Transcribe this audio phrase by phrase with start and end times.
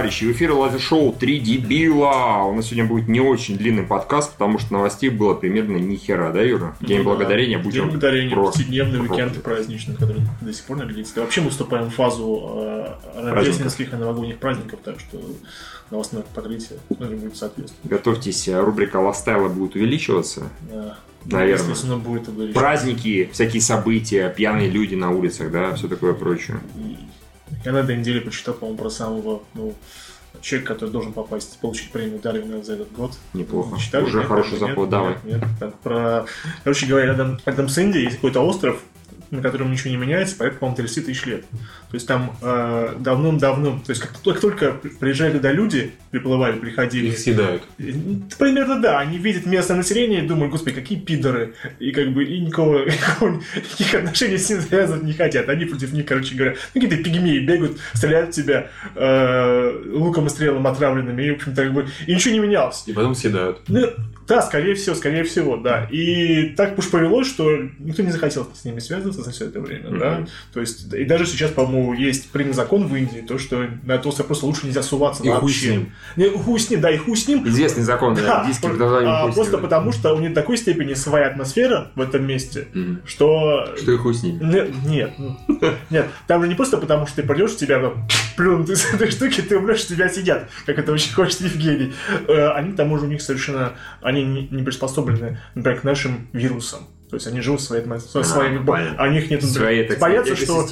[0.00, 0.24] Товарищи!
[0.24, 2.44] В эфире лазер-шоу «Три дебила».
[2.44, 6.32] У нас сегодня будет не очень длинный подкаст, потому что новостей было примерно ни хера,
[6.32, 6.74] да, Юра?
[6.80, 7.10] День Ну да.
[7.10, 10.78] благодарения День будем благодарения, просто- повседневный уикенд праздничный, который до сих пор.
[10.78, 15.20] Да вообще мы вступаем в фазу э, рождественских и новогодних праздников, так что
[15.90, 17.84] новостное покрытие тоже будет соответствовать.
[17.84, 20.44] Готовьтесь, э, рубрика «Ластайла» будет увеличиваться.
[20.72, 20.96] Да.
[21.26, 21.74] Наверное.
[21.84, 22.58] Оно будет увеличиваться.
[22.58, 26.58] Праздники, всякие события, пьяные люди на улицах, да, все такое прочее.
[26.76, 26.96] И
[27.64, 29.74] Я на этой неделе почитал, по-моему, про самого ну,
[30.40, 33.12] человека, который должен попасть, получить премию Дарвина за этот год.
[33.34, 33.78] Неплохо.
[33.78, 34.04] Читали?
[34.04, 34.26] Уже Нет?
[34.26, 34.60] хороший Нет?
[34.60, 34.90] заход, Нет?
[34.90, 35.16] давай.
[35.24, 36.26] Нет, Так, про...
[36.64, 38.82] Короче говоря, рядом, рядом с Индией есть какой-то остров,
[39.30, 41.44] на котором ничего не меняется, порядка, по-моему, 30 тысяч лет.
[41.90, 47.08] То есть там э, давным-давно, то есть как, как только приезжали туда люди, приплывали, приходили,
[47.08, 47.62] Их съедают.
[47.78, 52.24] ну, Примерно да, они видят местное население и думают, господи, какие пидоры, и как бы
[52.24, 55.48] и никого, никакого- никаких отношений с ним связывать не хотят.
[55.48, 60.30] Они против них, короче говоря, ну, какие-то пигмеи бегают, стреляют в тебя э, луком и
[60.30, 62.84] стрелом отравленными, и, в общем-то, как бы, и ничего не менялось.
[62.86, 63.60] И потом съедают.
[63.68, 63.86] Ну,
[64.30, 65.86] да, скорее всего, скорее всего, да.
[65.90, 67.50] И так уж повелось, что
[67.80, 70.10] никто не захотел с ними связываться за все это время, да.
[70.18, 70.28] Мгм.
[70.54, 74.28] То есть, и даже сейчас, по-моему, есть принят закон в Индии, то, что на остров
[74.28, 75.86] просто лучше нельзя суваться И хуй вообще.
[76.16, 77.46] Не, хуй с ним, да, и хуй с ним.
[77.48, 79.62] Известный закон да, Да, индийский а, названием «Хуй с просто ним».
[79.62, 83.00] потому, что у них такой степени своя атмосфера в этом месте, Мгм.
[83.04, 83.66] что...
[83.76, 84.38] Что и хуй с ним.
[84.48, 85.36] Не- Нет, ну,
[85.90, 89.40] нет, там же не просто потому, что ты придешь, тебя там плюнут из этой штуки,
[89.40, 91.92] ты умрешь, тебя сидят, как это очень хочет Евгений.
[92.28, 93.72] Э, Они, к тому же, у них совершенно,
[94.02, 96.80] они не, не приспособлены, например, к нашим вирусам.
[97.08, 98.64] То есть они живут своей, со А, своими...
[98.96, 99.42] А у них нет...
[99.44, 100.64] Своей, так боятся, что...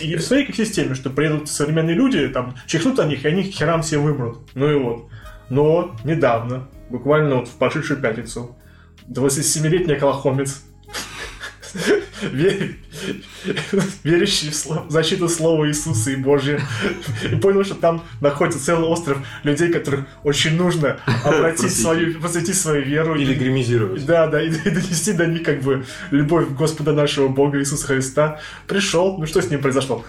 [0.00, 3.82] И в своей экосистеме, что приедут современные люди, там, чихнут на них, и они херам
[3.82, 4.38] все вымрут.
[4.54, 5.08] Ну и вот.
[5.50, 8.56] Но недавно, буквально вот в прошедшую пятницу,
[9.08, 10.71] 27-летний оклахомец, ве-
[14.04, 16.60] верящий в защиту слова Иисуса и Божье,
[17.30, 22.82] и понял, что там находится целый остров людей, которых очень нужно обратить свою, посвятить свою
[22.84, 23.16] веру.
[23.16, 24.04] Или гримизировать.
[24.06, 28.40] да, да, и, и донести до них как бы любовь Господа нашего Бога Иисуса Христа.
[28.66, 30.04] Пришел, ну что с ним произошло?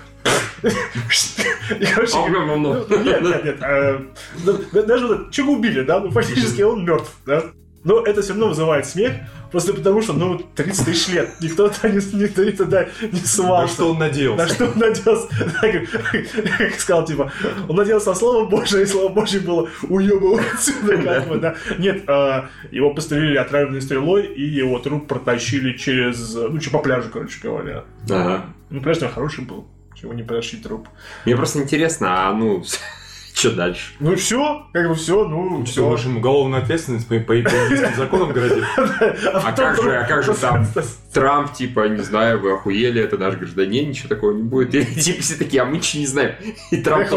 [0.63, 3.57] И, короче, ну, Нет, нет, нет.
[3.61, 3.99] э,
[4.45, 7.43] ну, да- Даже вот чего убили, да, ну фактически он мертв, да.
[7.83, 9.13] Но это все равно вызывает смех,
[9.51, 13.73] просто потому что, ну, 30 тысяч лет, никто туда не, никто туда не На сувался.
[13.73, 14.43] что он надеялся?
[14.45, 15.27] На что он надеялся?
[15.61, 17.31] Да, как, как сказал, типа,
[17.67, 21.55] он надеялся на Слово Божие, и Слово Божье было уебывать отсюда, как бы, да.
[21.77, 27.09] Нет, а, его пострелили отравленной стрелой, и его труп протащили через, ну, че, по пляжу,
[27.11, 27.83] короче говоря.
[28.09, 28.45] Ага.
[28.69, 30.87] Ну, пляж там хороший был, чего не протащить труп.
[31.25, 32.63] Мне просто интересно, а ну,
[33.33, 33.93] что дальше?
[33.99, 35.83] Ну, все, как бы все, ну, все.
[35.83, 38.63] можешь ему уголовную ответственность по, по, индийским законам грозит?
[39.33, 40.67] А как же, а как же там
[41.11, 44.75] Трамп, типа, не знаю, вы охуели, это наш гражданин, ничего такого не будет.
[44.75, 46.35] И типа все такие, а мы ничего не знаем.
[46.71, 47.07] И Трамп.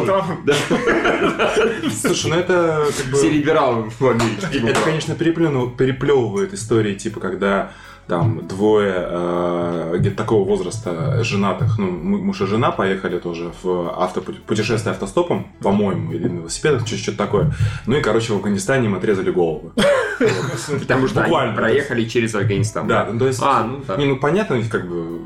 [2.00, 3.16] Слушай, ну это как бы...
[3.16, 4.46] Все либералы в Америке.
[4.52, 7.72] типа, Это, конечно, переплевывает истории, типа, когда
[8.06, 14.22] там двое э, где-то такого возраста женатых, ну, муж и жена поехали тоже в авто,
[14.46, 17.52] путешествие автостопом, по-моему, или на велосипедах, что- что-то такое.
[17.86, 19.72] Ну и, короче, в Афганистане им отрезали головы.
[20.80, 21.54] Потому что Буквально.
[21.56, 22.86] проехали через Афганистан.
[22.86, 23.96] Да, ну, то есть, А, ну да.
[23.96, 25.20] не, ну понятно, как бы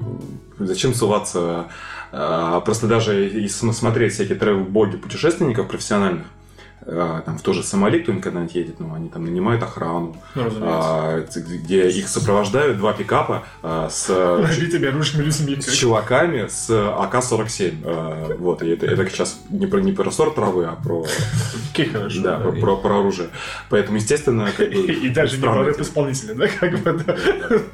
[0.58, 1.66] зачем суваться,
[2.12, 6.24] а, просто даже смотреть всякие тревел-боги путешественников профессиональных,
[6.86, 11.88] там в тоже Сомали кто-нибудь когда-нибудь едет, ну, они там нанимают охрану, Ну, а, где
[11.88, 15.60] их сопровождают два пикапа а, с, людьми.
[15.62, 17.74] с чуваками с АК-47.
[17.84, 21.04] А, вот, и это, это сейчас не про, не про сорт травы, а про,
[21.92, 22.22] хорошо.
[22.22, 23.28] да, про, про- про оружие.
[23.68, 25.68] Поэтому, естественно, как бы, И даже не про странно.
[25.68, 27.16] рэп-исполнителя, да, как бы, да.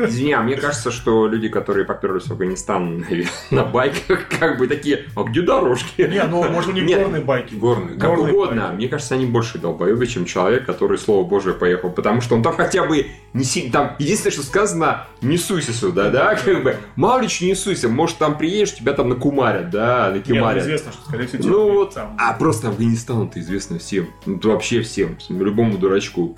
[0.06, 3.04] Извини, а мне кажется, что люди, которые поперлись в Афганистан
[3.50, 6.02] на байках, как бы такие, а где дорожки?
[6.02, 7.00] Не, ну, может, у них Нет.
[7.02, 7.54] горные байки.
[7.54, 7.97] Горный.
[7.98, 8.60] Как Горные угодно.
[8.62, 8.74] байки.
[8.76, 11.91] Мне кажется, они больше долбоебы, чем человек, который Слово Божие поехал.
[11.91, 13.71] Потому что он там хотя бы не сильно...
[13.71, 16.34] Там единственное, что сказано, не суйся сюда, да?
[16.45, 17.89] Как бы, мало ли что не суйся.
[17.89, 20.63] Может, там приедешь, тебя там накумарят, да, Нет, ну, накимарят.
[20.63, 22.16] известно, что, скорее всего, Ну вот, там...
[22.19, 24.09] а просто Афганистан это известно всем.
[24.25, 25.19] Ну, вообще всем.
[25.28, 26.34] Любому дурачку.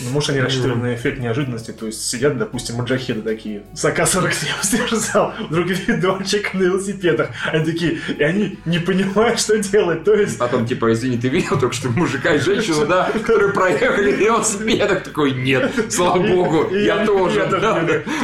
[0.00, 4.32] Ну, может, они рассчитывали на эффект неожиданности, то есть сидят, допустим, маджахеды такие, с АК-47
[4.62, 5.68] стержал, вдруг
[6.00, 10.38] два человека на велосипедах, они такие, и они не понимают, что делать, то есть...
[10.38, 15.02] Потом, типа, извини, ты видел только что мужика и женщину, да, которые проехали велосипедах?
[15.04, 17.46] Такой, нет, слава богу, И- я тоже.
[17.50, 17.82] да.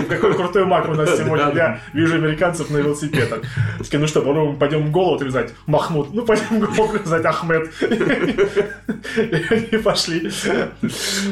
[0.09, 1.53] Какой крутой маг у нас сегодня.
[1.55, 3.41] Я вижу американцев на велосипедах.
[3.79, 5.55] Такие, ну что, попробуем, пойдем голову отрезать?
[5.67, 6.12] Махмуд.
[6.12, 7.70] Ну, пойдем голову отрезать, Ахмед.
[9.73, 10.31] И пошли.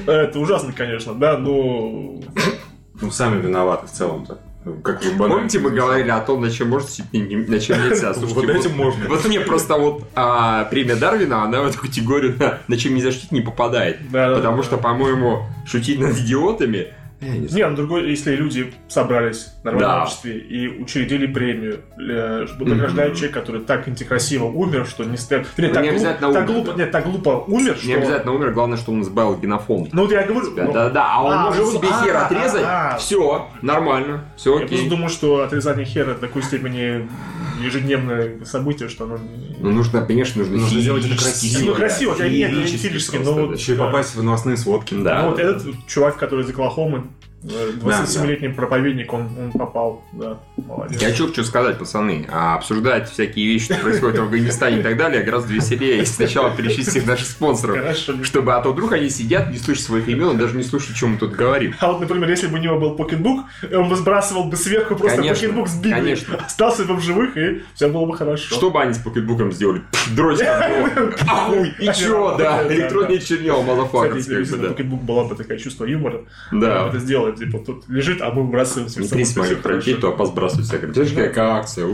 [0.07, 2.21] Это ужасно, конечно, да, но...
[3.01, 4.39] Ну, сами виноваты в целом-то.
[4.83, 7.79] Как вы банально Помните, мы говорили о том, на чем можно судить, не- на чем
[7.89, 8.13] нельзя?
[8.15, 9.09] Слушайте, Вот этим можно.
[9.09, 12.37] Вот мне просто вот а, премия Дарвина, она в эту категорию
[12.67, 14.11] на, чем нельзя шутить не попадает.
[14.11, 16.89] Да, да, Потому что, по-моему, шутить над идиотами...
[17.21, 17.65] я не знаю.
[17.65, 20.03] Не, ну другой, если люди собрались в нормальном Да.
[20.03, 25.47] обществе и учредили премию, э, чтобы награждать человека, который так некрасиво умер, что не стоит.
[25.57, 26.79] Нет, Ну, так, не глуп- обязательно так умер, глупо, да.
[26.79, 27.87] нет, так глупо умер, что.
[27.89, 29.93] Не обязательно умер, главное, что он избавил генофонд.
[29.93, 30.51] Ну вот я говорю.
[30.51, 32.97] ну, Да-да-да, а он А, может себе а, хер а, отрезать, а.
[32.99, 34.89] все, нормально, все Я просто окей.
[34.91, 37.09] думаю, что отрезание хера до такой степени
[37.63, 39.19] ежедневное событие, что оно...
[39.19, 41.69] не- Ну, нужно, конечно, нужно, Нужно сделать это красиво.
[41.71, 43.55] Ну, красиво, я нет, не просто, но вот- да.
[43.57, 44.95] Еще и попасть в новостные сводки.
[44.95, 45.23] Да.
[45.23, 47.05] Ну, вот этот чувак, который из Оклахомы,
[47.49, 51.01] э, 27-летний проповедник, он, он попал, да, молодец.
[51.01, 52.27] Я хочу что сказать, пацаны.
[52.31, 56.51] А обсуждать всякие вещи, что происходит в Афганистане и так далее, гораздо веселее, если сначала
[56.51, 57.77] перечислить всех наших спонсоров.
[57.79, 58.23] Хорошо.
[58.25, 61.11] Чтобы, а то вдруг они сидят, не слышат своих имен и даже не слушают, чем
[61.13, 61.75] мы тут говорим.
[61.81, 65.19] А вот, например, если бы у него был покетбук, он бы сбрасывал бы сверху просто
[65.19, 65.95] Конечно, покетбук с Библией.
[66.17, 66.37] конечно.
[66.37, 68.55] Остался бы в живых, и все было бы хорошо.
[68.55, 69.83] Что бы они с покетбуком сделали?
[69.93, 70.71] Пф, Дрочка.
[71.29, 73.63] Ахуй, и чё, да, Да, электронные чернила,
[74.15, 74.69] если, как если бы, на да.
[74.75, 76.23] покетбук была бы такая чувство юмора,
[76.53, 76.89] Да.
[76.89, 80.67] это сделать, типа, тут лежит, а мы выбрасываем все Не трись мои пролететь, то позбрасывать
[80.67, 80.89] всякое.
[80.89, 81.87] Видишь, какая акция.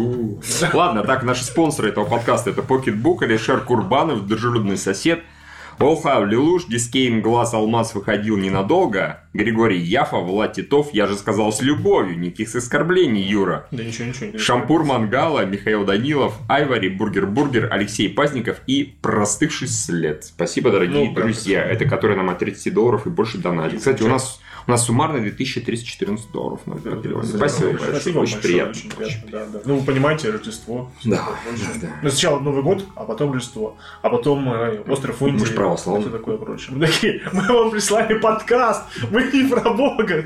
[0.72, 5.20] Ладно, так, наши спонсоры этого подкаста это Pocketbook, Алишер Курбанов, дружелюбный сосед,
[5.78, 11.60] Олхав Лилуш, Дискейн Глаз Алмаз выходил ненадолго, Григорий Яфа, Влад Титов, я же сказал с
[11.60, 13.66] любовью, никаких оскорблений, Юра.
[13.70, 14.26] Да ничего, ничего.
[14.26, 14.38] ничего.
[14.38, 20.24] Шампур Мангала, Михаил Данилов, Айвари, Бургер Бургер, Алексей Пазников и Простывший след.
[20.24, 21.64] Спасибо, дорогие Ну, друзья.
[21.64, 23.78] Это которые нам от 30 долларов и больше донатят.
[23.78, 27.90] Кстати, у нас у нас суммарно 2314 долларов на Да, да, Спасибо да, большое.
[27.92, 28.72] Спасибо Очень большое, приятно.
[28.72, 29.60] очень приятно, да, да.
[29.64, 30.90] Ну, вы понимаете, Рождество.
[31.04, 31.88] Да, да, да.
[32.02, 35.40] Ну, сначала Новый год, а потом Рождество, а потом э, остров Индии.
[35.40, 36.06] Мы ж православные.
[36.06, 36.76] и всё такое прочее.
[36.76, 40.24] Мы такие, мы вам прислали подкаст, мы не про Бога.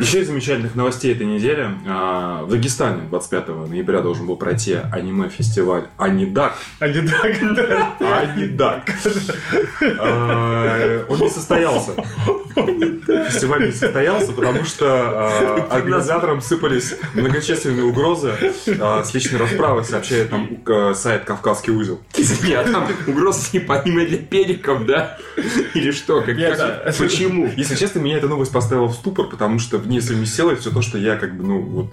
[0.00, 1.68] Еще из замечательных новостей этой недели.
[1.86, 6.54] а, В Дагестане 25 ноября должен был пройти аниме-фестиваль Анидак.
[6.78, 7.96] А не так, да.
[8.20, 8.90] Анидак.
[9.98, 11.92] А, Он не состоялся.
[13.28, 18.32] Фестиваль не состоялся, потому что а, организаторам сыпались многочисленные угрозы
[18.66, 22.00] с личной расправой, сообщает нам э, сайт «Кавказский узел».
[22.16, 25.18] Извини, а там угроза типа аниме для педиков, да?
[25.74, 26.22] Или что?
[26.22, 26.36] Как.
[26.98, 27.50] Почему?
[27.56, 30.82] Если честно, меня эта новость поставила в ступор, потому что в ней совместилось все то,
[30.82, 31.86] что я как бы, ну, вот,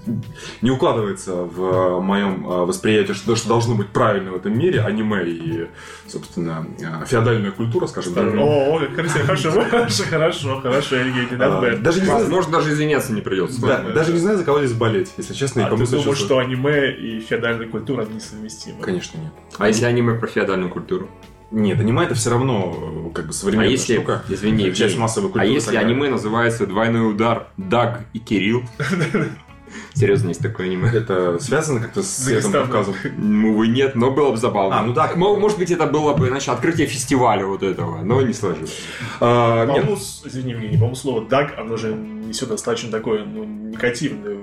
[0.61, 5.27] не укладывается в моем э, восприятии, что, что должно быть правильно в этом мире, аниме
[5.27, 5.67] и,
[6.05, 8.35] собственно, э, феодальная культура, скажем так.
[8.35, 11.75] О, хорошо, хорошо, хорошо, хорошо, Евгений, А.
[11.77, 13.59] Даже не знаю, Возможно, даже извиняться не придется.
[13.61, 16.91] да, даже не знаю, за кого здесь болеть, если честно, А ты думаешь, что аниме
[16.91, 18.83] и феодальная культура несовместимы?
[18.83, 19.33] Конечно, нет.
[19.57, 21.09] А если аниме про феодальную культуру?
[21.51, 24.21] Нет, аниме это все равно э, как бы А современная если, штука.
[24.27, 25.53] извини, часть массовой а культуры.
[25.53, 25.85] если такая.
[25.85, 28.63] аниме называется «Двойной удар» Даг и Кирилл?
[29.93, 30.89] Серьезно, есть такое аниме?
[30.89, 32.27] Это связано как-то с.
[32.51, 32.95] Кавказом?
[33.17, 34.79] Ну, увы, нет, но было бы забавно.
[34.79, 35.15] А, ну так.
[35.15, 38.79] Мо- Может быть, это было бы, значит, открытие фестиваля вот этого, но не сложилось.
[39.19, 39.95] А, По-моему,
[40.25, 44.37] извини, Евгений, по-моему, слово «даг», оно же несет достаточно такое, ну, негативное.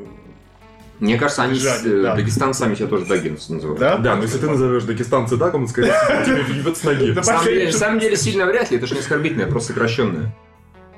[1.00, 2.14] Мне кажется, они с, Содержание, э, да.
[2.14, 3.81] Дагестан сами себя тоже дагенцы называют.
[3.81, 3.96] Да?
[3.99, 5.93] Да, но если ты назовешь дагестанца так, он, скорее
[6.24, 7.10] тебе въебет с ноги.
[7.10, 7.15] Да.
[7.17, 9.72] На самом деле, Последний- на самом деле сильно вряд ли, это же не оскорбительное, просто
[9.72, 10.34] сокращенное.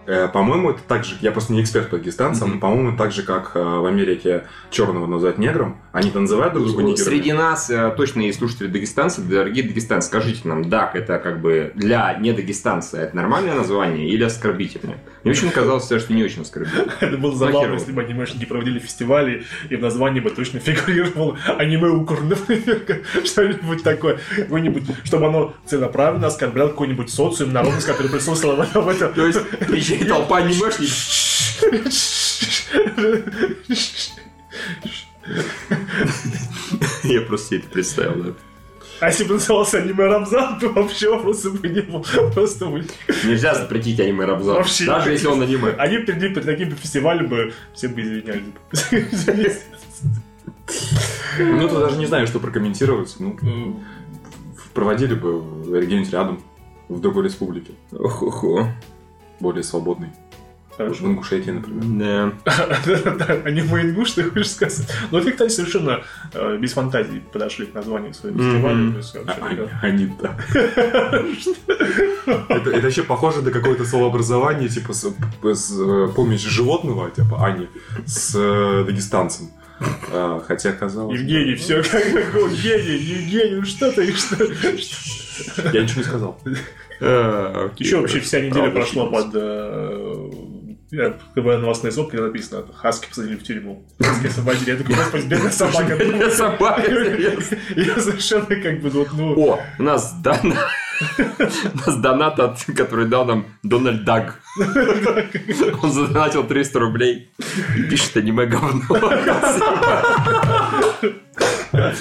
[0.07, 3.23] Э, По-моему, это так же, я просто не эксперт по дагестанцам, но, по-моему, так же,
[3.23, 7.05] как э, в Америке черного называют негром, они-то называют друг друга нигерами.
[7.05, 11.73] Среди нас э, точно есть слушатели дагестанцы, дорогие дагестанцы, скажите нам, даг это как бы
[11.75, 14.99] для не дагестанца это нормальное название или оскорбительное?
[15.25, 16.87] Мне очень казалось, что не очень оскорбительное.
[17.01, 21.89] Это было забавно, если бы анимешники проводили фестивали, и в названии бы точно фигурировало аниме
[21.89, 24.21] укор, например, что-нибудь такое.
[24.37, 28.85] Какое-нибудь, чтобы оно целенаправленно оскорбляло какой-нибудь социум, народность, который присутствовал в этом.
[28.85, 29.13] в этом.
[29.15, 29.41] То есть,
[29.99, 30.93] приезжает толпа анимешников,
[37.05, 38.33] я просто себе это представил, да.
[38.99, 42.03] А если бы назывался аниме Рамзан, то вообще вопроса бы не было.
[42.33, 42.87] Просто бы...
[43.25, 44.87] Нельзя запретить аниме Рабзан, Вообще.
[44.87, 45.73] даже если он аниме.
[45.73, 48.45] Они перед, перед таким фестивалем бы все бы извинялись.
[51.39, 53.17] Ну, тут даже не знаю, что прокомментировать.
[53.19, 53.83] Ну,
[54.73, 55.43] проводили бы
[55.83, 56.43] где-нибудь рядом,
[56.89, 58.69] в другой республике, Охо-хо.
[59.41, 60.11] Более свободной.
[60.71, 61.07] В Хорошо.
[61.07, 62.35] Ингушетии, например.
[62.45, 63.25] Да.
[63.45, 64.87] Аниме ингуш, ты хочешь сказать?
[65.11, 66.03] Ну, ты, кстати, совершенно
[66.35, 68.77] э, без фантазии подошли к названию своего фестиваля.
[68.77, 70.39] А- вообще, Они, да.
[70.53, 71.45] они.
[72.49, 77.69] Это, вообще похоже на какое-то словообразование, типа, э, помощь животного, типа, Ани,
[78.05, 79.51] с э, дагестанцем.
[80.13, 81.19] А, хотя казалось...
[81.19, 84.45] Евгений, все как Евгений, Евгений, ну что ты, что?
[85.73, 86.41] Я ничего не сказал.
[87.01, 90.31] А, окей, Еще вообще вся неделя прошла под э,
[90.91, 93.85] Я, когда новостные сводки написано, Хаски посадили в тюрьму.
[94.01, 94.71] Хаски освободили.
[94.71, 95.97] Я такой, господи, бедная собака.
[95.97, 96.91] Бедная собака,
[97.77, 99.35] Я совершенно как бы, вот, ну...
[99.39, 100.69] О, у нас донат,
[101.21, 104.41] у нас донат, от- который дал нам Дональд Даг.
[105.83, 107.31] Он задонатил 300 рублей
[107.77, 108.83] и пишет аниме говно.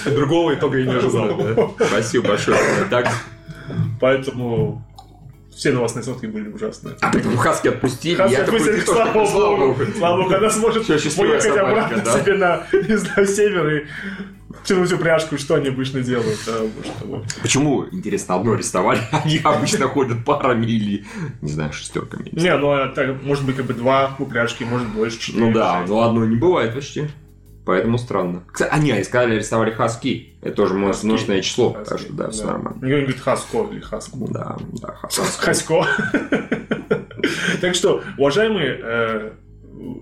[0.06, 1.76] Другого итога я не ожидал.
[1.88, 3.08] Спасибо большое, Дональд Даг.
[4.00, 4.86] Поэтому
[5.56, 6.96] все новостные сводки были ужасные.
[7.00, 8.16] А потом Хаски отпустили.
[8.16, 9.80] Хаски я такой, отпустили, «Ты что, слава слава богу.
[9.98, 12.20] Слава богу, она сможет поехать собачка, обратно да.
[12.20, 13.86] себе на, не знаю, север и
[14.66, 16.40] тянуть упряжку, что они обычно делают.
[17.42, 21.06] Почему, интересно, одно арестовали, они обычно ходят парами или,
[21.42, 22.30] не знаю, шестерками?
[22.32, 25.46] Не, ну а так, может быть, как бы два упряжки, может больше, четыре.
[25.46, 27.08] Ну да, но одно не бывает почти.
[27.66, 28.44] Поэтому странно.
[28.52, 30.36] Кстати, а не, они сказали, арестовали Хаски.
[30.42, 32.78] Это тоже множественное число, Хаски, так что да, все нормально.
[32.80, 34.18] Мне говорит Хаско или Хаско.
[34.30, 35.22] Да, да, Хаски.
[35.40, 35.86] Хасько.
[37.60, 39.32] Так что, уважаемые э,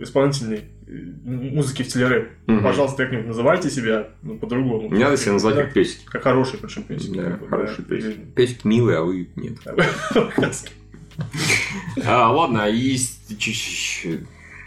[0.02, 0.92] исполнители э,
[1.24, 2.64] музыки в телере, Мгм.
[2.64, 4.94] пожалуйста, как-нибудь называйте себя ну, по-другому.
[4.94, 6.00] Не надо себя называть Да, как песик.
[6.10, 7.16] Как хороший, причем песик.
[7.16, 7.96] Да, как бы, хороший да.
[7.96, 8.34] песик.
[8.36, 9.54] Песик милый, а вы нет.
[10.36, 10.72] Хаски.
[12.06, 12.98] А, ладно, и...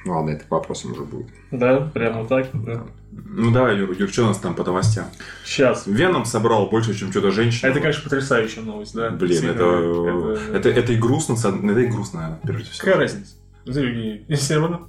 [0.06, 1.26] ч- Ладно, это по вопросам уже будет.
[1.50, 2.48] Да, прямо так.
[2.52, 2.82] да.
[3.12, 5.06] Ну давай, Юр, Юр, что у нас там по новостям?
[5.44, 5.86] Сейчас.
[5.86, 7.70] Веном собрал больше, чем Чудо-женщина.
[7.70, 9.10] Это, конечно, потрясающая новость, да.
[9.10, 12.84] Блин, Действительно, это, это, это и грустно, это и грустно, прежде всего.
[12.84, 13.34] Какая разница?
[13.64, 14.88] Смотри, не- Все равно.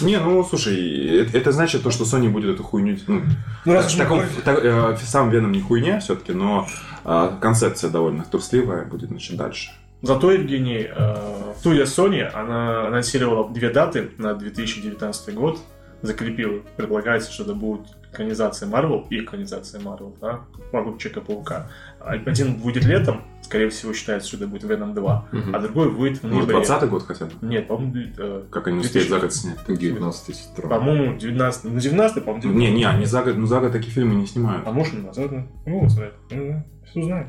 [0.00, 2.96] Не, ну слушай, это, это значит то, что Sony будет эту хуйню.
[3.08, 3.22] Ну,
[3.64, 6.32] Ну, раз уж в мы таком- говорим- в та- э, сам Веном не хуйня все-таки,
[6.32, 6.68] но
[7.04, 9.72] а, концепция довольно трусливая будет значит, дальше.
[10.02, 11.16] Зато, Евгений, э,
[11.58, 15.60] студия Sony, она анонсировала две даты на 2019 год,
[16.02, 16.60] закрепила.
[16.76, 17.82] Предполагается, что это будет
[18.12, 20.40] экранизация Marvel и экранизация Marvel, да,
[20.72, 21.70] Марвел Человека-паука.
[22.00, 25.54] Один будет летом, скорее всего, считается, что это будет Venom 2, Мгм.
[25.54, 26.66] а другой будет в Может, ноябре.
[26.66, 27.32] 20 год хотя бы?
[27.40, 29.10] Нет, по-моему, э, Как они успеют 2000.
[29.10, 29.78] за год снять?
[29.80, 30.68] 19 сестра.
[30.68, 34.16] по-моему, 19 ну 19 по-моему, Не, не, они за год, ну за год такие фильмы
[34.16, 34.66] не снимают.
[34.66, 35.30] А может, назад?
[35.30, 36.10] Ну, вот, смотри.
[36.32, 37.28] Ну, Все узнаем.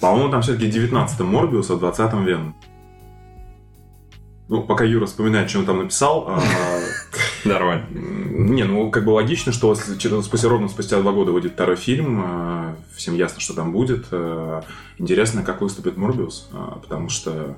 [0.00, 2.56] По-моему, там все-таки 19-м Морбиус, а 20-м Веном.
[4.48, 6.40] Ну, пока Юра вспоминает, что он там написал, а,
[7.48, 7.86] Нормально.
[7.94, 12.20] м, не, ну, как бы логично, что спустя ровно спустя два года выйдет второй фильм,
[12.22, 14.06] а, всем ясно, что там будет.
[14.10, 14.62] а,
[14.98, 17.56] Интересно, как выступит Морбиус, а, потому что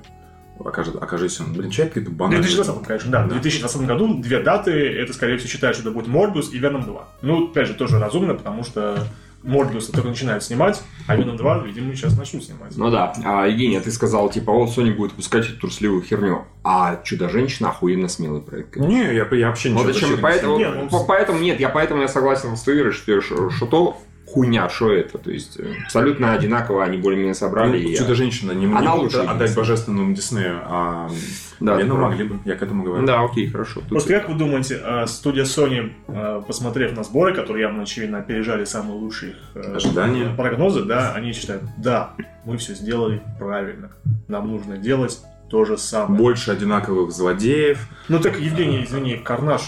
[0.65, 2.43] окажет, окажись он, блин, человек какой-то В банальный.
[2.47, 3.25] 2020, конечно, да.
[3.27, 6.85] В 2020 году две даты, это, скорее всего, считают, что это будет Морбиус и Веном
[6.85, 7.09] 2.
[7.23, 9.07] Ну, опять же, тоже разумно, потому что
[9.47, 12.77] Морбиус только начинает снимать, а Веном 2, видимо, сейчас начнут снимать.
[12.77, 13.13] Ну да.
[13.25, 16.45] А, Евгений, а ты сказал, типа, вот Sony будет выпускать эту трусливую херню.
[16.65, 18.77] А Чудо-женщина охуенно смелый проект.
[18.77, 20.01] Не, я, я вообще Вот ничего зачем?
[20.09, 23.51] защитить Поэтому, Не, ну, по- поэтому нет, я поэтому я согласен с Тверой, что, что,
[23.51, 23.99] что то
[24.37, 25.17] хуйня, что это.
[25.17, 27.83] То есть э, абсолютно одинаково они более-менее собрали.
[27.83, 31.09] Ну, Чудо-женщина не, могут лучше отдать божественному Диснею, а
[31.59, 31.95] Да, да.
[31.95, 33.07] могли бы, я к этому говорю.
[33.07, 33.81] Да, окей, хорошо.
[33.81, 38.19] Тут- Просто как вы думаете, э, студия Sony, э, посмотрев на сборы, которые явно, очевидно,
[38.19, 39.37] опережали самые лучшие их
[39.75, 40.35] Ожидания.
[40.37, 42.11] прогнозы, да, они считают, да,
[42.45, 43.91] мы все сделали правильно.
[44.29, 46.21] Нам нужно делать то же самое.
[46.21, 49.63] Больше одинаковых злодеев, Ну так, Евгений, извини, Карнаж,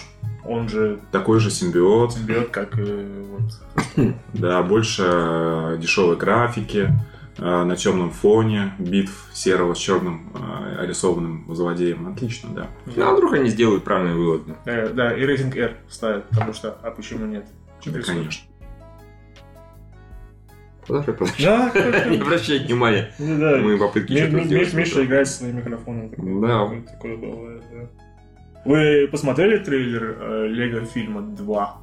[0.49, 6.91] он же такой же симбиот, симбиот, как э, вот, да, больше э, дешевой графики,
[7.39, 12.09] э, на темном фоне, битв серого с черным э, рисованным злодеем.
[12.13, 12.67] Отлично, да.
[12.87, 14.43] Ну, а вдруг они сделают правильный вывод.
[14.65, 17.47] э, да, и рейтинг R ставят, потому что, а почему нет?
[17.81, 18.49] Что Да, конечно.
[20.87, 21.45] Подожди, подожди.
[21.45, 23.13] Да, Не обращай внимания.
[23.19, 23.59] да.
[23.59, 24.73] Мы попытки что-то сделать.
[24.73, 26.11] Ми- Миша играет своим микрофоном.
[26.41, 26.69] Да.
[26.91, 28.08] такое бывает, да.
[28.69, 31.77] Вы посмотрели трейлер э, Лего фильма 2?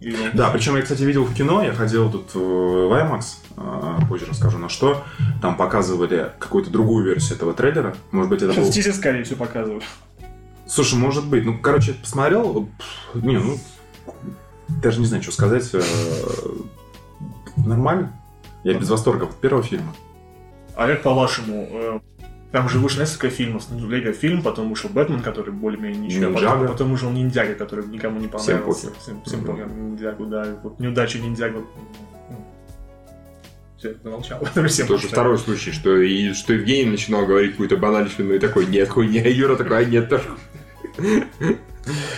[0.00, 3.22] Или Да, причем я, кстати, видел в кино, я ходил тут э, в IMAX,
[3.56, 5.04] э, позже расскажу на что.
[5.40, 7.94] Там показывали какую-то другую версию этого трейлера.
[8.10, 8.64] Может быть, это был...
[8.64, 9.84] Сейчас тизер, скорее всего, показывают.
[10.66, 11.44] Слушай, может быть.
[11.44, 12.68] Ну, короче, посмотрел.
[13.14, 13.56] Не, ну...
[14.82, 15.70] Даже не знаю, что сказать.
[17.56, 18.20] Нормально.
[18.64, 19.94] Я без восторга от первого фильма.
[20.74, 22.02] А как по-вашему,
[22.52, 23.64] там же вышло несколько фильмов.
[23.70, 26.26] Ну, Лего фильм, потом вышел Бэтмен, который более-менее ничего.
[26.26, 26.68] а Потом, Ниндзяго.
[26.72, 28.86] потом вышел Ниндзяго, который никому не Всем понравился.
[28.88, 29.00] пофиг.
[29.02, 29.46] Всем, всем Мгм.
[29.46, 29.66] пофиг.
[29.66, 30.46] Ниндзяго, да.
[30.62, 31.64] Вот неудача Ниндзяго.
[33.78, 34.42] Все, замолчал.
[34.68, 38.88] Всем Тоже второй случай, что, и, что Евгений начинал говорить какую-то банальщину и такой, нет,
[38.88, 40.24] хуйня, Юра такой, а нет, тоже.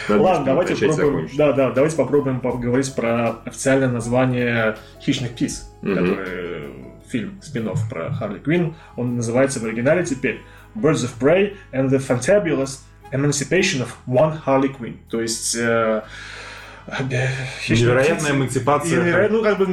[0.09, 0.97] Надо Ладно, давайте попробуем.
[1.13, 1.37] закончить.
[1.37, 5.95] Да, да, давайте попробуем поговорить про официальное название Хищных птиц, Мгм.
[5.95, 6.78] который э,
[7.11, 8.75] фильм спин про Харли Квинн.
[8.97, 10.41] Он называется в оригинале теперь
[10.75, 12.81] Birds of Prey and the Fantabulous
[13.13, 14.97] Emancipation of One Harley Quinn.
[15.11, 16.03] То есть э,
[17.69, 19.03] Невероятная эмансипация.
[19.03, 19.65] невероятно- ну, как бы,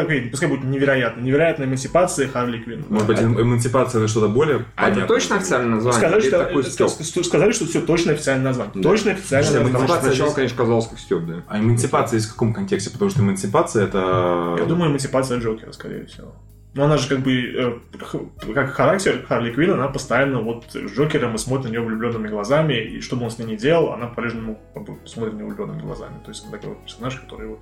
[0.00, 1.20] окей, пускай будет невероятно.
[1.20, 2.84] Невероятная эмансипация Харли Квинн.
[2.88, 5.98] Может быть, эм- эмансипация это что-то более А это точно официальное название?
[6.00, 7.24] Сказали, что, такой э, стёб?
[7.24, 8.72] сказали, что все точно официальное название.
[8.76, 8.82] Да.
[8.82, 9.70] Точно официальное название.
[9.72, 11.34] Эмансипация сначала, здесь- конечно, казалось как стёб, да.
[11.48, 12.90] А эмансипация в каком контексте?
[12.90, 14.56] Потому что эмансипация это...
[14.58, 16.34] Я думаю, эмансипация Джокера, скорее всего.
[16.74, 21.36] Но она же как бы, э, как характер Харли Квинн, она постоянно вот с Джокером
[21.36, 24.08] и смотрит на нее влюбленными глазами, и что бы он с ней не делал, она
[24.08, 24.58] по-прежнему
[25.06, 26.14] смотрит на него влюбленными глазами.
[26.24, 27.60] То есть она такой вот персонаж, который вот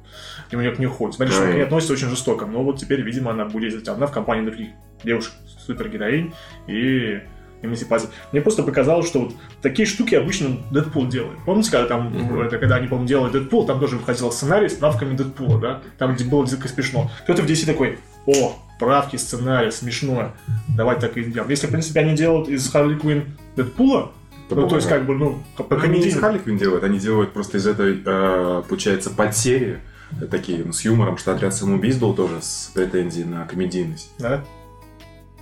[0.49, 1.16] к нему к ней ходит.
[1.16, 4.12] Смотри, что к ней относится очень жестоко, но вот теперь, видимо, она будет затеряна в
[4.12, 4.69] компании других
[5.04, 5.33] девушек,
[5.66, 6.33] супергероинь
[6.66, 7.21] и
[7.62, 8.09] эмансипации.
[8.33, 11.38] Мне просто показалось, что вот такие штуки обычно Дэдпул делает.
[11.47, 12.40] Помните, когда там, Мгм.
[12.40, 15.83] это, когда они, по-моему, делали Дэдпул, там тоже выходил сценарий с правками Дэдпула, да?
[15.99, 17.11] Там, где было дико смешно.
[17.25, 20.33] Кто-то в DC такой, о, правки, сценарий, смешно,
[20.76, 21.50] давай так и сделаем.
[21.50, 23.25] Если, в принципе, они делают из Харли Квинн
[23.57, 24.12] Дэдпула,
[24.50, 26.19] ну, то есть, как бы, ну, по Ну, Они из.
[26.19, 29.79] Харли Квинн делают, они делают просто из этой, э, получается, подсерии,
[30.21, 34.12] э, такие, ну, с юмором, что отряд самоубийц был тоже с претензией на комедийность.
[34.19, 34.45] Да?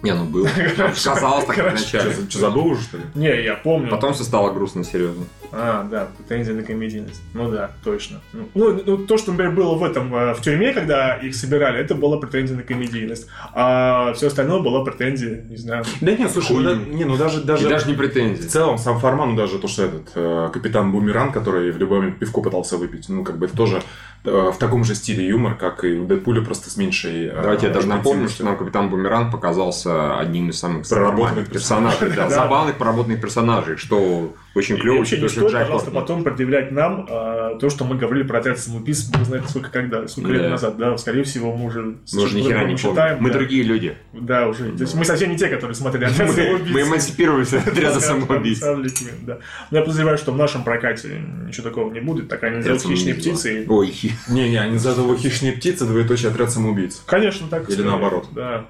[0.02, 0.46] Не, ну был.
[1.04, 2.12] Казалось так вначале.
[2.28, 3.04] Что, забыл уже, что ли?
[3.14, 3.90] Не, я помню.
[3.90, 5.25] Потом все стало грустно серьезно.
[5.52, 7.21] А, да, претензия на комедийность.
[7.35, 8.21] Ну да, точно.
[8.33, 11.78] Ну, Ну, ну, то, что, например, было в этом, э, в тюрьме, когда их собирали,
[11.80, 13.26] это была претензия на комедийность.
[13.52, 15.85] А все остальное была претензия, не знаю.
[16.00, 18.42] Да нет, слушай, ну, да- не, ну даже, И даже, даже не в претензии.
[18.47, 22.19] целом сам формат, ну даже то, что этот э, капитан Бумеран, который в любой момент
[22.19, 23.83] пивко пытался выпить, ну как бы это тоже
[24.25, 27.26] э, в таком же стиле юмор, как и у Дэдпуля, просто с меньшей...
[27.26, 32.11] э, Давайте я даже напомню, что нам Капитан Бумеранг показался одним из самых Проработанных персонажей.
[32.11, 32.30] Да, Да.
[32.30, 37.07] забавных проработанных персонажей, что очень И клево, вообще не стоит, Джек пожалуйста, потом предъявлять нам
[37.09, 40.49] а, то, что мы говорили про отряд самоубийц, бог знает сколько когда, сколько лет Да.
[40.50, 41.97] назад, да, скорее всего, мы уже...
[42.12, 43.16] Мы уже ни хера не помним.
[43.21, 43.38] Мы да.
[43.38, 43.97] другие люди.
[44.12, 44.73] Да, уже.
[44.73, 46.75] То есть мы совсем не те, которые смотрели отряд Мы самоубийц.
[46.75, 48.61] мы эмансипировались от отряда самоубийц.
[48.61, 49.38] Да.
[49.71, 53.14] Но я подозреваю, что в нашем прокате ничего такого не будет, так они сделают хищные
[53.14, 53.95] птицы и Ой,
[54.28, 57.02] Не-не, они зовут его хищные птицы, двоеточие отряд самоубийц.
[57.07, 58.28] Конечно, так и Или наоборот.
[58.33, 58.66] Да.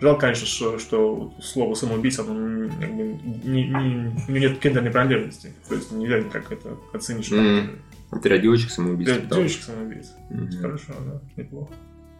[0.00, 3.02] Жалко, конечно, что, что слово самоубийца, оно не- как бы
[3.44, 4.90] не- не- у него нет гендерной
[5.24, 5.52] принадлежности.
[5.68, 7.78] То есть нельзя никак это оценить, М,
[8.10, 9.08] отряд девочек самоубийц.
[9.08, 10.12] Да, девочек самоубийц.
[10.30, 10.60] Мгм.
[10.60, 11.72] Хорошо, да, неплохо.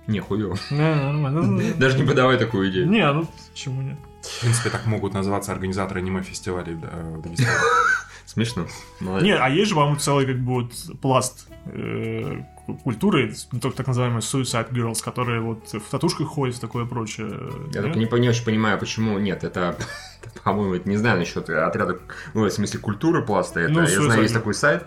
[0.07, 0.57] Не, хуёво.
[0.71, 1.75] Не, нормально.
[1.79, 2.89] Даже не подавай такую идею.
[2.89, 3.99] Не, ну почему нет?
[4.23, 7.49] В принципе, так могут называться организаторы аниме-фестивалей в Дагестане.
[8.27, 8.67] Смешно.
[9.01, 12.43] Не, а есть же, по-моему, целый как бы вот пласт э,
[12.83, 17.29] культуры, ну, так, называемые Suicide Girls, которые вот в татушках ходят и такое прочее.
[17.73, 17.93] Я Нет?
[17.93, 19.45] только не, не очень понимаю, почему нет.
[19.45, 19.77] Это,
[20.45, 21.99] по-моему, не знаю насчет отряда,
[22.33, 23.61] ну, в смысле, культуры пласта.
[23.61, 24.85] Это, Ну, я знаю, есть такой сайт.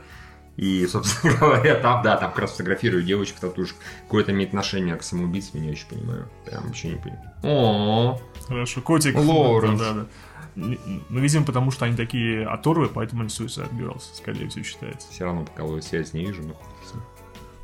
[0.56, 3.80] И, собственно говоря, там, да, там как раз фотографируют девочек в татушках.
[4.04, 6.28] Какое-то имеет отношение к самоубийству, я не очень понимаю.
[6.46, 7.32] Прям вообще не понимаю.
[7.44, 9.16] О, Хорошо, котик.
[9.16, 9.80] Лоуренс.
[9.80, 10.08] Да, да, да.
[10.56, 15.08] Ну, видимо, потому что они такие оторвы, поэтому они Suicide Girls, скорее всего, считается.
[15.12, 17.04] все равно пока связь не вижу, но с ним.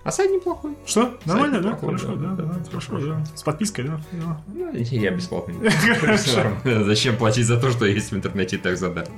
[0.03, 0.75] А сайт неплохой.
[0.85, 1.17] Что?
[1.25, 1.69] Нормально, да?
[1.69, 3.25] неплохой, Хорошо, да, да, да, да, хорошо, да.
[3.35, 4.01] С подпиской, да?
[4.11, 4.41] Да.
[4.53, 5.11] Ну, я.
[6.63, 6.83] Нормально.
[6.83, 9.09] Зачем платить за то, что есть в интернете и так задать?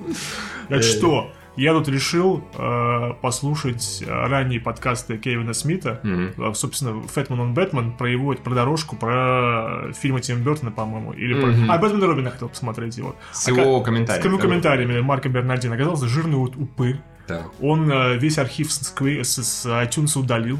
[0.69, 1.31] Это что?
[1.55, 6.01] Я тут решил э, послушать э, ранние подкасты Кевина Смита.
[6.03, 11.13] Э, Собственно, Фэтман он Бэтмен про его про дорожку, про фильмы Тима Бертона, по-моему.
[11.13, 11.47] Или про...
[11.47, 11.71] Мгм.
[11.71, 13.15] А, Бэтмен Робина хотел посмотреть его.
[13.31, 14.27] С его С комментариями.
[14.27, 15.75] его комментариями Марка Бернардина.
[15.75, 16.99] Оказался жирный вот упырь.
[17.27, 17.47] Так.
[17.61, 20.57] Он э, весь архив с, с- с iTunes удалил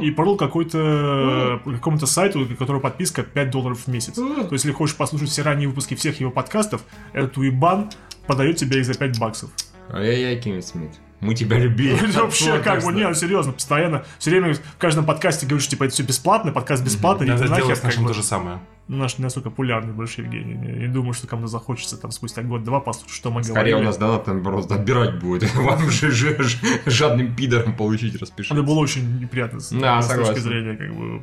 [0.00, 4.14] и продал какой-то э, какому-то сайту, у которого подписка 5 долларов в месяц.
[4.14, 7.90] То есть, если хочешь послушать все ранние выпуски всех его подкастов, этот уебан
[8.26, 9.50] продает тебе их за 5 баксов.
[9.92, 10.92] Ай-яй-яй, Кевин Смит.
[11.20, 11.94] Мы тебя любили.
[12.08, 15.94] Это вообще как бы, не, серьезно, постоянно, все время в каждом подкасте говоришь, типа, это
[15.94, 18.08] все бесплатно, подкаст бесплатный, Надо делать с как нашим бы.
[18.08, 18.60] то же самое.
[18.86, 20.54] Наш не настолько популярный больше Евгений.
[20.54, 23.82] Не, думаю, что кому-то захочется там спустя год-два послушать, что мы Скорее говорили.
[23.82, 25.54] у нас донат там просто отбирать будет.
[25.56, 28.54] Вам же ж- жадным пидором получить распишите.
[28.54, 31.22] Это было очень неприятно с, Да, с точки зрения, как бы.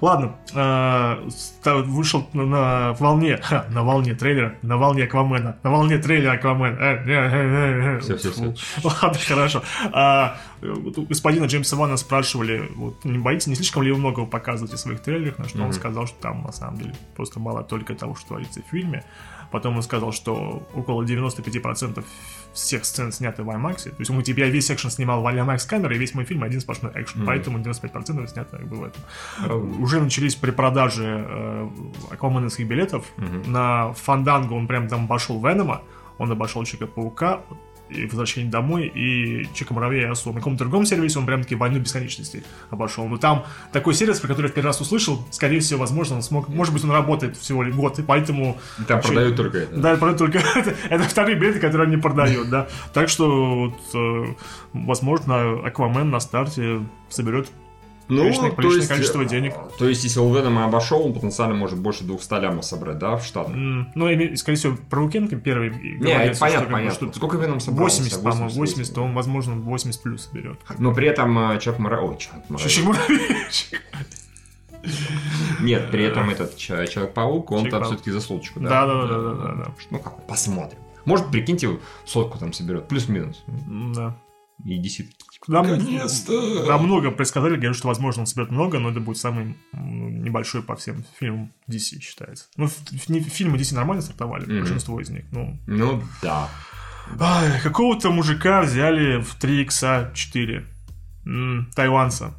[0.00, 1.28] Ладно, э,
[1.82, 8.00] вышел на, на волне, ха, на волне трейлера, на волне Аквамена, на волне трейлера Аквамен.
[8.00, 8.30] Всё, всё.
[8.30, 8.54] Фу.
[8.84, 9.62] Ладно, хорошо.
[10.62, 14.24] А, вот у господина Джеймса Вана спрашивали, вот, не боитесь, не слишком ли вы много
[14.26, 15.72] показываете в своих трейлерах, на что он Мгм.
[15.74, 19.04] сказал, что там на самом деле просто мало только того, что творится в фильме.
[19.52, 22.04] Потом он сказал, что около 95%
[22.52, 23.84] всех сцен сняты в IMAX.
[23.90, 26.60] То есть мы тебя весь экшен снимал в IMAX камерой, и весь мой фильм один
[26.60, 27.18] сплошной экшен.
[27.20, 27.26] Мгм.
[27.26, 29.02] Поэтому 95% снято как бы в этом.
[29.44, 31.68] Э, Уже начались предпродажи э,
[32.10, 33.04] акваменовских билетов.
[33.18, 33.52] Мгм.
[33.52, 35.82] На Фанданго он прям там обошел Венома,
[36.18, 37.42] он обошел Человека-паука.
[37.88, 40.32] И «Возвращение домой», и «Чика Муравей и Осу».
[40.32, 43.06] На каком-то другом сервисе он прям таки «Войну бесконечности» обошел.
[43.06, 46.22] Но там такой сервис, про который я в первый раз услышал, скорее всего, возможно, он
[46.22, 46.48] смог...
[46.48, 48.58] Может быть, он работает всего лишь год, и поэтому...
[48.88, 49.76] Там Еще- продают только это.
[49.76, 50.74] Да, продают только это.
[50.90, 52.68] Это вторые билеты, которые они продают, да.
[52.92, 54.34] Так что, вот, э,
[54.72, 57.50] возможно, Аквамен на старте соберет
[58.08, 59.54] приличное- приличное количество денег.
[59.56, 63.16] Ну, То есть, если он Венома обошел, он потенциально может больше 200 лямов собрать, да,
[63.16, 63.48] в штат?
[63.48, 65.70] М, Ну, скорее всего, про Лукенко первый.
[65.70, 67.08] Не, это понятно, что понятно.
[67.08, 67.84] что Сколько Веном собрал?
[67.84, 70.58] 80, по-моему, 80, то он, возможно, 80 плюс соберет.
[70.78, 72.06] Но при этом э, Человек Муравей...
[72.08, 72.18] Ой,
[72.84, 73.20] муравей.
[75.60, 78.86] Нет, при этом этот Человек-паук, он там все-таки за соточку, да?
[78.86, 79.72] Да, да.
[79.90, 80.78] Ну как, посмотрим.
[81.04, 83.44] Может, прикиньте, сотку там соберет, плюс-минус.
[83.94, 84.16] Да.
[84.64, 85.14] И десять.
[85.48, 86.64] Нам, Наконец-то!
[86.66, 90.62] нам много предсказали, говорят, что, возможно, он соберет много, но это будет самый м, небольшой
[90.62, 92.46] по всем фильмам DC, считается.
[92.56, 94.60] Ну, фильмы DC нормально стартовали, Мгм.
[94.60, 95.24] большинство из них.
[95.30, 96.48] Ну, Ну да.
[97.20, 100.66] Ай, какого-то мужика взяли в 3 х 4
[101.26, 102.34] М, тайванца.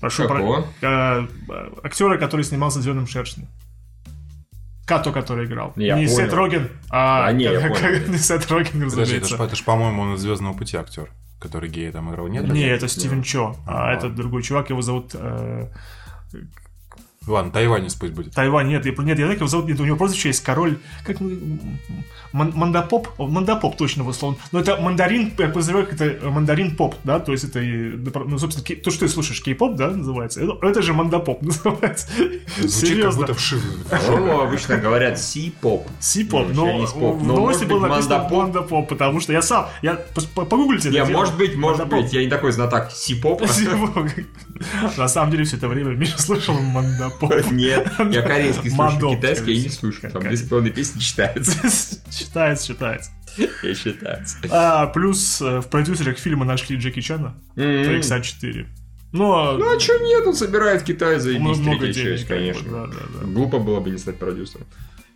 [0.00, 0.62] Прошу Какого?
[0.80, 3.48] про- э, э, актера, который снимался в Зеленом шершне.
[4.88, 5.72] Като, который играл.
[5.76, 6.16] Я не понял.
[6.16, 7.98] Сет Роген, а А, не, я как- понял.
[7.98, 9.36] как- не Сет Роген, Подожди, это разумеется.
[9.36, 12.28] ж, это ж, по-моему, он из Звездного пути актер, который гея там играл.
[12.28, 12.48] Нет?
[12.48, 13.92] Не, это Стивен Чо, а А.
[13.92, 15.68] этот другой чувак, его зовут э,
[17.28, 18.32] Ладно, тайванец пусть будет.
[18.32, 21.18] Тайвань, нет, я, нет, я как его зовут, нет, у него прозвище есть король, как
[22.32, 27.20] Мандапоп, Мандапоп точно его словно, но это мандарин, я подозреваю, как это мандарин поп, да,
[27.20, 30.58] то есть это, и, ну, собственно, кей- то, что ты слушаешь, кей-поп, да, называется, это,
[30.66, 33.62] это же мандапоп называется, Звучит как серьезно, будто вшивый.
[33.90, 35.88] По-моему, обычно говорят си-поп.
[36.00, 38.88] си-поп, но, в но новости может было быть написано мандапоп.
[38.88, 39.94] потому что я сам, я,
[40.34, 41.06] погуглите дело.
[41.08, 43.46] может быть, может быть, я не такой знаток си-поп.
[43.48, 44.06] Си-поп.
[44.96, 47.17] На самом деле, все это время Миша слышал мандапоп.
[47.50, 50.12] Нет, я корейский слушаю, китайский я не слушаю.
[50.12, 50.30] Там всего.
[50.32, 52.00] 10 половиной песни читаются.
[52.10, 53.10] Считается, считается.
[53.62, 54.38] Я считается.
[54.50, 57.34] А, плюс э, в продюсерах фильма нашли Джеки Чана.
[57.56, 57.64] М.
[57.64, 58.66] TX-4.
[59.12, 62.70] Ну, Ну а чё нет, он собирает в Китае за много, денег, конечно.
[62.70, 63.26] да, да, да.
[63.26, 64.66] Глупо было бы не стать продюсером.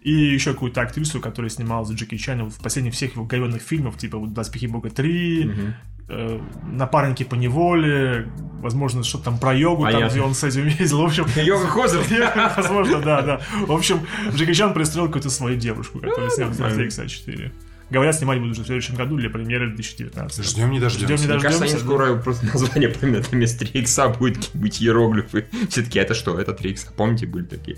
[0.03, 3.97] И еще какую-то актрису, которая снималась за Джеки Чана в последних всех его говенных фильмов,
[3.99, 5.75] типа вот «Доспехи Бога 3»,
[6.09, 8.29] э, «Напарники по неволе»,
[8.61, 10.13] возможно, что-то там про йогу, там, Понятно.
[10.13, 11.03] где он с этим ездил.
[11.03, 12.03] В общем, Йога Хозер.
[12.57, 13.41] возможно, да, да.
[13.67, 14.01] В общем,
[14.35, 16.89] Джеки Чан пристрелил какую-то свою девушку, которая снялась на нормально.
[16.89, 17.53] TX-4.
[17.91, 20.47] Говорят, снимать будут уже в следующем году для премьеры 2019.
[20.47, 21.15] Ждем не дождемся.
[21.15, 21.85] Ждем не Мне кажется, они дождемся.
[21.85, 25.47] скоро просто название поменяют вместо 3 икса будет какие-нибудь иероглифы.
[25.69, 26.41] Все-таки это что?
[26.41, 26.87] Это 3 икса.
[26.97, 27.77] Помните, были такие?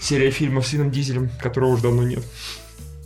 [0.00, 2.24] Серия фильмов с Вином Дизелем, которого уже давно нет.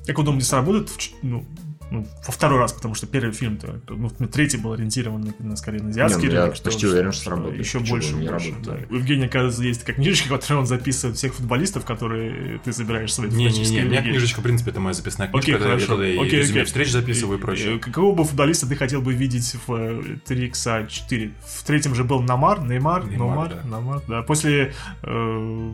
[0.07, 1.47] Как вы думаете, сработает в ну,
[1.91, 5.83] ну, во второй раз, потому что первый фильм-то, ну, третий был ориентирован на, на, скорее
[5.83, 7.59] на азиатский Не, ну, я рынок, почти уверен, что сработает.
[7.59, 8.89] Еще Почему больше, не больше, работает?
[8.89, 8.95] да.
[8.95, 13.11] У Евгения, кажется, есть такая книжечка, в которой он записывает всех футболистов, которые ты собираешь
[13.11, 15.71] в свои Не-не-не, футболистические у меня книжечка, в принципе, это моя записная книжка, Окей, я
[15.71, 16.03] хорошо.
[16.03, 16.65] и Окей, резюме окей.
[16.67, 17.77] встреч записываю и прочее.
[17.77, 21.33] Э, Какого бы футболиста ты хотел бы видеть в э, 3x4?
[21.47, 23.69] В третьем же был Намар, Неймар, Неймар, Номар, да.
[23.69, 24.23] Намар, да.
[24.23, 24.73] После...
[25.03, 25.73] э,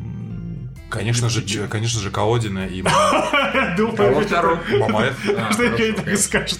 [0.90, 2.82] Конечно же, конечно же, Колодина и
[3.76, 4.26] Думаю?
[4.78, 5.16] Мамаев.
[5.52, 6.58] Что я так скажешь.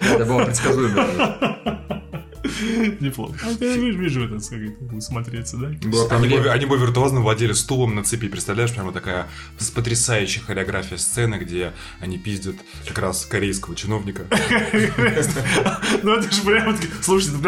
[0.00, 1.82] Это было предсказуемо.
[3.00, 3.34] Неплохо.
[3.42, 5.68] А я вижу, вижу это, как это будет смотреться, да?
[5.88, 9.26] Было там Они бы, они бы виртуозно владели стулом на цепи, представляешь, прямо такая
[9.58, 12.56] с- потрясающая хореография сцены, где они пиздят
[12.86, 14.26] как раз корейского чиновника.
[16.02, 17.42] Ну это же прямо, слушайте, это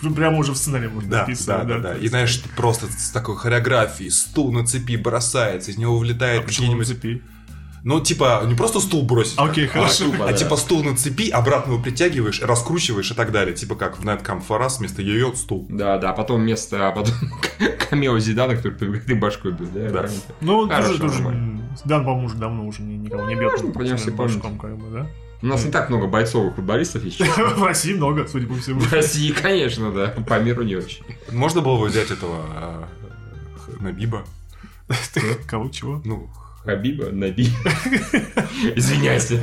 [0.00, 1.64] прям, прямо уже в сценарии можно Да, да, написано.
[1.64, 1.94] да, да.
[1.96, 7.20] И знаешь, просто с такой хореографией стул на цепи бросается, из него вылетает А какие-нибудь...
[7.84, 9.34] Ну, типа, не просто стул бросить.
[9.38, 10.04] Окей, а- хорошо.
[10.20, 10.32] А, да.
[10.32, 13.54] типа стул на цепи, обратно его притягиваешь, раскручиваешь и так далее.
[13.54, 15.66] Типа как в Night Фарас вместо йо стул.
[15.68, 17.14] Да, да, а потом вместо, а потом
[17.90, 20.02] камео Зидана, который и башкой бьет, да?
[20.02, 20.08] Да.
[20.40, 21.62] Ну, Хорошо, тоже, тоже, нормально.
[21.84, 23.52] Дан, по-моему, уже давно уже ни- никого не бьет.
[23.52, 25.06] можно, пойдем все башком, как бы, да?
[25.42, 27.26] У нас не так много бойцовых футболистов честно.
[27.56, 28.78] В России много, судя по всему.
[28.78, 30.14] В России, конечно, да.
[30.28, 31.02] По миру не очень.
[31.32, 32.88] Можно было бы взять этого а,
[33.80, 34.22] Набиба.
[35.48, 36.00] Кого, чего?
[36.04, 36.30] Ну,
[36.64, 37.48] Хабиба, Наби.
[38.76, 39.36] Извиняйся.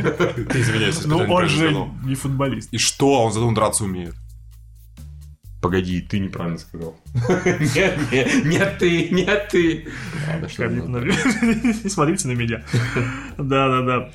[0.50, 2.74] ты извиняйся, Ну, он же не футболист.
[2.74, 3.24] И что?
[3.24, 4.16] Он зато драться умеет.
[5.62, 6.96] Погоди, ты неправильно сказал.
[7.76, 9.88] Нет, нет, нет ты, нет ты.
[10.38, 12.64] Не смотрите на меня.
[13.38, 14.10] Да-да-да.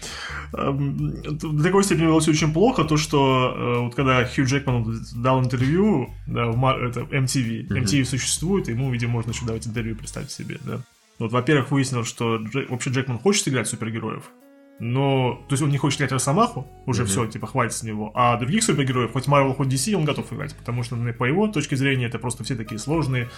[0.56, 4.98] Эм, До такой степени было все очень плохо, то что э, вот когда Хью Джекман
[5.16, 9.96] дал интервью, да, в Мар- это MTV, MTV существует, ему, видимо, можно еще давать интервью,
[9.96, 10.80] представьте себе, да.
[11.18, 14.30] Вот, во-первых, выяснилось, что Дже- вообще Джекман хочет играть супергероев,
[14.80, 18.36] но, то есть он не хочет играть Росомаху, уже все, типа, хватит с него, а
[18.36, 21.76] других супергероев, хоть Marvel, хоть DC, он готов играть, потому что, ну, по его точке
[21.76, 23.28] зрения, это просто все такие сложные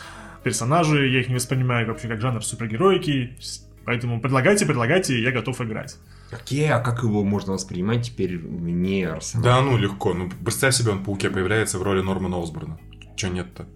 [0.42, 3.36] персонажи, я их не воспринимаю вообще как жанр супергероики,
[3.84, 5.98] поэтому предлагайте, предлагайте, я готов играть.
[6.32, 9.44] Окей, а как его можно воспринимать теперь вне Арсенала?
[9.44, 10.12] Да ну, легко.
[10.12, 12.80] Ну, представь себе, он в Пауке появляется в роли Нормана Осборна.
[13.16, 13.66] Че нет-то?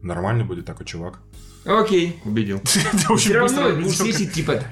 [0.00, 1.20] Нормально будет такой чувак.
[1.64, 2.60] Окей, убедил.
[2.64, 3.90] Ты очень Все быстро равно убедил.
[3.90, 4.62] взвесить, типа,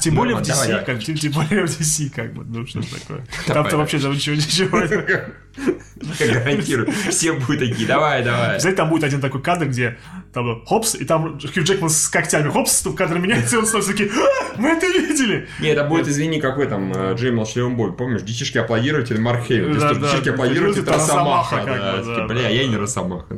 [0.00, 2.86] Тем более в DC, как, тем, тем более в DC, как бы, ну что ж
[2.86, 3.24] такое.
[3.46, 4.78] Там-то вообще там ничего, ничего.
[6.20, 8.60] я гарантирую, все будут такие, давай, давай.
[8.60, 9.98] Знаете, там будет один такой кадр, где
[10.32, 13.84] там хопс, и там Хью Джекман с когтями, хопс, тут кадр меняется, и он снова
[13.84, 15.48] такие, «А, мы это видели!
[15.60, 17.92] Не, это будет, извини, какой там э, Джей Молчаливый бой.
[17.92, 19.78] Помнишь, детишки аплодируют, или Марк Хейвен.
[19.78, 21.56] Да, Детишки аплодируют, это это Росомаха.
[21.64, 23.34] Как да, Бля, я не Росомаха.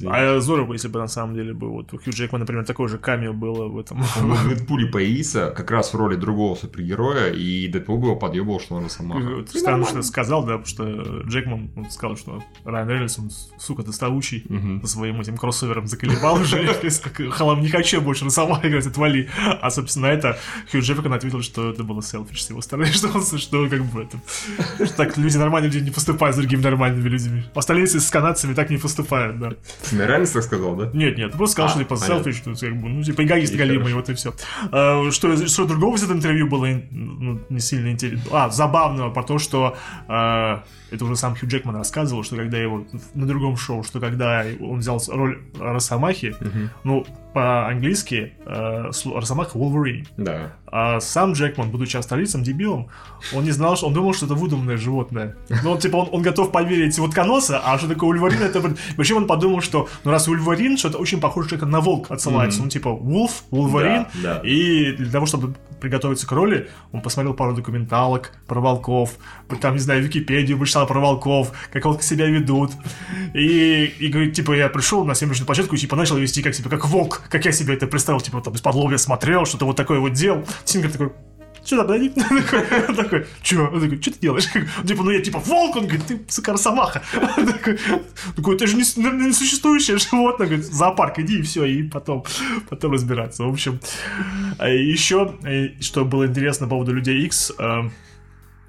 [0.00, 0.10] Ну.
[0.10, 2.98] А здорово, если бы на самом деле бы вот у Хью Джекмана, например, такое же
[2.98, 4.02] камео было в этом.
[4.20, 8.60] Он в Дэдпуле появился как раз в роли другого супергероя, и Дэдпул бы его подъебал,
[8.60, 9.36] что он Росомаха.
[9.36, 13.82] Вот Странно, что сказал, да, потому что Джекман он сказал, что Райан Рейнольдс, он, сука,
[13.82, 14.44] доставучий,
[14.82, 16.64] со своим этим кроссовером заколебал уже.
[17.30, 19.28] Халам, не хочу больше Росомаха играть, отвали.
[19.60, 20.38] А, собственно, на это
[20.70, 24.02] Хью Джекман ответил, что это было селфиш с его стороны, что он, что как бы
[24.02, 24.86] это...
[24.86, 27.42] что Так люди нормальные люди не поступают с другими нормальными людьми.
[27.54, 29.52] Остальные с канадцами так не поступают, да.
[29.92, 30.90] Реально так сказал, да?
[30.92, 33.96] Нет, нет, просто сказал, А, что типа селфиш, что как бы, ну, типа эгоист хорошо.
[33.96, 34.34] вот и все.
[35.10, 38.24] что, что другого из этого интервью было ну, не сильно интересно.
[38.32, 39.76] А, забавного, про то, что
[40.08, 40.58] э,
[40.90, 44.78] это уже сам Хью Джекман рассказывал, что когда его на другом шоу, что когда он
[44.78, 46.34] взял роль Росомахи,
[46.84, 50.06] ну, по-английски э, Росомаха Wolverine.
[50.16, 50.52] Да.
[50.66, 52.88] А сам Джекман, будучи австралийцем, дебилом,
[53.34, 55.36] он не знал, что он думал, что это выдуманное животное.
[55.62, 58.62] Ну, он, типа, он, он готов поверить в утконоса, а что такое Ульварин, это...
[58.96, 62.62] Причем он подумал, что, ну, раз Ульварин, что это очень похоже человека на волк отсылается.
[62.62, 64.06] Ну, типа, Wolf, Wolverine.
[64.22, 64.40] Да, да.
[64.48, 69.16] И для того, чтобы приготовиться к роли, он посмотрел пару документалок про волков,
[69.60, 72.72] там, не знаю, Википедию почитал про волков, как волки себя ведут.
[73.34, 76.70] И, и говорит, типа, я пришел на съемочную площадку и, типа, начал вести как себя,
[76.70, 80.12] как волк, как я себе это представил, типа, там, из-под смотрел, что-то вот такое вот
[80.12, 80.44] делал.
[80.64, 81.12] Сингер такой,
[81.64, 82.12] что там, подойди?
[82.88, 83.70] Он такой, чё?
[83.70, 84.48] Он такой, что ты делаешь?
[84.86, 87.02] Типа, ну я типа волк, он говорит, ты, сука, росомаха.
[87.36, 87.78] Он такой,
[88.54, 88.84] это же не,
[89.26, 90.46] не существующее животное.
[90.46, 92.24] Говорит, зоопарк, иди и все, и потом,
[92.68, 93.44] потом разбираться.
[93.44, 93.80] В общем,
[94.58, 97.90] а еще, э, что было интересно по поводу Людей X, э, э,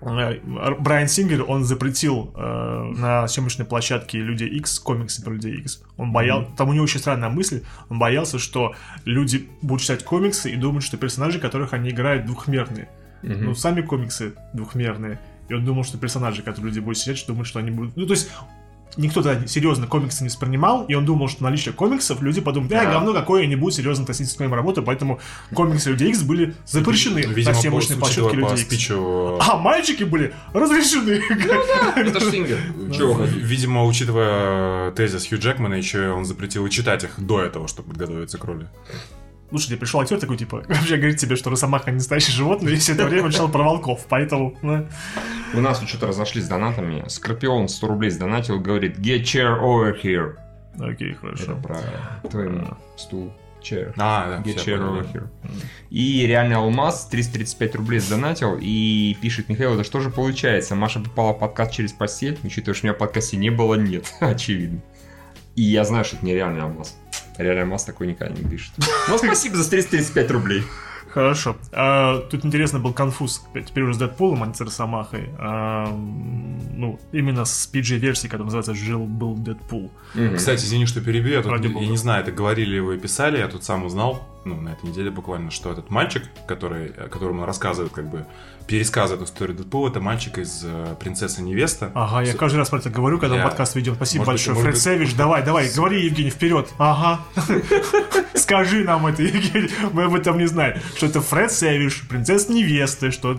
[0.01, 5.81] Брайан Сингер, он запретил э, на съемочной площадке Люди X комиксы про Людей X.
[5.97, 10.51] Он боялся, там у него очень странная мысль, он боялся, что люди будут читать комиксы
[10.51, 12.89] и думать, что персонажи, которых они играют, двухмерные.
[13.21, 15.19] Ну, сами комиксы двухмерные.
[15.47, 17.95] И он думал, что персонажи, которые люди будут сидеть, думают, что они будут...
[17.95, 18.31] Ну, то есть,
[18.97, 22.83] никто тогда серьезно комиксы не воспринимал, и он думал, что наличие комиксов люди подумают, да,
[22.85, 22.91] Да.
[22.93, 25.19] говно какое, не будут серьезно относиться к своим работам, поэтому
[25.53, 28.73] комиксы Людей X были запрещены на Видимо, съемочной площадке учитывая по Людей X.
[28.75, 29.37] спичу...
[29.41, 31.21] А мальчики были разрешены.
[31.95, 32.57] Это ж Сингер.
[32.93, 37.67] Чего Ви- Видимо, учитывая тезис Хью Джекмана, еще он запретил и читать их до этого,
[37.67, 38.67] чтобы подготовиться к роли.
[39.49, 42.93] Слушайте, пришел актер такой, типа, вообще говорит тебе, что Росомаха не настоящее животное, и все
[42.93, 44.57] это время читал про волков, поэтому...
[44.61, 44.87] ну,
[45.53, 47.05] У нас тут что-то разошлись с донатами.
[47.07, 50.35] Скорпион 100 рублей сдонатил, говорит, get chair over here.
[50.79, 51.55] Окей, Это хорошо.
[51.63, 51.79] про
[52.29, 52.63] твой
[52.97, 53.33] стул.
[53.61, 53.93] Chair.
[53.97, 55.27] А, да, Get chair over here.
[55.89, 60.75] И реальный алмаз 335 рублей сдонатил и пишет Михаил, да что же получается?
[60.75, 64.13] Маша попала в подкаст через постель, учитывая, что у меня в подкасте не было, нет,
[64.19, 64.81] очевидно.
[65.55, 66.97] И я знаю, что это не реальный алмаз.
[67.37, 68.71] Реальный алмаз такой никогда не пишет.
[69.09, 70.63] Ну, спасибо за 335 рублей.
[71.13, 71.55] Хорошо.
[71.71, 73.41] А, тут интересно был конфуз.
[73.53, 75.29] Теперь уже с Дэдпулом, а не с Росомахой.
[75.39, 79.91] А, ну, именно с PG-версией, которая называется «Жил-был Дэдпул».
[80.13, 80.35] Мгм.
[80.35, 81.85] Кстати, извини, что перебью, я, тут- Ради я бога.
[81.85, 85.09] не знаю, это говорили вы и писали, я тут сам узнал, ну, на этой неделе
[85.09, 88.25] буквально, что этот мальчик, который, э, которому рассказывает, как бы,
[88.67, 91.91] пересказывает историю Дэдпула, это мальчик из э, «Принцессы невеста».
[91.93, 93.95] Ага, я каждый раз про это говорю, когда мы Я- подкаст ведем.
[93.95, 94.65] Спасибо Может быть, большое.
[94.65, 96.69] может Фред быть, давай, давай, говори, Евгений, вперед.
[96.77, 97.21] Ага.
[98.33, 99.69] Скажи нам это, Евгений.
[99.93, 100.79] Мы об этом не знаем.
[100.95, 103.33] Что это Фред Сэвидж, принцесса невесты, что...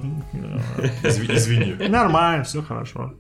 [1.02, 1.88] Изви- Извини.
[1.88, 3.14] Нормально, все хорошо.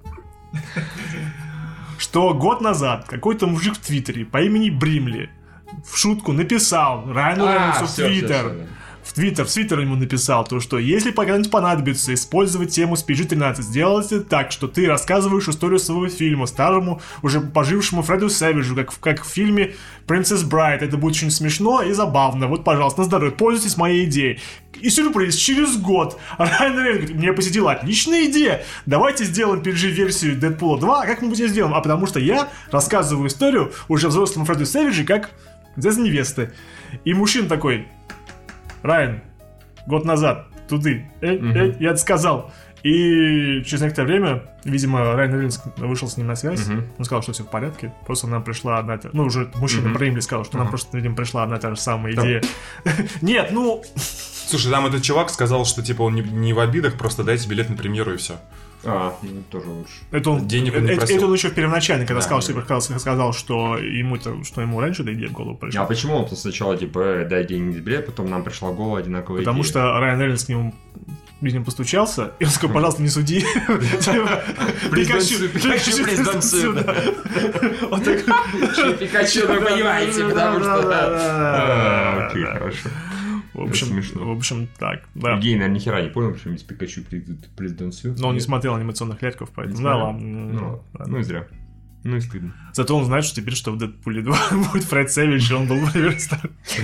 [1.98, 5.30] Что год назад какой-то мужик в Твиттере по имени Бримли
[5.84, 8.52] в шутку написал Райану А, Рейнольдсу в Твиттер.
[9.06, 13.62] В Твиттер, в Твиттер ему написал то, что если когда-нибудь понадобится использовать тему с PG-13,
[13.62, 18.98] сделайте так, что ты рассказываешь историю своего фильма старому, уже пожившему Фреду Сэвиджу, как, в-
[18.98, 19.74] как в фильме
[20.08, 20.78] Princess Bride.
[20.80, 22.48] Это будет очень смешно и забавно.
[22.48, 24.40] Вот, пожалуйста, на здоровье, пользуйтесь моей идеей.
[24.74, 30.80] И сюрприз, через год Райан Рейнольдс говорит, мне посетила отличная идея, давайте сделаем PG-версию Дэдпула
[30.80, 31.74] 2, а как мы ее сделаем?
[31.74, 35.30] А потому что я рассказываю историю уже взрослому Фреду Сэвиджу, как
[35.74, 36.52] принцесса невесты.
[37.04, 37.86] И мужчина такой,
[38.82, 39.20] Райан,
[39.86, 42.52] год назад, туды, э, э, я это сказал.
[42.82, 46.68] И через некоторое время, видимо, Райан Рейнольдс вышел с ним на связь.
[46.68, 46.84] Мгм.
[46.98, 47.92] Он сказал, что все в порядке.
[48.06, 48.96] Просто нам пришла одна...
[48.96, 50.70] та- Ну, уже мужчина про Эмили сказал, что нам Ага.
[50.72, 52.42] просто, видимо, пришла одна та же самая идея.
[53.22, 53.82] Нет, ну...
[53.96, 57.68] Слушай, там этот чувак сказал, что типа он не, не в обидах, просто дайте билет
[57.70, 58.34] на премьеру и все.
[58.84, 59.94] А, ну, тоже лучше.
[60.10, 62.44] Это он, Денег он не это, это он еще в первоначально, когда Да, сказал, да.
[62.44, 65.82] что, сказал, сказал, что ему это, что ему раньше эта идея в голову пришла.
[65.82, 69.40] А почему он сначала, типа, э, дай деньги билет, потом нам пришла в голову одинаковая
[69.40, 69.70] Потому идея?
[69.70, 70.74] что Райан Рейнольдс к нему
[71.40, 73.40] видимо, постучался, и он сказал, пожалуйста, не суди.
[73.40, 74.42] Типа,
[74.94, 76.94] Пикачу, Пикачу, да.
[77.90, 78.24] Он так...
[78.98, 80.90] Пикачу, вы понимаете, потому что...
[80.92, 82.88] А, Окей, хорошо.
[83.56, 84.26] В общем, смешно.
[84.26, 85.32] в общем, так, да.
[85.34, 87.02] Евгений, наверное, ни хера не понял, почему здесь Пикачу
[87.56, 88.14] президент Сю.
[88.18, 90.20] Но он не смотрел анимационных ляльков, поэтому, да, ладно.
[90.20, 91.12] Ну, ладно.
[91.14, 91.46] ну и зря.
[92.04, 92.54] Ну и стыдно.
[92.72, 94.38] Зато он знает, что теперь, что в Дэдпуле 2
[94.72, 95.80] будет Фред Сэвидж, и он был.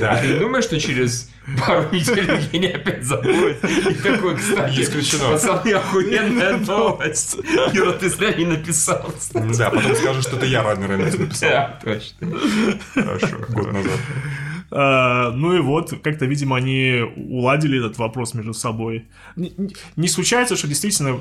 [0.00, 0.10] Да.
[0.12, 1.30] А ты думаешь, что через
[1.64, 3.62] пару недель Евгений опять забудет?
[3.64, 5.30] И такой, кстати, Не исключено.
[5.30, 7.36] пацаны, охуенная новость.
[7.72, 9.12] Юра, ты зря не написал.
[9.16, 9.56] кстати.
[9.56, 12.28] Да, потом скажешь, что это я Райан Рейнольдс написал Да, точно.
[12.94, 13.36] Хорошо.
[13.50, 14.00] год назад.
[14.74, 19.04] А, Ну и вот, как-то, видимо, они уладили этот вопрос между собой.
[19.36, 21.18] Не- случается, что действительно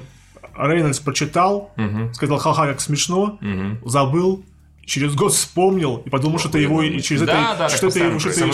[0.57, 1.71] Рейнольдс прочитал,
[2.13, 3.39] сказал ха-ха, как смешно,
[3.85, 4.43] забыл,
[4.85, 7.99] через год вспомнил и подумал, что это его, и через Да, это, да, что это
[7.99, 8.51] его, что это,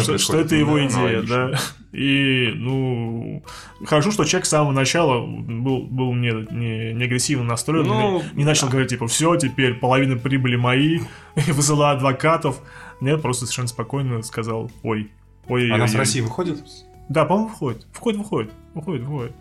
[0.00, 1.48] что, что его Да, идея, аналогично.
[1.52, 1.58] да.
[1.98, 3.42] И, ну,
[3.86, 8.38] хорошо, что человек с самого начала был, был не, не, не агрессивно настроен, Ну, не,
[8.40, 11.00] не начал говорить, типа, все, теперь половина прибыли мои,
[11.46, 12.58] и высылаю адвокатов.
[13.00, 15.10] Нет, просто совершенно спокойно сказал, ой,
[15.48, 15.98] ой, Она ой, с ой».
[15.98, 16.64] России выходит?
[17.08, 17.86] Да, по-моему, выходит.
[17.94, 18.52] Выходит, выходит.
[18.74, 19.36] Выходит, выходит.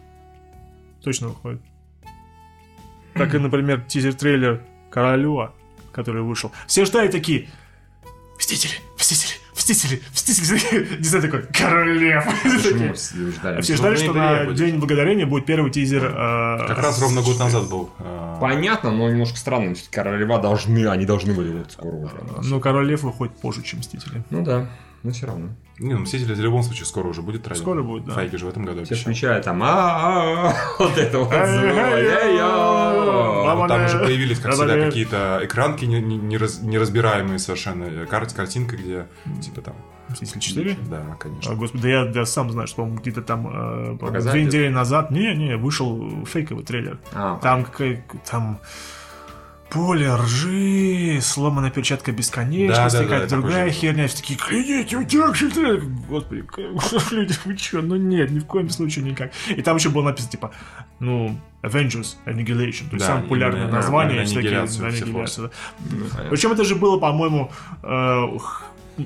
[1.01, 1.61] Точно выходит.
[3.13, 5.53] Как и, например, тизер-трейлер Королева,
[5.91, 6.51] который вышел.
[6.67, 7.49] Все ждали такие
[8.37, 9.33] Мстители, Мстители,
[9.73, 10.97] Мстители, Мстители.
[10.99, 12.25] Не знаю, такой Королев.
[12.95, 13.61] Все ждали?
[13.61, 14.45] Все ждали, в что на.
[14.53, 16.05] День Благодарения будет первый тизер.
[16.05, 17.89] э, Как раз ровно год назад был.
[17.99, 19.75] а, Понятно, но немножко странно.
[19.91, 22.15] Королева должны, они должны были вот скоро уже.
[22.43, 24.23] Ну, Король Лев выходит позже, чем Мстители.
[24.29, 24.69] Ну да,
[25.03, 25.49] но все равно.
[25.79, 27.61] Не, ну Мстители в любом случае скоро уже будет трейлер.
[27.61, 28.13] Скоро будет, да.
[28.13, 31.29] Файги же в этом году Все включают там а вот это вот
[33.51, 37.83] А вот там уже появились, как всегда, какие-то экранки не- не- не раз- неразбираемые совершенно.
[37.85, 39.05] э, Кар- Картинка, где
[39.41, 39.75] типа там...
[40.09, 40.77] Мстители 4?
[40.89, 41.53] Да, А, конечно.
[41.55, 43.47] господи, да я, я сам знаю, что, по-моему, где-то там
[43.99, 46.97] э, две недели назад, не-не, вышел фейковый трейлер.
[47.13, 48.59] А, Там какая- там
[49.69, 55.33] поле ржи, сломанная перчатка бесконечности, Да-да-да, какая-то такой другая херня, все такие, клянете, у тебя
[55.33, 56.45] же трейлер!» Господи,
[57.11, 57.81] люди, вы чё?
[57.81, 59.31] Ну нет, ни в коем случае никак.
[59.49, 60.51] И там еще было написано, типа,
[60.99, 64.15] ну, Avengers Annihilation, то есть Да, самое популярное именно, название.
[64.15, 65.51] да, есть такие, аннигиляцию, все аннигиляция, да.
[66.23, 66.29] ну.
[66.29, 67.51] Причем это же было, по-моему,
[67.83, 68.23] э,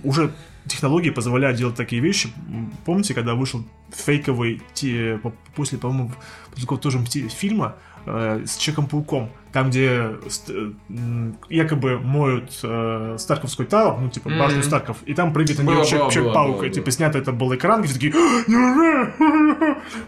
[0.04, 0.32] уже
[0.68, 2.30] технологии позволяют делать такие вещи.
[2.86, 6.12] Помните, когда вышел фейковый те- по- после, по-моему,
[6.52, 10.12] после какого-то тоже фильма э, с Человеком-пауком, там, где
[10.48, 14.64] э, якобы моют э, Старковскую Тавр, ну, типа, башню Мгм.
[14.64, 17.96] Старков, и там прыгает на было, Человек-паук, и, типа, снято это был экран, и все
[17.96, 18.14] такие?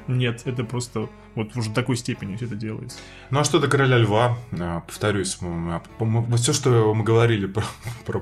[0.08, 2.98] Нет, это просто вот уже такой степени все это делается.
[3.32, 4.38] Ну а что до Короля Льва?
[4.60, 5.38] А, Повторюсь,
[6.38, 7.64] все, что мы говорили про,
[8.06, 8.22] про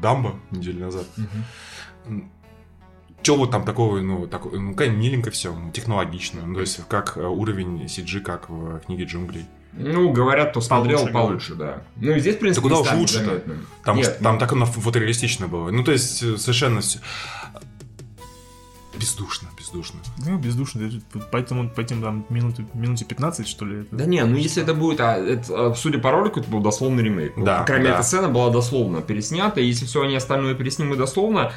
[0.00, 1.06] Дамбо неделю назад.
[3.22, 6.44] Че вот там такого, ну, такого, ну, конечно, миленько все, технологично.
[6.44, 9.46] Ну, то есть, как э, уровень CG, как в книге джунглей.
[9.74, 11.82] Ну, говорят, кто смотрел, Получше, получше, да.
[11.96, 13.42] Ну, и здесь, в принципе, куда уж местами лучше-то?
[13.84, 15.70] Там, Нет, что- там так оно фотореалистично было.
[15.70, 16.98] Ну, то есть, э, совершенно все...
[18.98, 20.00] Бездушно, бездушно.
[20.24, 24.22] Ну, бездушно, это- поэтому по этим там минуты, минуте 15, что ли, это- Да не,
[24.24, 27.32] ну если это будет, а, это, а, судя по ролику, это был дословный ремейк.
[27.36, 28.00] Да, по крайней мере, да.
[28.00, 31.52] эта сцена была дословно переснята, и если все они остальное переснимут дословно,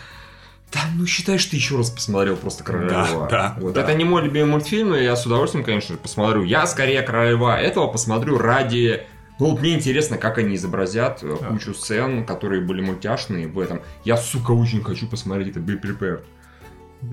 [0.74, 3.28] да, ну считай, что ты еще раз посмотрел просто Короля Да, Льва.
[3.30, 3.74] да, Вот.
[3.74, 3.82] да.
[3.82, 6.44] Это не мой любимый мультфильм, но я с удовольствием, конечно, посмотрю.
[6.44, 9.04] Я скорее Короля Льва этого посмотрю ради...
[9.40, 11.48] Ну, вот мне интересно, как они изобразят э, Да.
[11.48, 13.82] кучу сцен, которые были мультяшные в этом.
[14.06, 16.24] Я, сука, очень хочу посмотреть это Be Prepared.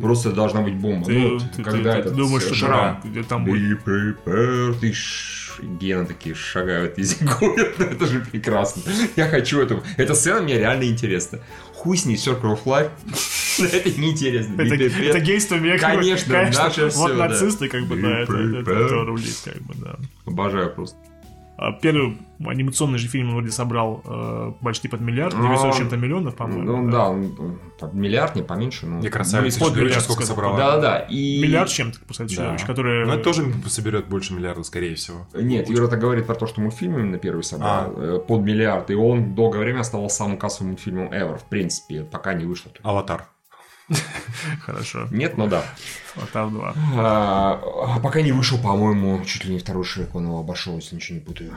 [0.00, 1.04] Просто должна быть бомба.
[1.06, 3.80] Ты, Ну, вот ты- когда ты- этот ты думаешь, что шрам там, где там будет...
[3.84, 4.78] Be prepared.
[4.82, 7.78] И ш- гены такие шагают и зигуют.
[7.80, 8.82] Это же прекрасно.
[9.16, 9.82] Я хочу это.
[9.96, 11.40] Эта сцена мне реально интересна.
[11.82, 12.92] Хуй с ней Circle of Life.
[13.58, 14.62] Это неинтересно.
[14.62, 15.88] Это, гейство века.
[15.88, 17.28] Конечно, наше Вот да.
[17.28, 19.96] нацисты, как бы, да, это, это, это рулит, как бы, да.
[20.24, 20.96] Обожаю просто.
[21.62, 25.96] А первый анимационный же фильм вроде собрал э, почти под миллиард, Ну, 900 с чем-то
[25.96, 26.76] миллионов, по-моему.
[26.82, 28.86] Ну да, он, под миллиард, не поменьше.
[28.86, 30.56] Ну, И красавица под чудовище миллиард сколько собрала.
[30.56, 30.98] Да, да.
[30.98, 31.40] И...
[31.40, 32.42] Миллиард чем-то, кстати, Да.
[32.42, 33.06] чудовищ, которые...
[33.06, 35.26] Ну, это тоже соберет больше миллиарда, скорее всего.
[35.34, 37.92] Нет, Юра так говорит про то, что мультфильм именно первый собрал А.
[37.96, 42.34] э, под миллиард, и он долгое время оставался самым кассовым мультфильмом ever, в принципе, пока
[42.34, 42.72] не вышло.
[42.82, 43.26] Аватар.
[44.60, 45.08] Хорошо.
[45.10, 45.64] Нет, но да.
[46.16, 46.74] Аватар 2.
[46.96, 51.18] А, пока не вышел, по-моему, чуть ли не второй Шрек, он его обошел, если ничего
[51.18, 51.52] не путаю.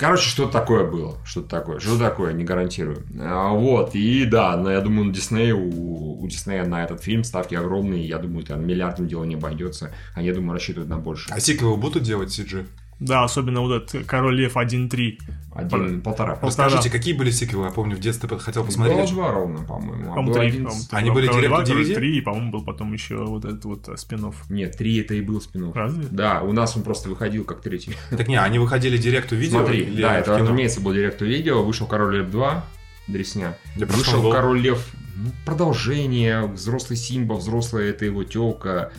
[0.00, 1.18] Короче, что-то такое было.
[1.26, 1.78] Что-то такое.
[1.78, 3.04] Что такое, не гарантирую.
[3.20, 3.94] А, вот.
[3.94, 8.02] И да, но я думаю, на Дисней, у, у Диснея на этот фильм ставки огромные.
[8.06, 9.92] Я думаю, там миллиардом дело не обойдется.
[10.14, 11.30] А я думаю, рассчитывают на больше.
[11.30, 12.66] А сиквелы будут делать CG?
[13.00, 15.18] Да, особенно вот этот Король Лев 1.3.
[15.54, 16.36] Один, полтора.
[16.36, 16.68] Полтора.
[16.68, 17.64] Расскажите, какие были сиквелы?
[17.66, 19.10] Я помню, в детстве хотел Было посмотреть.
[19.10, 20.12] два ровно, по-моему.
[20.12, 20.46] А По-моему, три.
[20.48, 21.94] один Они были директ DVD?
[21.94, 25.40] 3, и, по-моему, был потом еще вот этот вот спин Нет, три это и был
[25.40, 26.06] спин Разве?
[26.10, 27.94] Да, у нас он просто выходил как третий.
[28.10, 30.44] Так не, они выходили директу видео Смотри, или да, это, кино?
[30.44, 31.62] разумеется, был директ видео.
[31.64, 32.64] Вышел Король Лев 2,
[33.08, 33.56] Дресня.
[33.76, 34.86] Я Вышел был- Король Лев
[35.16, 38.92] ну, продолжение, взрослый Симба, взрослая это его телка.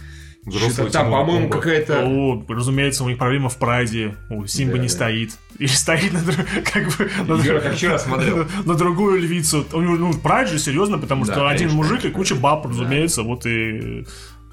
[0.45, 2.03] Взрослый Что-то там, Тимон по-моему, какая-то...
[2.03, 4.15] О, разумеется, у них проблема в прайде.
[4.29, 4.93] У Симба Да, не да.
[4.93, 5.31] стоит.
[5.59, 6.21] Или стоит на,
[6.63, 8.45] как бы, на, Юра, дру- как вчера смотрел.
[8.65, 9.65] на другую львицу.
[9.71, 12.65] У него, ну, прайд же серьезно, потому Да, что один конечно, мужик и куча баб,
[12.65, 14.05] разумеется, вот и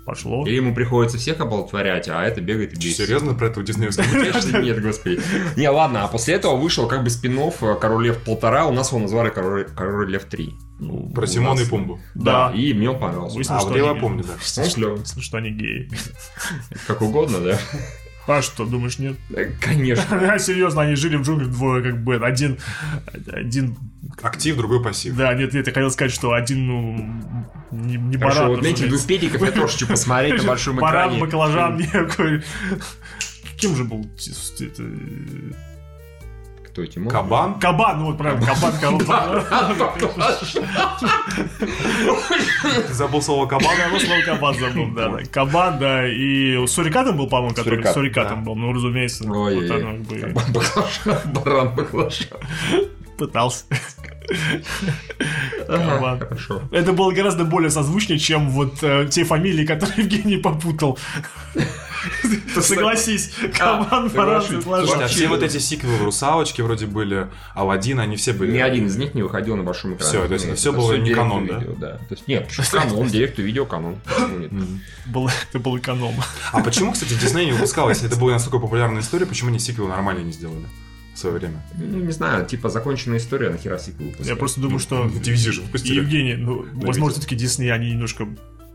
[0.04, 0.46] пошло.
[0.46, 3.06] Или ему приходится всех оплодотворять, а это бегает и бесит.
[3.06, 4.04] Серьезно про этого диснеевского?
[4.10, 5.20] Конечно, нет, господи.
[5.56, 7.38] Не, ладно, а после этого вышел как бы спин
[7.80, 10.54] Король Лев полтора, у нас его назвали Король Лев 3.
[10.78, 12.00] Ну, Про нас- и Пумбу.
[12.14, 12.54] Да, Да.
[12.56, 13.36] и мне он понравился.
[13.36, 14.34] Выяснилось, А, что вот я его они- помню, да.
[14.74, 14.96] Клёвый.
[14.98, 15.90] Выяснилось, что они геи.
[16.86, 17.58] Как угодно, да?
[18.28, 19.16] А что, думаешь, нет?
[19.60, 20.38] Конечно.
[20.38, 22.58] Серьезно, они жили в джунглях двое, как бы, один,
[23.26, 23.76] один,
[24.22, 25.16] Актив, другой пассив.
[25.16, 26.96] да, нет, нет, я хотел сказать, что один, ну,
[27.72, 31.08] не, не Хорошо, баран, вот этих двух педиков я тоже хочу посмотреть на большом Баран,
[31.16, 31.20] экране.
[31.24, 32.44] баклажан, некий.
[33.58, 34.06] Кем же был
[36.78, 37.10] Кто Тимон?
[37.10, 37.58] Кабан?
[37.58, 39.44] Кабан, ну вот правильно, кабан, кабан.
[42.90, 43.76] Забыл слово кабан?
[43.76, 45.18] Я его слово кабан забыл, да.
[45.32, 49.28] Кабан, да, и сурикатом был, по-моему, который сурикатом был, ну, разумеется.
[49.28, 52.38] Ой, вот оно как бы Кабан баклажан, баран баклажан.
[53.18, 53.64] пытался.
[55.66, 56.18] Ага, Кабан.
[56.20, 56.62] Хорошо.
[56.70, 60.96] Это было гораздо более созвучнее, чем вот э, те фамилии, которые Евгений попутал.
[62.60, 64.56] Согласись, баран, соглашусь.
[64.56, 64.86] баклажан.
[64.86, 68.52] Слушайте, а все вот эти сиквелы, русалочки вроде были, Аладдин, они все были.
[68.52, 70.10] Ни один из них не выходил на большом экране.
[70.10, 71.92] Всё, то есть это всё Это было не канон, видео, да?
[71.96, 73.96] То есть нет, канон, директ видео канон.
[75.06, 76.14] Это был эконом.
[76.52, 79.88] А почему, кстати, Дисней не выпускал, если это была настолько популярная история, почему они сиквел
[79.88, 80.64] нормально не сделали
[81.14, 81.62] в свое время?
[81.76, 84.38] Ну, не знаю, типа законченная история, нахера сиквел Я выпускать?
[84.38, 85.96] просто думаю, что Дивизию же выпустили.
[85.96, 88.28] Евгений, ну, возможно, все-таки Дисней, они немножко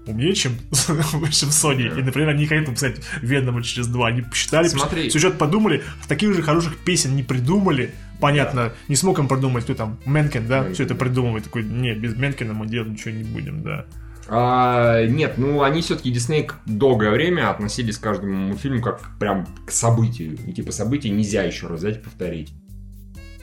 [0.06, 2.00] умнее, чем, чем Sony.
[2.00, 4.08] И, например, они не хотят написать Венома через два.
[4.08, 5.10] Они посчитали, Смотри.
[5.10, 7.92] сюжет подумали, таких же хороших песен не придумали.
[8.20, 11.00] Понятно, не смог он продумать, кто там, Менкен, да, Менкен, все это да.
[11.00, 11.46] придумывает.
[11.46, 13.86] Такой, не, без Менкена мы делать ничего не будем, да.
[14.28, 19.72] А, нет, ну они все-таки Дисней долгое время относились к каждому мультфильму как прям к
[19.72, 20.38] событию.
[20.48, 22.54] И типа события нельзя еще раз взять и повторить.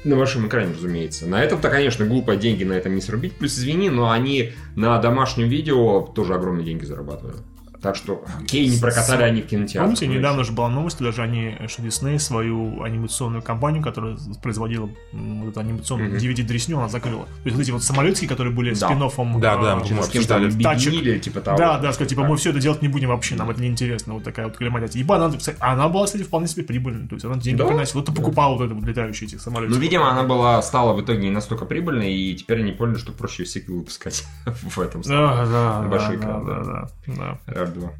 [0.04, 1.26] На большом экране, разумеется.
[1.26, 3.34] На этом-то, конечно, глупо деньги на этом не срубить.
[3.34, 7.42] Плюс, извини, но они на домашнем видео тоже огромные деньги зарабатывают.
[7.82, 9.84] Так что, окей, не прокатали они в кинотеатр.
[9.84, 15.48] Помните, недавно же была новость, даже они, что Дисней свою анимационную компанию, которая производила вот
[15.50, 16.18] эту анимационную Мгм.
[16.18, 17.24] DVD-дресню, она закрыла.
[17.24, 18.88] То есть вот эти вот самолетики, которые были Да.
[18.88, 20.46] спин-оффом, Да, да, а, мы С кем-то обсуждали.
[20.46, 21.56] объединили, типа того.
[21.58, 22.30] Да, да, сказать, типа, Так.
[22.30, 24.14] мы все это делать не будем вообще, нам это неинтересно.
[24.14, 25.00] Вот такая вот клематия.
[25.00, 27.08] Ибо она, кстати, она была, кстати, вполне себе прибыльной.
[27.08, 27.66] То есть она деньги Да?
[27.66, 28.00] приносила.
[28.00, 29.74] Вот ты покупал вот это вот летающие этих самолетов.
[29.74, 33.12] Ну, видимо, она была, стала в итоге не настолько прибыльной, и теперь они поняли, что
[33.12, 37.38] проще сиквел выпускать в этом Да, да, большой да, экран, да, да.
[37.46, 37.90] да, R2.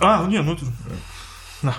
[0.00, 0.66] А, ну не, ну это...
[1.62, 1.74] Да.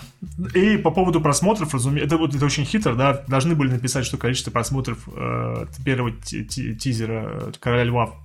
[0.56, 4.50] И по поводу просмотров, разумеется, это это очень хитро, да, должны были написать, что количество
[4.50, 8.16] просмотров э, первого ти- ти- тизера Короля Льва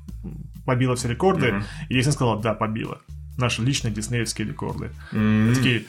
[0.65, 1.65] побило все рекорды, Мгм.
[1.91, 2.99] и Дисней сказал, да, побило.
[3.37, 4.91] Наши личные диснеевские рекорды.
[5.13, 5.85] М, Такие,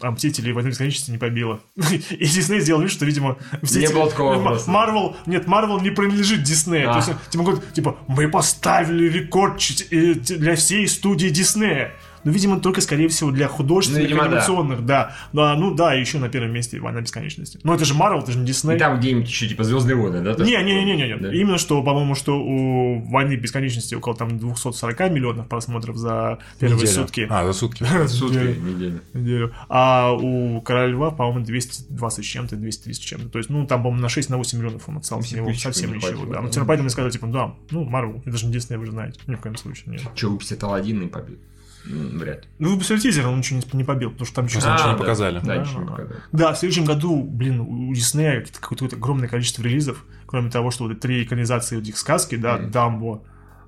[0.00, 1.60] а Мстители войны бесконечности не побило.
[1.76, 4.60] И Дисней сделал вид, что, видимо, Не было такого.
[4.66, 6.90] Марвел, нет, Марвел не принадлежит Диснею.
[6.90, 7.00] А.
[7.00, 11.92] То есть, типа, типа, мы поставили рекорд э, для всей студии Диснея.
[12.24, 14.28] Ну, видимо, только, скорее всего, для художественных, Ну, видимо, да.
[14.28, 15.16] анимационных, да.
[15.32, 17.58] Да, ну да, еще на первом месте Война бесконечности.
[17.62, 18.76] Но это же Марвел, это же не Дисней.
[18.76, 20.44] И там где-нибудь еще типа Звездные войны, да?
[20.44, 21.32] Не, не, не, не, не, Да.
[21.32, 26.92] Именно что, по-моему, что у Войны бесконечности около там 240 миллионов просмотров за первые Неделя.
[26.92, 27.26] сутки.
[27.30, 27.84] А, за сутки.
[28.06, 28.60] Сутки, Неделю.
[28.60, 29.00] неделю.
[29.14, 29.54] неделю.
[29.68, 33.28] А у Короля Льва, по-моему, 220 с чем-то, 230 с чем-то.
[33.28, 35.52] То есть, ну, там, по-моему, на 6 на 8 миллионов он отстал с него.
[35.54, 36.34] Совсем ничего, да.
[36.34, 36.40] да.
[36.42, 38.92] Ну, типа, поэтому я сказал, типа, да, ну, Марвел, это же не Дисней, вы же
[38.92, 39.20] знаете.
[39.26, 40.02] Ни в коем случае, нет.
[40.14, 41.38] Че, выпустят Аладдин и побил?
[41.84, 42.50] Вряд ли.
[42.58, 44.54] Ну, выпустили тизер, он ничего не, не побил, потому что там еще...
[44.60, 44.98] Просто ничего не да.
[44.98, 45.38] показали.
[45.40, 45.92] Да, Да, ничего не да.
[45.92, 46.20] показали.
[46.32, 50.92] Да, в следующем году, блин, у Диснея какое-то огромное количество релизов, кроме того, что вот
[50.92, 52.70] эти три экранизации вот этих сказки, да, Мгм.
[52.70, 53.22] Дамбо,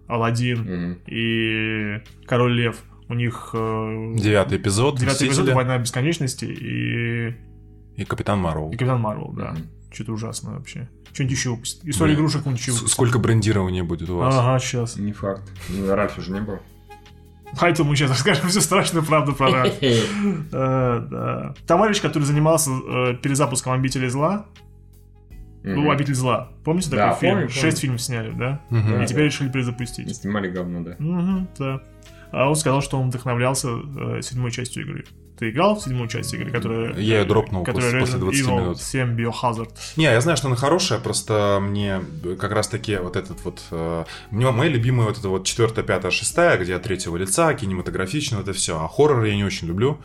[0.09, 0.99] Аладдин Мгм.
[1.07, 2.77] и Король Лев,
[3.09, 4.99] у них э, Девятый эпизод.
[4.99, 7.35] девятый эпизод Война бесконечности и,
[8.01, 8.69] И Капитан Марвел.
[8.71, 9.53] и Капитан Марвел, да.
[9.53, 9.67] Мгм.
[9.93, 10.89] Что-то ужасно вообще.
[11.13, 11.85] Что-нибудь еще выпустит.
[11.85, 12.73] История игрушек он еще.
[12.73, 14.35] Сколько брендирования будет у вас?
[14.35, 14.97] Ага, сейчас.
[14.97, 15.43] Не факт.
[15.69, 16.59] Ну, Ральф уже не был.
[17.61, 19.75] Поэтому мы сейчас расскажем всю страшную правду про Ральф.
[19.83, 21.55] Э, да.
[21.67, 24.47] Товарищ, который занимался э, перезапуском «Обители зла»,
[25.63, 25.91] ну.
[25.91, 26.51] «Обитель зла».
[26.65, 27.35] Помните Да, такой фильм?
[27.35, 27.49] помню.
[27.51, 28.61] Шесть фильмов сняли, да?
[28.71, 30.07] И теперь решили перезапустить.
[30.07, 31.47] Не снимали говно, да.
[31.59, 31.81] Да.
[32.33, 35.05] А он сказал, что он вдохновлялся э, седьмой частью игры.
[35.43, 36.95] Ты играл в седьмую часть игры, которая...
[36.95, 38.81] Я её дропнул которая после- после Resident 20 Evil минут.
[38.81, 39.71] 7 Biohazard.
[39.97, 42.01] Не, я знаю, что она хорошая, просто мне
[42.39, 43.61] как раз таки вот этот вот...
[43.73, 48.39] э, мне мои любимые вот это вот четвертая, пятая, шестая, где от третьего лица, кинематографично,
[48.39, 48.81] это все.
[48.81, 49.99] А хоррор я не очень люблю.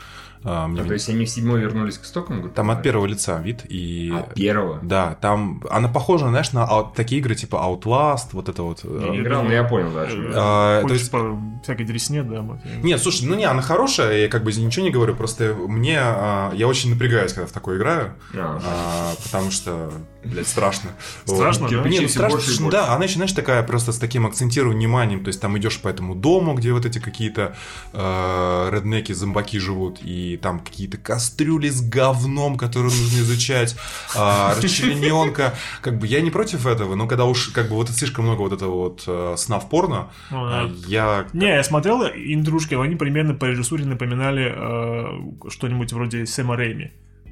[0.44, 2.42] А, мне А, то есть они в седьмой вернулись к истокам?
[2.42, 4.14] грубо Там от первого лица вид и...
[4.16, 4.80] От первого?
[4.82, 8.84] Да, там она похожа, знаешь, на такие игры типа Outlast, вот это вот.
[8.84, 10.04] Я э, не играл, но я понял, да.
[10.04, 10.32] о чём Э.
[10.36, 12.46] А, то есть- по всякой дресне, да?
[12.82, 16.52] Нет, слушай, ну не, она хорошая, я как бы ничего не говорю, просто мне, а,
[16.54, 18.60] я очень напрягаюсь, когда в такое играю, А.
[18.64, 19.92] а, потому что,
[20.24, 20.92] блядь, страшно.
[21.26, 21.84] Страшно, Вот.
[21.84, 21.90] да?
[21.90, 25.42] Не, ну страшно, да, она еще, знаешь, такая просто с таким акцентированием вниманием, то есть
[25.42, 27.56] там идешь по этому дому, где вот эти какие-то
[27.94, 33.76] э, реднеки, зомбаки живут, и там какие-то кастрюли с говном, которые нужно изучать,
[34.16, 38.26] а, расчлененка, как бы я не против этого, но когда уж как бы вот слишком
[38.26, 41.28] много вот этого вот э, сна в порно, Ну, а, я...
[41.34, 46.92] Не, я смотрел интрушки, они примерно по режиссуре напоминали э, что-нибудь вроде Сэма Рэйми.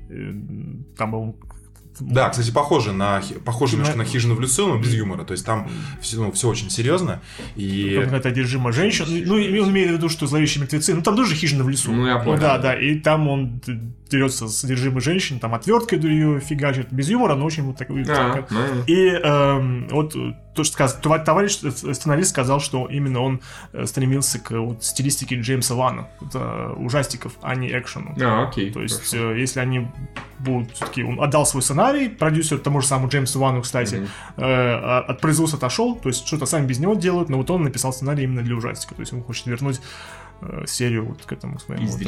[0.09, 0.33] Э,
[0.97, 1.35] Там был...
[1.99, 5.23] Да, кстати, похоже на хи- похоже На- немножко на хижину в лесу, но без юмора.
[5.23, 5.69] То есть там
[6.01, 7.21] все, ну, все очень серьезно.
[7.55, 9.07] И Какая-то одержима женщина.
[9.09, 10.93] Ну, и он имеет в виду, что зловещие мертвецы.
[10.93, 11.91] Ну, там тоже хижина в лесу.
[11.91, 12.39] Ну, я понял.
[12.41, 12.73] да, да.
[12.73, 13.61] И там он
[14.09, 16.91] дерется с одержимой женщиной, там отверткой ее фигачит.
[16.91, 18.03] Без юмора, но очень вот такой...
[18.03, 22.59] А, так- ну, И эм, вот э, то, что сказ- това- товарищ э, сценарист сказал,
[22.59, 23.41] что именно он
[23.73, 28.15] э, стремился к вот, стилистике Джеймса Вана, это ужастиков, а не экшену.
[28.21, 28.71] А, окей.
[28.71, 29.87] То есть, э, если они
[30.39, 31.03] будут все-таки...
[31.03, 34.05] Он отдал свой сценарий, продюсер тому же самому Джеймсу Вану, кстати, Мгм.
[34.37, 37.63] э, а- от производства отошел, то есть что-то сами без него делают, но вот он
[37.63, 39.79] написал сценарий именно для ужастика, то есть он хочет вернуть
[40.65, 41.85] серию вот к этому своему.
[41.85, 42.01] Из вот-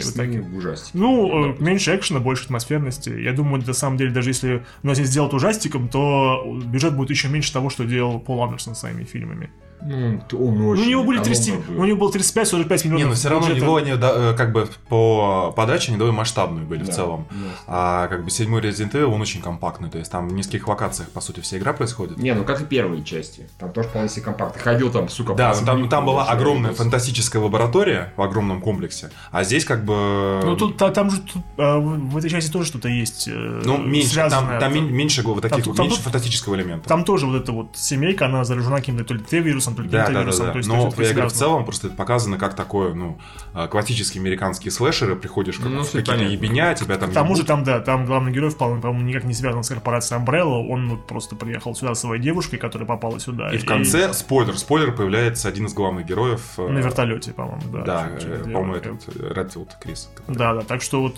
[0.44, 0.94] вот ужастик.
[0.94, 3.10] Ну, э, меньше экшена, больше атмосферности.
[3.10, 7.28] Я думаю, на самом деле, даже если у нас сделать ужастиком, то бюджет будет еще
[7.30, 9.50] меньше того, что делал Пол Андерсон своими фильмами.
[9.80, 10.84] Ну, он Ну, очень...
[10.84, 11.82] у него были 30, экономно был.
[11.82, 12.98] у него было 35-45 миллионов.
[12.98, 13.66] не, но все равно у бюджета.
[13.66, 17.28] него они, э, как бы по подаче они довольно масштабные были в Да, целом.
[17.30, 17.38] да.
[17.68, 19.90] А как бы седьмой Resident Evil, он очень компактный.
[19.90, 22.18] То есть там в нескольких локациях, по сути, вся игра происходит.
[22.18, 23.48] Не, ну как и первые части.
[23.60, 24.56] Там тоже вполне себе компакт.
[24.56, 26.84] Ты ходил там, сука, Да, там, особняку, там была огромная что-то.
[26.84, 30.42] фантастическая лаборатория в огромном комплексе, а здесь как бы...
[30.44, 33.28] Ну, тут, та- там же тут, а, в в этой части тоже что-то есть.
[33.28, 34.60] э, Ну, меньше, там, связанное.
[34.60, 36.88] там мен- меньше, вот таких, Там- там меньше тут- фантастического элемента.
[36.90, 40.08] Там тоже вот эта вот семейка, она заражена каким-то то ли Т-вирусом, то ли Да,
[40.08, 40.46] да, да, вирусом.
[40.48, 40.52] да.
[40.52, 43.20] То есть Но я говорю, в целом просто это показано как такое, ну,
[43.54, 47.44] а, классические американские слэшеры, приходишь как Ну, в какие-то ебеня, тебя там К тому же
[47.46, 51.08] там, да, там главный герой, по-моему, по-моему, никак не связан с корпорацией Umbrella, он вот
[51.08, 53.52] просто приехал сюда со своей девушкой, которая попала сюда.
[53.54, 56.42] И в конце, спойлер, спойлер, появляется один из главных героев.
[56.58, 57.82] э, На вертолете, по-моему, да.
[57.82, 60.10] Да, э, по-моему, этот э, Редфилд Крис.
[60.28, 61.18] Да, да, так что вот...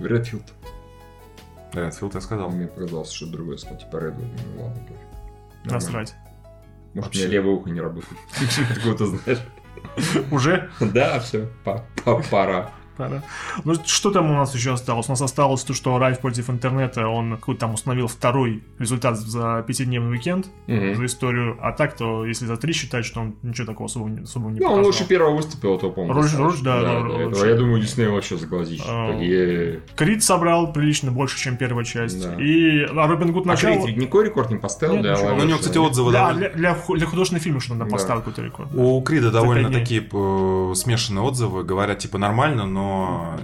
[0.00, 0.42] Редфилд.
[1.72, 2.50] Редфилд, я сказал.
[2.50, 4.26] Мне показалось, что другое сказал, типа Редвуд.
[4.56, 4.80] Ну ладно.
[5.64, 6.14] Насрать.
[6.94, 8.18] Может, у меня левое ухо не работает.
[8.98, 9.40] Ты знаешь?
[10.30, 10.70] Уже?
[10.80, 11.48] Да, все,
[12.30, 12.70] пора.
[12.96, 13.22] Пора.
[13.64, 15.08] Ну, что там у нас еще осталось?
[15.08, 19.64] У нас осталось то, что Райф против интернета, он какой-то там установил второй результат за
[19.66, 20.94] пятидневный уикенд Мгм.
[20.96, 21.56] за историю.
[21.60, 24.60] А так, то если за три считать, что он ничего такого особо, не- особо не
[24.60, 26.14] Ну, он лучше первого выступил, то помню.
[26.14, 26.44] Достаточно.
[26.44, 27.28] роль, да, да, роль этого.
[27.28, 27.46] лучше.
[27.48, 28.84] Я думаю, Дисней вообще за глазище.
[28.86, 29.80] А.
[29.96, 32.22] Крид собрал прилично больше, чем первая часть.
[32.22, 32.34] Да.
[32.42, 33.74] И а Робин Гуд А начало...
[33.74, 35.06] Крит ведь никакой рекорд не поставил Нет.
[35.06, 37.84] Live Ну, у него, кстати, отзывы Да, довольно- для, для, для художественного фильма, что надо
[37.86, 37.90] Да.
[37.96, 38.68] поставить какой-то рекорд.
[38.74, 42.83] У Крида довольно такие э, смешанные отзывы, говорят, типа, нормально, но...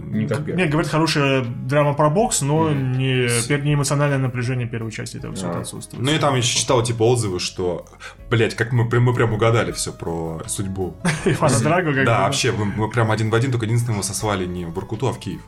[0.02, 0.56] Не как первый.
[0.58, 2.92] Нет, говорят, хорошая драма про бокс, но Мгм.
[2.98, 5.60] не, пер- не эмоциональное напряжение первой части этого все А.
[5.60, 6.02] отсутствует.
[6.04, 7.86] Ну, я там еще читал, типа, отзывы, что,
[8.28, 10.96] блять, как мы, прям- мы прям угадали все про судьбу.
[11.24, 14.46] Ивана Драго, как Да, вообще, мы, мы прям один в один, только единственное, его сослали
[14.46, 15.42] не в Воркуту, а в Киев.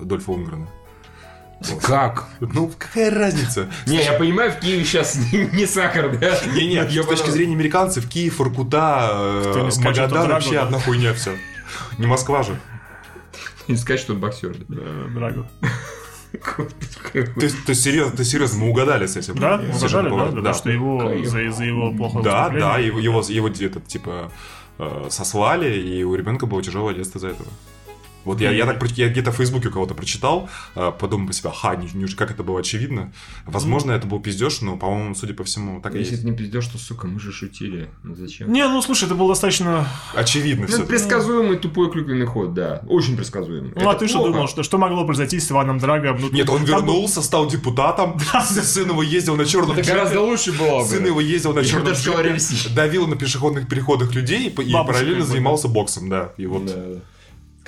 [0.00, 0.66] Дольфа Унгрена.
[1.82, 2.28] Как?
[2.40, 3.68] Ну, какая разница?
[3.86, 6.38] Не, я понимаю, в Киеве сейчас не, не сахар, да?
[6.54, 11.32] Не-не, Я с точки зрения американцев, Киев, Воркута, э, не Магадан вообще одна хуйня все.
[11.98, 12.58] Не Москва же.
[13.68, 14.56] Не сказать, что он боксер.
[14.68, 14.76] да.
[14.80, 15.46] э, Драго.
[17.12, 19.36] Ты, ты серьезно, ты серьезно, мы угадали с этим.
[19.36, 22.98] Да, Э, угадали, да, да, да, что его за, за его плохое Да, да, его,
[22.98, 24.30] его, его где-то, типа,
[24.78, 27.48] э, сослали, и у ребенка было тяжелое детство из-за этого.
[28.24, 31.50] Вот я, я так я где-то в Фейсбуке у кого-то прочитал, э, подумал по себе,
[31.54, 33.12] ха, не, не- как это было очевидно.
[33.46, 36.22] Возможно, это был пиздеж, но, по-моему, судя по всему, так и Если есть.
[36.24, 37.88] ты не пиздешь, то, сука, мы же шутили.
[38.02, 38.52] Ну зачем?
[38.52, 39.86] Не, ну слушай, это было достаточно...
[40.14, 40.84] Очевидно Ну, все.
[40.84, 42.82] предсказуемый тупой клюквенный ход, да.
[42.88, 43.72] Очень предсказуемый.
[43.74, 44.32] Ну, а Это ты что плохо.
[44.32, 46.18] думал, что, что могло произойти с Иваном Драгом?
[46.20, 50.52] Ну, Нет, он был- вернулся, стал депутатом, сын его ездил на черном Это гораздо лучше
[50.52, 50.84] было бы.
[50.84, 51.94] Сын его ездил на черном
[52.74, 56.32] давил на пешеходных переходах людей и параллельно занимался боксом, да.
[56.36, 56.70] И вот.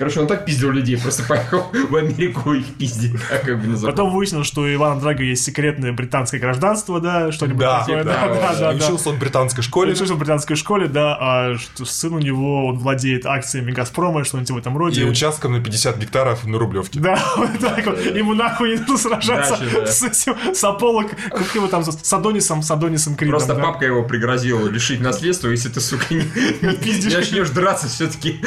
[0.03, 3.94] Короче, он так пиздил людей, просто поехал в Америку их пиздить, как как бы запад.
[3.94, 8.03] Потом выяснилось, что у Ивана Драга есть секретное британское гражданство, да, что-нибудь Да, такое.
[8.03, 9.90] да, Да, да, да, да, учился он в британской школе.
[9.90, 14.24] Он учился в британской школе, да, а что сын у него, он владеет акциями Газпрома,
[14.24, 15.03] что-нибудь в этом роде.
[15.03, 16.98] И участком на 50 гектаров на Рублевке.
[16.98, 18.05] Да, вот так вот.
[18.05, 22.70] Ему нахуй не нужно сражаться с этим, с Аполло, как его там, с Адонисом, с
[22.72, 23.38] Адонисом Кридом.
[23.38, 26.24] Просто папка его пригрозил лишить наследства, если ты, сука, не,
[26.61, 28.40] начнешь драться все-таки.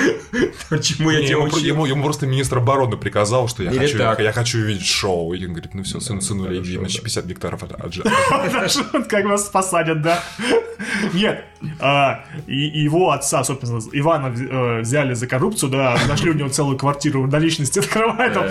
[0.69, 1.67] Почему я тебя ему, учил?
[1.67, 4.19] ему, ему просто министр обороны приказал, что я Или хочу, так.
[4.19, 5.33] я хочу увидеть шоу.
[5.33, 7.03] И он говорит, ну все, сын, иди, Хорошо, иначе да.
[7.03, 10.23] 50 гектаров от, как вас посадят, да.
[11.13, 11.45] Нет,
[11.79, 17.27] а, его отца, собственно, Ивана э, взяли за коррупцию, да, нашли у него целую квартиру
[17.27, 18.45] на личности, открывает, там,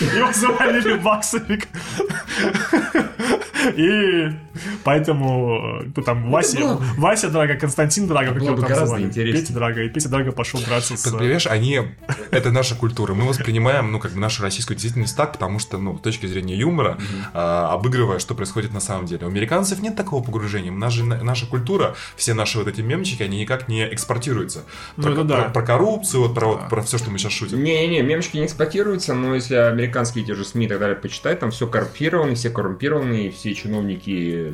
[0.00, 1.62] его завалили баксами.
[3.76, 4.30] И
[4.84, 9.02] поэтому э, кто там Вася, было- Вася Драга, Константин Драга, как его там гораздо звали?
[9.04, 9.42] интереснее.
[9.42, 11.02] Петя Драга, и Петя Драга пошел драться с...
[11.02, 11.80] Ты Понимаешь, они...
[12.30, 13.14] Это наша культура.
[13.14, 16.56] Мы воспринимаем, ну, как бы нашу российскую действительность так, потому что, ну, с точки зрения
[16.56, 16.98] юмора,
[17.34, 19.26] а, обыгрывая, что происходит на самом деле.
[19.26, 20.70] У американцев нет такого погружения.
[20.72, 24.64] У нас же на- наша культура, все наши вот эти мемчики, они никак не экспортируются.
[24.96, 25.36] Ну, Про, это да.
[25.42, 27.62] про- про коррупцию, вот про, вот, про все, что мы сейчас шутим.
[27.62, 31.50] Не-не, мемчики не эксплуатируются, но если американские те же СМИ и так далее почитать, там
[31.50, 34.49] все коррумпировано, все коррумпированные, все чиновники...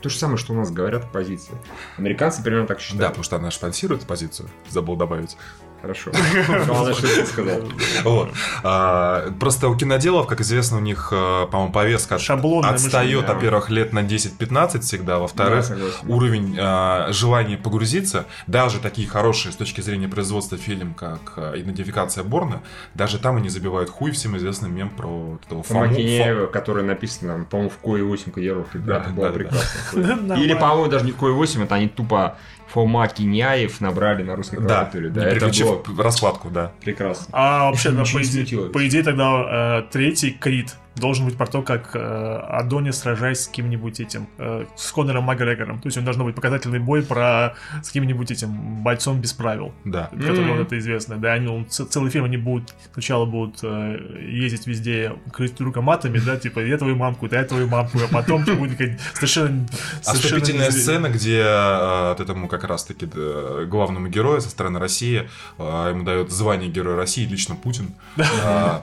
[0.00, 1.58] То же самое, что у нас говорят оппозиция.
[1.96, 3.08] Американцы примерно так Да, считают.
[3.08, 5.36] потому что она спонсирует позицию, забыл добавить.
[5.82, 6.12] Хорошо.
[6.66, 7.60] Главное, что ты сказал.
[8.04, 8.30] Вот.
[8.62, 14.00] А, просто у киноделов, как известно, у них, э, по-моему, повестка отстает, во-первых, лет на
[14.00, 15.66] 10-15 всегда, Да, во-вторых,
[16.06, 22.22] уровень э, желания погрузиться, даже такие хорошие с точки зрения производства фильм, как э, «Идентификация
[22.22, 22.62] Борна»,
[22.94, 25.94] даже там они забивают хуй всем известным мем про этого Фому.
[25.94, 28.68] Кинеева, который написано, там, по-моему, в Кое 8 кодировок.
[28.74, 29.38] Да, Это было да, да.
[29.38, 30.34] прекрасно.
[30.38, 32.36] Или, по-моему, даже не в Кое 8, это они тупо
[32.72, 35.08] Фома Киняев набрали на русской Да, клавиатуре.
[35.08, 36.72] не Да, это переключив было раскладку, да.
[36.80, 37.26] прекрасно.
[37.32, 41.62] А вообще, да, по, идее, по идее тогда э, третий Крид должен быть про то,
[41.62, 45.80] как э, Адонис сражаясь с кем-нибудь этим, э, с Конором Макгрегором.
[45.80, 49.72] То есть он должен быть показательный бой про с каким-нибудь этим бойцом без правил.
[49.84, 50.08] Да.
[50.12, 50.56] Который Мгм.
[50.58, 55.14] вот это известно, да, они он, целый фильм они будут сначала будут э, ездить везде
[55.32, 58.44] крыть друг друга матами, да, типа я твою мамку, да я твою мамку, а потом
[58.44, 59.66] будет какая-то совершенно
[60.04, 65.28] неизве- сцена, где э, вот этому как раз-таки э, главному герою со стороны России
[65.58, 67.94] э, ему дают звание Героя России лично Путин.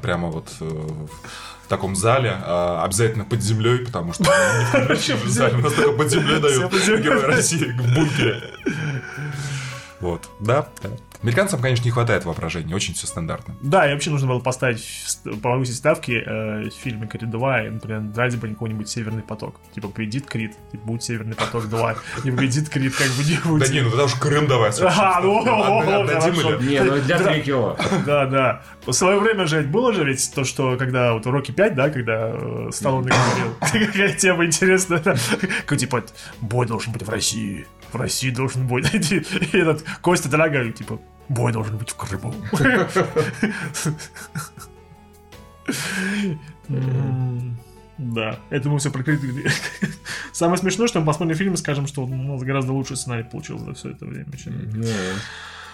[0.02, 1.10] Прямо вот в
[1.70, 5.92] таком зале, э, обязательно под землей, потому что не в конвертированном зале, у нас только
[5.94, 6.74] под землей дают.
[6.74, 8.42] Героя России в бункере.
[10.02, 10.68] Вот, да.
[10.82, 10.90] да.
[11.22, 13.56] Американцам, конечно, не хватает воображения, очень все стандартно.
[13.62, 17.70] Да, и вообще нужно было поставить, ст- повысить ставки э, в фильме Крид 2, и,
[17.70, 19.56] например, дать бы какой-нибудь Северный поток.
[19.76, 21.96] Типа, победит Крид, типа, будет Северный поток 2.
[22.24, 23.68] Не победит Крид, как бы не будет.
[23.68, 24.72] Да не, ну тогда уж Крым давай.
[24.82, 25.44] Ага, ну?
[26.62, 27.34] Не, ну для Да.
[27.34, 27.78] Трикила.
[28.06, 28.62] Да, да.
[28.86, 32.30] В свое время же было же ведь то, что когда вот уроки 5, да, когда
[32.34, 33.56] э, Сталлоне говорил,
[33.88, 35.18] какая тема интересная,
[35.78, 36.04] типа,
[36.42, 38.90] бой должен быть в России, в России должен быть.
[39.12, 41.00] И этот Костя Драга, типа,
[41.30, 42.34] бой должен быть в Крыму.
[47.98, 49.46] Да, это мы все прокрыли.
[50.32, 53.66] Самое смешное, что мы посмотрим фильм и скажем, что у нас гораздо лучший сценарий получился
[53.66, 54.26] за все это время.
[54.38, 54.54] чем-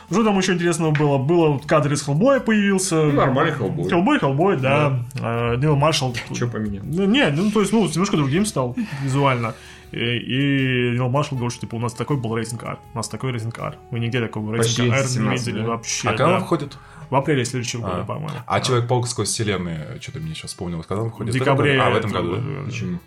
[0.10, 1.20] Что там еще интересного было?
[1.20, 2.96] Было вот кадр из Хеллбоя появился.
[2.96, 3.90] Ну, нормальный Хеллбой.
[3.90, 5.04] Хеллбой, Хеллбой, да.
[5.22, 6.16] Э, Нил Маршалл.
[6.34, 6.84] Что поменял?
[6.84, 9.54] Не, ну, то есть, ну, немножко другим стал визуально.
[9.92, 12.80] И, и Нил Маршалл говорит, что, типа, у нас такой был рейтинг-ар.
[12.94, 13.78] У нас такой рейтинг-ар.
[13.92, 15.68] Мы нигде такого Почти рейтинга-ар не 17, видели да?
[15.68, 16.08] вообще.
[16.08, 16.36] А когда да.
[16.36, 16.78] он выходит?
[17.10, 17.92] В апреле следующего А.
[17.92, 18.40] года, по-моему.
[18.48, 20.82] А Человек-паук сквозь вселенные, что-то мне сейчас вспомнил.
[20.84, 21.34] Когда он В выходит?
[21.34, 21.80] декабре.
[21.80, 22.64] А, в этом году, да?
[22.66, 23.00] Почему?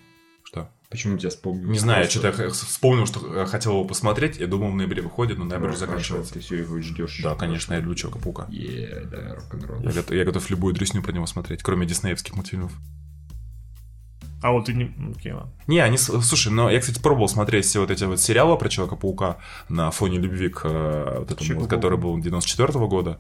[0.45, 0.71] Что?
[0.89, 1.69] Почему тебя вспомнил?
[1.69, 4.39] Не знаю, я что-то вспомнил, что хотел его посмотреть.
[4.39, 6.33] Я думал, в ноябре выходит, но ноябрь Ну, заканчивается.
[6.35, 7.21] Ты все его ждешь.
[7.23, 8.47] Да, конечно, я люблю Человека-паука.
[8.51, 9.83] Е, да, рок-н-ролл.
[9.83, 12.73] Я готов, я готов любую дресню про него смотреть, кроме диснеевских мультфильмов.
[14.41, 14.93] А вот ты не...
[14.97, 15.51] ну, Окей, ладно.
[15.67, 19.39] Не, они, слушай, но я, кстати, пробовал смотреть все вот эти вот сериалы про Человека-паука
[19.69, 23.19] на фоне любви к э, вот этому, вот, который был 94 года.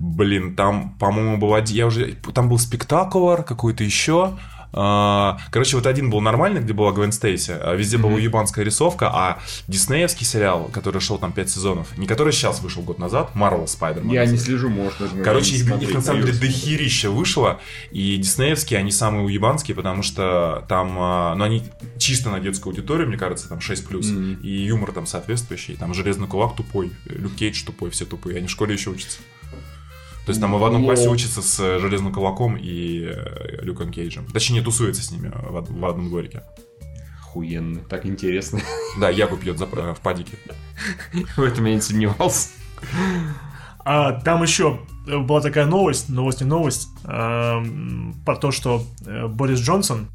[0.00, 4.36] Блин, там, по-моему, был один, я уже, там был спектакль какой-то еще,
[4.72, 9.38] короче, вот один был нормальный, где была Гвен Стейси, а везде была уебанская рисовка, а
[9.66, 14.12] диснеевский сериал, который шел там 5 сезонов, не который сейчас вышел год назад, Марвел Спайдермен.
[14.12, 17.60] Я не слежу, может, даже Короче, их, их на самом деле дохерища вышло,
[17.90, 21.64] и диснеевские, они самые уебанские, потому что там, а, ну, они
[21.98, 24.40] чисто на детскую аудиторию, мне кажется, там 6+, Мгм.
[24.42, 28.50] и юмор там соответствующий, там Железный Кулак тупой, Люк Кейдж тупой, все тупые, они в
[28.50, 29.18] школе еще учатся.
[30.28, 33.90] То есть там и в одном классе учатся с э, Железным Кулаком и э, Люком
[33.90, 34.26] Кейджем.
[34.26, 36.42] Точнее, тусуется с ними в, од- в одном дворике.
[37.22, 38.60] Охуенно, так интересно.
[39.00, 40.32] Да, Яку пьет за- э, в падике.
[41.38, 42.50] В этом я не сомневался.
[43.86, 48.84] А там еще была такая новость, новость не новость, эм, про то, что
[49.30, 50.08] Борис Джонсон,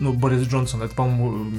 [0.00, 1.50] ну, Борис Джонсон, это, по-моему,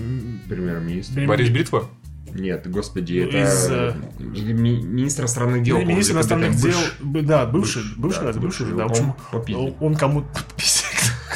[0.50, 1.14] Премьер-министр.
[1.14, 1.88] Прем- Борис Бритва?
[2.36, 3.94] Нет, господи, Ну, это из, э,
[4.36, 5.78] или ми- министр иностранных дел.
[5.80, 6.92] министр или иностранных дел, бывший.
[7.02, 9.78] б- да, бывший, Бывший, бывший, да, бывший, да, Он общем, попиздил.
[9.80, 10.26] он кому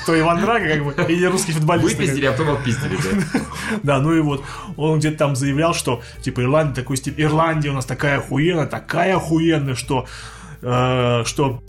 [0.02, 1.98] кто Иван Драго, как бы, и русский футболист.
[1.98, 3.40] Выпиздили, а потом отпиздили, да.
[3.84, 4.44] Да, ну и вот
[4.78, 9.16] он где-то там заявлял, что типа Ирландия такой стиль, Ирландия у нас такая охуенная, такая
[9.18, 10.06] охуенная, что
[10.62, 11.62] э, что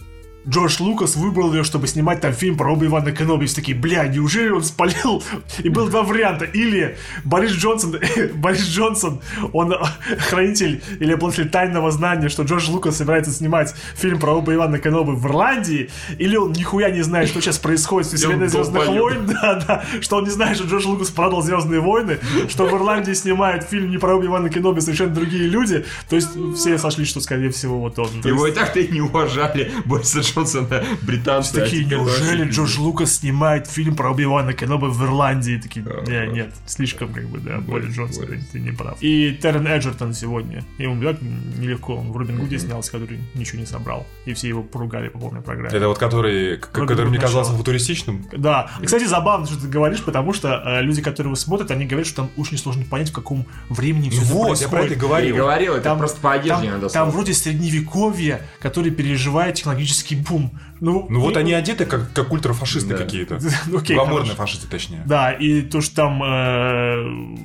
[0.48, 3.46] Джордж Лукас выбрал ее, чтобы снимать там фильм про Оби Ивана Кеноби.
[3.46, 5.22] Все такие, бля, неужели он спалил?
[5.62, 6.46] И был два варианта.
[6.46, 7.98] Или Борис Джонсон,
[8.34, 9.20] Борис Джонсон,
[9.52, 9.74] он
[10.18, 15.12] хранитель или обладатель тайного знания, что Джордж Лукас собирается снимать фильм про Оби Ивана Кеноби
[15.12, 15.90] в Ирландии.
[16.18, 19.20] Или он нихуя не знает, что сейчас происходит с вселенной Звездных войн.
[19.40, 19.84] Да, да.
[20.00, 22.18] Что он не знает, что Джордж Лукас продал Звездные войны,
[22.48, 25.84] что в Ирландии снимают фильм не про Оби Ивана Кеноби совершенно другие люди.
[26.08, 28.08] То есть все сошли, что скорее всего вот он.
[28.24, 31.56] Его и так-то не уважали Бориса Джонсона, британцы.
[31.56, 35.60] а Такие, неужели Джордж Лукас снимает фильм про Оби Ивана Кеноби в Ирландии?
[35.62, 35.84] Такие,
[36.32, 38.96] нет, слишком как бы, да, Борис, Джонсон, ты не прав.
[39.00, 43.66] И Террен Эджертон сегодня, ему так нелегко, он в Робин Гуде снялся, который ничего не
[43.66, 45.76] собрал, и все его поругали по полной программе.
[45.76, 48.26] Это вот который, который мне казался футуристичным.
[48.36, 48.70] Да.
[48.84, 52.16] Кстати, забавно, что ты говоришь, потому что э, люди, которые его смотрят, они говорят, что
[52.16, 55.36] там очень сложно понять, в каком времени все это Вот, я про это говорил.
[55.36, 60.50] говорил, это Там- просто по одежде Там, надо там вроде средневековье, который переживает технологический бум.
[60.80, 62.96] Ну, Ну вот и- они одеты как, как ультрафашисты Да.
[62.98, 63.38] какие-то.
[63.66, 65.02] Ну, окей, Гламурные фашисты, точнее.
[65.06, 67.36] Да, и то, что там э,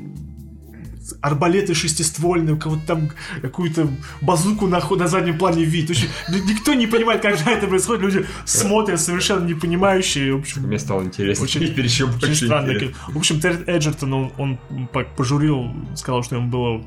[1.22, 3.10] арбалеты шестиствольные, у кого-то там
[3.42, 3.88] какую-то
[4.22, 5.92] базуку на, на заднем плане видит.
[5.92, 8.02] Общем, ни- никто не понимает, как же это происходит.
[8.04, 10.34] Люди смотрят совершенно не понимающие.
[10.36, 11.44] В общем, Мне стало интересно.
[11.44, 12.72] Очень- Очень странно.
[12.74, 12.98] интересно.
[13.08, 14.58] В общем, Терри Эджертон, он, он
[14.88, 16.84] по- пожурил, сказал, что ему было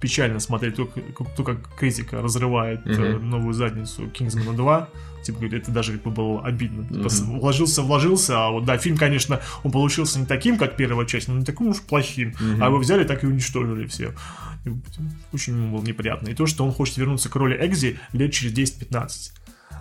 [0.00, 1.04] печально смотреть то, как,
[1.36, 3.28] то, как критика разрывает Мгм.
[3.28, 4.88] новую задницу Кингсмана 2.
[5.28, 6.84] Типа, говорит, это даже как бы было обидно.
[6.88, 11.06] Типа, с- вложился, вложился, а вот, да, фильм, конечно, он получился не таким, как первая
[11.06, 12.34] часть, но не таким уж плохим.
[12.40, 12.62] Мгм.
[12.62, 14.14] А его взяли, так и уничтожили все.
[14.64, 14.70] И
[15.32, 16.28] Очень ему было неприятно.
[16.28, 19.32] И то, что он хочет вернуться к роли Экзи лет через 10-15.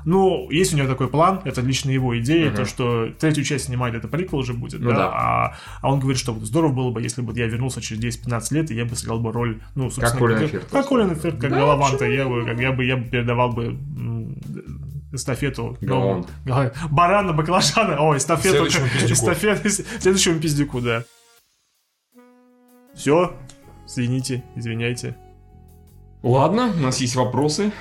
[0.05, 2.57] Ну, есть у него такой план, это лично его идея, Ага.
[2.57, 5.07] то, что третью часть снимать, это приквел уже будет, Ну да, да.
[5.13, 8.53] А, а он говорит, что вот здорово было бы, если бы я вернулся через 10-15
[8.53, 10.65] лет, и я бы сыграл бы роль, ну, собственно, Колин как, Фирт.
[10.71, 13.77] как Колин Фирт, как Да, Галаванта, я бы, как, я бы, я бы передавал бы
[15.11, 16.29] эстафету новому- Галавант.
[16.45, 19.13] Га- барана, баклажана, ой, эстафету, Следующему пиздюку.
[19.13, 19.69] эстафету,
[20.01, 21.03] следующему пиздюку, да.
[22.95, 23.35] Все,
[23.85, 25.15] извините, извиняйте.
[26.23, 27.71] Ладно, у нас есть вопросы.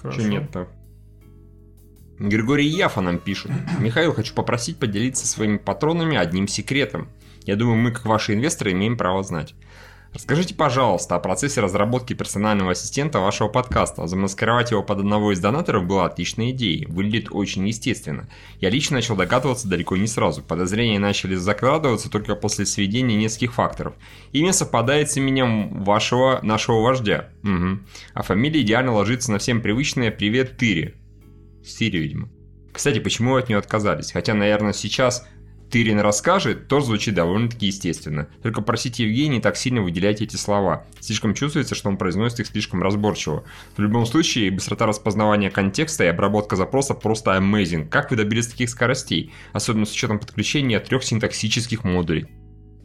[0.00, 0.20] Хорошо.
[0.20, 0.68] Что нет-то?
[2.18, 3.50] Григорий Яфа нам пишет.
[3.78, 7.08] Михаил, хочу попросить поделиться своими патронами одним секретом.
[7.44, 9.54] Я думаю, мы, как ваши инвесторы, имеем право знать.
[10.16, 14.06] Расскажите, пожалуйста, о процессе разработки персонального ассистента вашего подкаста.
[14.06, 16.86] Замаскировать его под одного из донаторов была отличной идеей.
[16.86, 18.26] Выглядит очень естественно.
[18.58, 20.42] Я лично начал догадываться далеко не сразу.
[20.42, 23.92] Подозрения начали закладываться только после сведения нескольких факторов.
[24.32, 27.28] Имя совпадает с именем вашего, нашего вождя.
[27.42, 27.86] Мгм.
[28.14, 30.94] А фамилия идеально ложится на всем привычное «Привет, Тыри».
[31.62, 32.30] Сири, видимо.
[32.72, 34.12] Кстати, почему от нее отказались?
[34.12, 35.28] Хотя, наверное, сейчас
[35.70, 38.28] Тырин расскажет, тоже звучит довольно-таки естественно.
[38.42, 40.86] Только просите Евгения не так сильно выделять эти слова.
[41.00, 43.44] Слишком чувствуется, что он произносит их слишком разборчиво.
[43.76, 47.88] В любом случае, быстрота распознавания контекста и обработка запроса просто amazing.
[47.88, 49.32] Как вы добились таких скоростей?
[49.52, 52.26] Особенно с учетом подключения трех синтаксических модулей.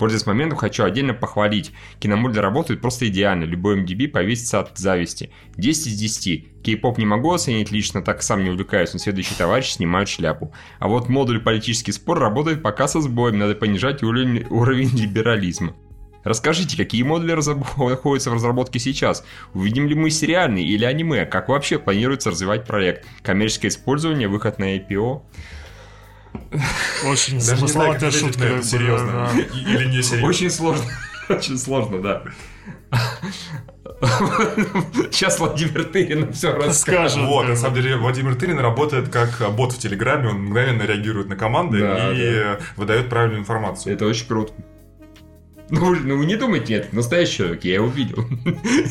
[0.01, 1.73] Пользуясь моментом, хочу отдельно похвалить.
[1.99, 5.29] Киномодуль работает просто идеально, любой MDB повесится от зависти.
[5.57, 6.63] 10 из 10.
[6.63, 10.51] Кей-поп не могу оценить лично, так сам не увлекаюсь, но следующий товарищ снимает шляпу.
[10.79, 15.75] А вот модуль политический спор работает пока со сбоем, надо понижать уровень, уровень либерализма.
[16.23, 19.23] Расскажите, какие модули находятся в разработке сейчас?
[19.53, 21.27] Увидим ли мы сериальный или аниме?
[21.27, 23.05] Как вообще планируется развивать проект?
[23.21, 25.21] Коммерческое использование, выход на IPO?
[27.05, 28.61] Очень замысловатая шутка.
[28.61, 29.29] серьезно.
[29.53, 30.27] Или не серьезно.
[30.27, 30.85] Очень сложно.
[31.29, 32.23] Очень сложно, да.
[35.11, 37.23] Сейчас Владимир Тырин все расскажет.
[37.23, 41.35] Вот, на самом деле, Владимир Тырин работает как бот в Телеграме, он мгновенно реагирует на
[41.35, 43.93] команды Да, и выдает правильную информацию.
[43.93, 44.53] Это очень круто.
[45.71, 48.25] Ну, ну не думайте, это настоящий человек, я его видел.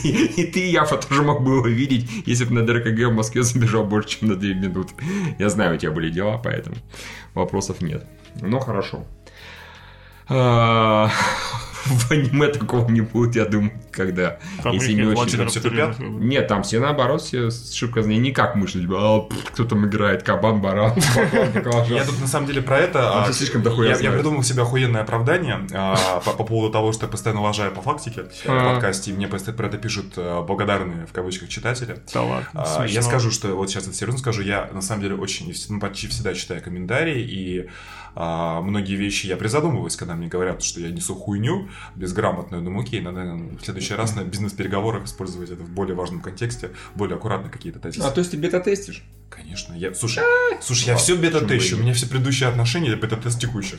[0.02, 3.12] И, и ты, и Яфа тоже мог бы его видеть, если бы на ДРКГ в
[3.12, 4.94] Москве забежал больше, чем на 2 минуты.
[5.38, 6.76] Я знаю, у тебя были дела, поэтому
[7.34, 8.06] вопросов нет.
[8.40, 9.04] Ну, хорошо.
[10.30, 11.10] А,
[11.86, 14.38] В аниме такого не будет, я думаю, когда.
[14.62, 15.46] Там если не нет, очень...
[15.48, 15.98] Все тупят?
[15.98, 20.60] Нет, там все наоборот, все шибко не как мыслить, а, пф, кто там играет, кабан,
[20.60, 20.92] баран.
[21.88, 23.24] Я тут на самом деле про это.
[23.24, 27.10] А, слишком дохуя я, придумал себе охуенное оправдание а, по, по поводу того, что я
[27.10, 28.72] постоянно лажаю по фактике в А.
[28.74, 31.96] подкасте, и мне постоянно про это пишут а, благодарные в кавычках читатели.
[32.12, 32.86] Да ладно, А.
[32.86, 36.08] Я скажу, что вот сейчас это серьезно скажу, я на самом деле очень, ну, почти
[36.08, 37.68] всегда читаю комментарии, и
[38.14, 43.00] а, многие вещи я призадумываюсь, когда мне говорят, что я несу хуйню безграмотную, думаю, окей,
[43.00, 47.50] надо наверное, в следующий раз на бизнес-переговорах использовать это в более важном контексте, более аккуратно
[47.50, 48.02] какие-то тезисы.
[48.02, 49.04] А то есть ты бета-тестишь?
[49.28, 50.22] Конечно, я, слушай,
[50.60, 53.78] слушай, я все бета-тещу, у меня все предыдущие отношения бета-тест текущих.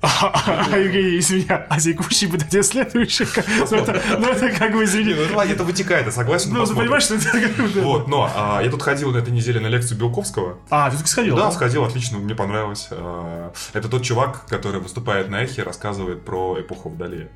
[0.00, 3.26] А, Евгений, из меня, а текущий будет тебе следующий.
[3.70, 4.28] Ну это, ну
[4.58, 5.14] как бы, извини.
[5.14, 8.60] Ну, ладно, это вытекает, я согласен, Ну, понимаешь, что это как бы- Вот, но а,
[8.62, 11.34] я тут ходил на этой неделе на лекцию Белковского, А, ты так сходил?
[11.36, 12.88] Да, сходил, отлично, мне понравилось.
[12.92, 17.28] А, Это тот чувак, который выступает на эхе, рассказывает про эпоху Водолея.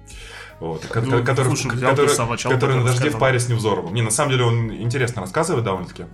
[0.60, 3.92] Вот, Ну, который, слушай, который, начала который на дожде в паре с Невзоровым.
[3.94, 6.04] Не, на самом деле он интересно рассказывает довольно-таки.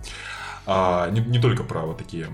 [0.71, 2.27] А, не, не только про вот такие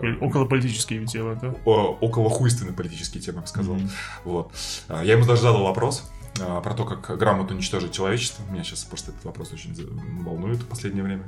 [0.00, 1.52] э, Около политические темы, да?
[1.64, 3.76] около хуйственные политические темы, я бы сказал.
[4.22, 4.52] Вот.
[4.88, 6.08] А, Я ему даже задал вопрос
[6.40, 8.44] а, про то, как грамотно уничтожить человечество.
[8.50, 9.74] Меня сейчас просто этот вопрос очень
[10.22, 11.24] волнует в последнее время.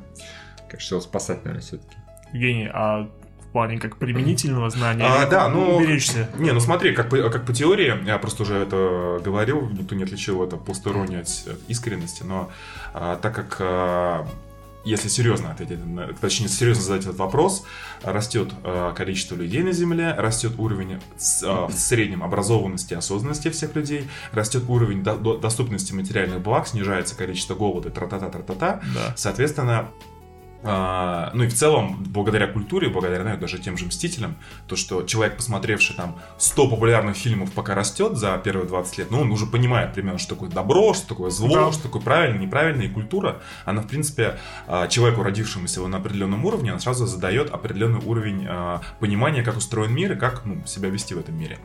[0.68, 1.96] Конечно, его спасать, наверное, все-таки.
[2.32, 3.08] Евгений, а
[3.40, 5.78] в плане как применительного знания А, да, ну...
[5.78, 6.28] уберечься?
[6.38, 10.04] Не, ну смотри, как по, как по теории, я просто уже это говорил, никто не
[10.04, 12.50] отличил это постороннее от, от искренности, но
[12.94, 14.28] а, так как а,
[14.86, 15.78] если серьезно ответить,
[16.20, 17.64] точнее, серьезно задать этот вопрос,
[18.02, 21.00] растет а, количество людей на Земле, растет уровень
[21.44, 26.68] а, в среднем образованности и осознанности всех людей, растет уровень до- до- доступности материальных благ,
[26.68, 28.80] снижается количество голода, тра-та-та, тра-та-та.
[28.94, 29.14] Да.
[29.16, 29.88] Соответственно,
[30.66, 34.36] а, ну и в целом, благодаря культуре, благодаря наверное, даже тем же «Мстителям»,
[34.66, 39.20] то, что человек, посмотревший там 100 популярных фильмов, пока растет за первые 20 лет, ну,
[39.20, 41.72] он уже понимает примерно, что такое добро, что такое зло, Да.
[41.72, 46.70] что такое правильно, неправильно, и культура, она, в принципе, а, человеку, родившемуся на определенном уровне,
[46.70, 51.14] она сразу задает определенный уровень а, понимания, как устроен мир и как ну, себя вести
[51.14, 51.58] в этом мире.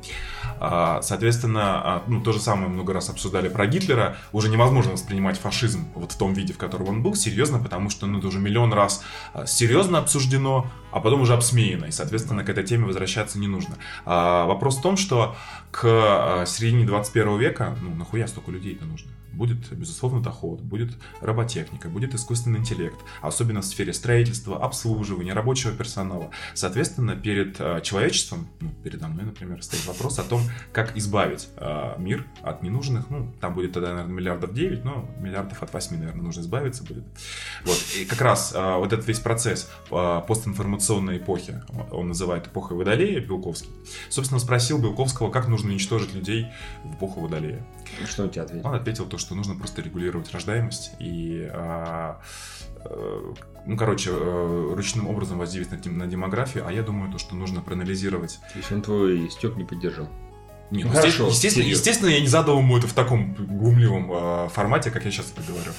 [1.01, 4.17] Соответственно, ну, то же самое много раз обсуждали про Гитлера.
[4.31, 8.05] Уже невозможно воспринимать фашизм вот в том виде, в котором он был, серьезно, потому что
[8.05, 8.90] ну, это уже миллион раз
[9.33, 11.85] а, серьезно обсуждено, а потом уже обсмеяно.
[11.85, 13.77] И, соответственно, к этой теме возвращаться не нужно.
[14.05, 15.35] А, Вопрос в том, что
[15.71, 19.09] к а, середине 21 века, ну, нахуя столько людей-то нужно?
[19.31, 26.31] Будет, безусловно, доход, будет роботехника, будет искусственный интеллект, особенно в сфере строительства, обслуживания, рабочего персонала.
[26.53, 30.41] Соответственно, перед э, человечеством, ну, передо мной, например, стоит вопрос о том,
[30.73, 35.63] как избавить э, мир от ненужных, ну, там будет тогда, наверное, миллиардов 9, но миллиардов
[35.63, 37.03] от 8, наверное, нужно избавиться будет.
[37.65, 41.61] Вот, и как раз э, вот этот весь процесс э, постинформационной эпохи,
[41.91, 43.71] он называет эпохой Водолея, Белковский,
[44.09, 46.47] собственно, спросил Белковского, как нужно уничтожить людей
[46.83, 47.65] в эпоху Водолея.
[48.05, 48.67] Что он тебе ответил?
[48.67, 52.21] Он ответил то, что нужно просто регулировать рождаемость и, а,
[52.83, 53.33] э,
[53.65, 57.35] ну, короче, э, ручным образом воздействовать на, дем- на демографию, а я думаю, то, что
[57.35, 58.39] нужно проанализировать.
[58.51, 60.07] То есть он твой стёб не поддержал.
[60.71, 64.49] Нет, Ну, естественно, хорошо, естественно, естественно, я не задал ему это в таком глумливом э,
[64.53, 65.71] формате, как я сейчас это говорю.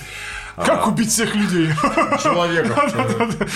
[0.55, 1.69] А, Как убить всех людей?
[2.23, 3.49] Человека.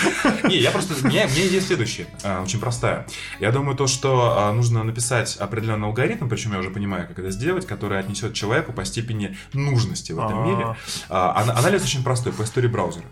[0.47, 0.95] Не, я просто...
[1.03, 3.05] У меня, идея следующая, а, очень простая.
[3.39, 7.29] Я думаю, то, что а, нужно написать определенный алгоритм, причем я уже понимаю, как это
[7.29, 10.45] сделать, который отнесет человеку по степени нужности в этом А.
[10.47, 10.75] мире.
[11.09, 13.05] А, ана- анализ очень простой, по истории браузера.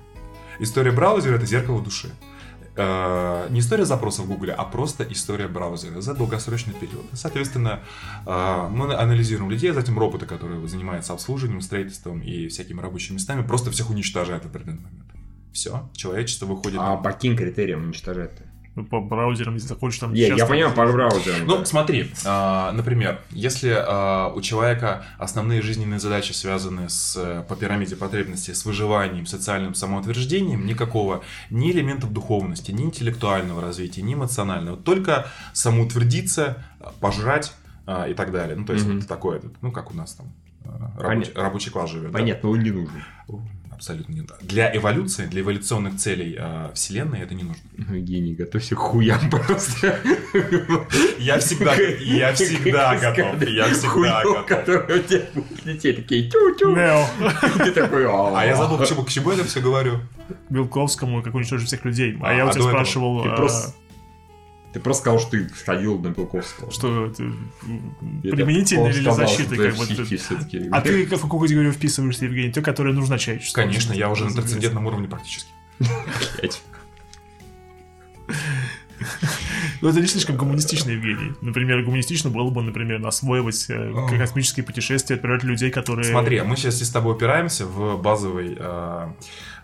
[0.57, 2.09] История браузера— это зеркало души.
[2.77, 7.05] Э, не история запроса в Гугле, а просто история браузера за долгосрочный период.
[7.13, 7.81] Соответственно,
[8.25, 13.45] э, мы анализируем людей, а затем роботы, которые занимаются обслуживанием, строительством и всякими рабочими местами,
[13.45, 15.05] просто всех уничтожают в определенный момент.
[15.53, 16.79] Все, человечество выходит...
[16.81, 18.43] А по каким критериям уничтожать-то?
[18.75, 20.13] Ну, По браузерам, если захочешь, там...
[20.13, 21.47] Я, я понимаю, по браузерам.
[21.47, 21.65] Ну, да.
[21.65, 28.53] смотри, а, например, если а, у человека основные жизненные задачи связаны с, по пирамиде потребностей
[28.53, 36.63] с выживанием, социальным самоутверждением, никакого ни элементов духовности, ни интеллектуального развития, ни эмоционального, только самоутвердиться,
[36.99, 37.53] пожрать
[37.85, 38.57] а, и так далее.
[38.57, 38.99] Ну, то есть Мгм.
[38.99, 40.33] вот такое, ну, как у нас там
[40.97, 42.11] рабочий, рабочий класс живет.
[42.11, 42.19] да?
[42.19, 43.03] Понятно, он не нужен.
[43.75, 44.37] Абсолютно не нужно.
[44.41, 47.61] Для эволюции, для эволюционных целей э, Вселенной это не нужно.
[47.77, 49.99] Ну, Евгений, готовься к хуям просто.
[51.19, 53.41] Я всегда, я всегда готов.
[53.49, 54.45] Я всегда готов.
[54.45, 56.73] который у тебя будет лететь, такие тю-тю.
[57.57, 59.99] Ты такой, А я забыл, к чему, к чему я это все говорю.
[60.49, 62.17] Белковскому, как уничтожить всех людей.
[62.21, 63.73] А, А, я у а тебя спрашивал, Ты а, просто...
[64.75, 66.69] Ты просто сказал, что ты сходил на Белковского.
[66.69, 67.09] что
[68.21, 70.69] применительно или защита, как бы.
[70.69, 72.51] А ты в какую категорию вписываешься, Евгений?
[72.51, 73.55] Ты, которая нужна человечеству.
[73.55, 75.49] Конечно, я уже на трансцендентном уровне практически.
[79.81, 81.33] Ну, это не слишком коммунистично, Евгений.
[81.39, 86.11] Например, коммунистично было бы, например, освоивать э, космические путешествия, отправлять людей, которые...
[86.11, 89.07] Смотри, мы сейчас с тобой упираемся в базовый э,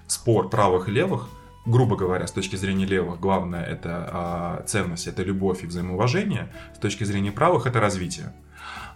[0.07, 1.28] спор правых и левых.
[1.66, 6.51] Грубо говоря, с точки зрения левых, главное это э, ценность, это любовь и взаимоуважение.
[6.76, 8.34] С точки зрения правых это развитие.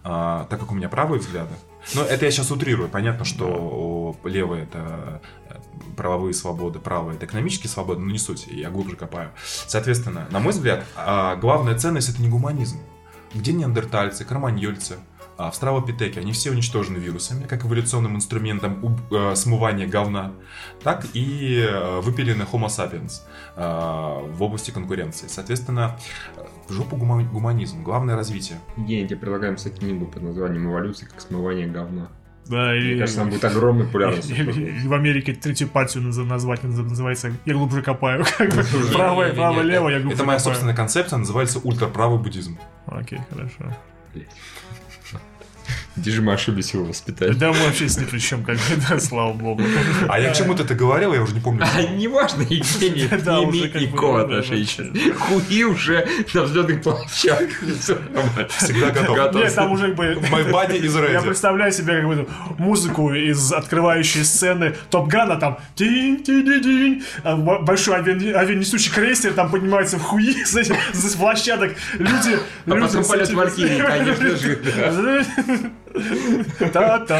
[0.08, 1.52] А, так как у меня правые взгляды.
[1.94, 2.88] Но это я сейчас утрирую.
[2.88, 5.58] Понятно, что левые это э,
[5.96, 9.30] правовые свободы, правые это экономические свободы, но не суть, я глубже копаю.
[9.66, 12.78] Соответственно, на мой взгляд, а, главная ценность это не гуманизм.
[13.34, 14.96] Где неандертальцы, кроманьольцы,
[15.38, 20.32] а, австралопитеки, они все уничтожены вирусами, как эволюционным инструментом уб- э, смывания говна,
[20.82, 23.22] так и э, выпилены Homo sapiens
[23.56, 23.60] э,
[24.32, 25.26] в области конкуренции.
[25.28, 25.98] Соответственно,
[26.36, 28.58] э, в жопу гума- гуманизм, главное развитие.
[28.76, 32.08] Евгений, я тебе предлагаем писать книгу под названием «Эволюция как смывание говна».
[32.48, 32.98] Да, Мне и...
[33.00, 33.40] кажется, она будет
[34.52, 38.24] и- и в Америке третью партию наз- назвать наз- называется «Я глубже копаю».
[38.94, 42.56] Правое, правое, Это- лево, я глубже Это моя собственная концепция, называется ультраправый буддизм.
[42.86, 43.76] Окей, хорошо.
[45.96, 47.38] Где же мы ошиблись его воспитать?
[47.38, 49.62] Да мы вообще с ни при чем, как бы, да, слава богу.
[50.08, 51.64] А я к чему-то это говорил, я уже не помню.
[51.64, 55.12] А неважно, Евгений, это Да, не имеет никакого отношения.
[55.14, 57.48] Хуи уже на взлетных площадках.
[58.58, 59.34] Всегда готов.
[59.34, 60.04] Нет, там уже как бы...
[60.30, 62.28] My body is Я представляю себе как бы
[62.58, 69.32] музыку из открывающей сцены Топ Гана, там тинь тинь тинь а большой авиа- авианесущий крейсер
[69.32, 72.38] там поднимается в хуи с этим, с площадок, люди...
[72.66, 75.26] А потом полет Валькирии, конечно же.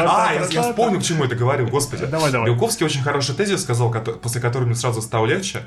[0.09, 2.07] А, я, вспомнил, к чему это говорил, господи.
[2.07, 2.51] Давай, давай.
[2.51, 5.62] Белковский очень хороший тезис сказал, после которого мне сразу стало легче,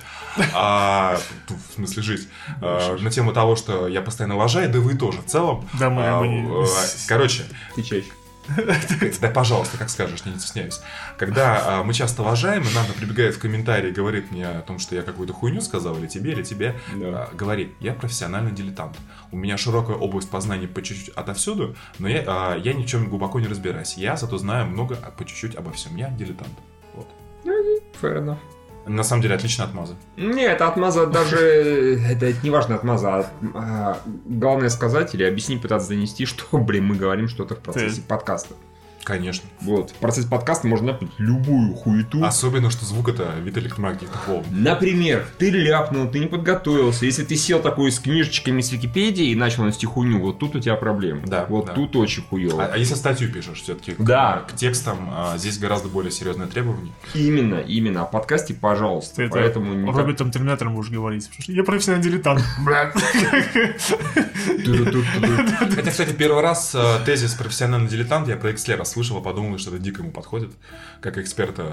[0.54, 1.18] а,
[1.50, 2.28] ну, в смысле жить,
[2.62, 5.68] а, на тему того, что я постоянно лажаю, да вы тоже в целом.
[6.02, 6.66] Да, мы- а,
[7.08, 7.44] Короче,
[7.76, 8.06] Ты чаще.
[9.22, 10.80] Да, пожалуйста, как скажешь, не стесняюсь.
[11.18, 14.80] Когда а, мы часто лажаем, и Нана прибегает в комментарии и говорит мне о том,
[14.80, 18.98] что я какую-то хуйню сказал, или тебе, или тебе, а, говори, я профессиональный дилетант.
[19.32, 23.10] У меня широкая область познания по чуть-чуть отовсюду, но я, а, я ни в чем
[23.10, 23.96] глубоко не разбираюсь.
[23.96, 25.96] Я зато знаю много по чуть-чуть обо всем.
[25.96, 26.54] Я дилетант.
[26.94, 27.08] Вот.
[28.02, 28.40] Fair enough.
[28.86, 29.96] На самом деле отлично отмаза.
[30.18, 31.38] Не, это отмаза даже...
[31.38, 36.86] Это, это не важно отмаза, а, а, главное сказать или объяснить, пытаться донести, что, блин,
[36.86, 38.56] мы говорим что-то в процессе подкаста.
[39.10, 39.50] Конечно.
[39.62, 39.90] Вот.
[39.90, 42.24] В процессе подкаста можно ляпнуть любую хуету.
[42.24, 44.46] Особенно, что звук это вид электромагнитных волн.
[44.52, 47.08] Например, ты ляпнул, ты не подготовился.
[47.08, 50.60] Если ты сел такой с книжечками с Википедии и начал нести хуйню, вот тут у
[50.60, 51.24] тебя проблемы.
[51.26, 51.74] Да, Вот да.
[51.74, 52.66] тут очень хуево.
[52.66, 54.46] А, а если статью пишешь, все-таки Да.
[54.48, 56.92] к, текстам а, здесь гораздо более серьезные требования.
[57.16, 58.04] Именно, именно.
[58.04, 59.24] О подкасте, пожалуйста.
[59.24, 61.26] Это Поэтому не так- Робертом Терминатором будешь говорить.
[61.28, 62.44] потому что Я профессиональный дилетант.
[65.76, 69.72] Хотя, кстати, первый раз э, тезис профессиональный дилетант я про Экслера слышал, и подумал, что
[69.72, 70.52] это дико ему подходит,
[71.02, 71.64] как эксперта.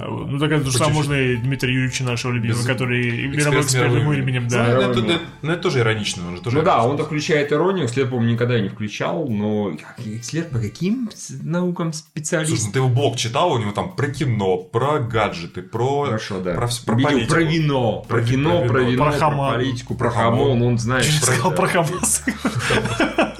[0.00, 3.36] э, Ну, так это же самое можно и Дмитрия Юрьевича нашего любимого, Без- который Эксперт
[3.46, 4.22] мировой с эксперт мировым именем.
[4.28, 4.66] именем, Ну, да.
[4.68, 7.86] это- Мировым это- Ну, это тоже иронично, он же тоже Ну да, он-то включает иронию,
[7.86, 11.10] Экслер, по-моему, никогда не включал, но Экслер по каким
[11.42, 12.66] наукам Слушай, специалист?
[12.66, 16.04] ну ты его блог читал, у него там про кино, про гаджеты, про...
[16.06, 16.54] Хорошо, да.
[16.54, 17.32] про про Видел политику.
[17.34, 20.62] про вино, про Про кино, вино, про вино, про про политику, про Про хамон.
[20.62, 21.06] он знает.
[21.20, 21.60] Про сказал это.
[21.60, 22.24] про Хамас.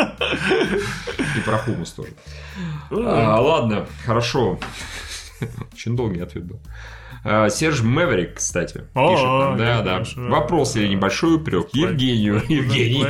[1.52, 2.12] Про хумус тоже.
[2.90, 4.58] А, ладно, хорошо.
[5.74, 6.60] Очень долгий ответ был.
[7.24, 9.56] А, Серж Мэверик, кстати, О, пишет нам.
[9.58, 9.92] Да, да.
[9.92, 10.20] хорошо.
[10.28, 11.68] Вопрос или небольшой упрек.
[11.74, 12.42] Евгению.
[12.48, 13.04] Евгений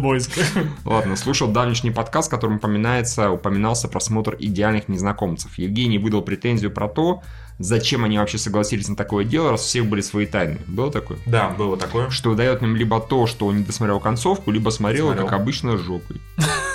[0.00, 0.30] boys.
[0.84, 5.58] Ладно, слушал давнишний подкаст, в котором упоминается, упоминался просмотр идеальных незнакомцев.
[5.58, 7.20] Евгений выдал претензию про то,
[7.58, 10.60] зачем они вообще согласились на такое дело, раз у всех были свои тайны.
[10.68, 11.18] Было такое?
[11.26, 12.10] Да, было такое.
[12.10, 15.26] Что дает им либо то, что он не досмотрел концовку, либо смотрел, Смотрел.
[15.26, 16.20] как обычно, с жопой.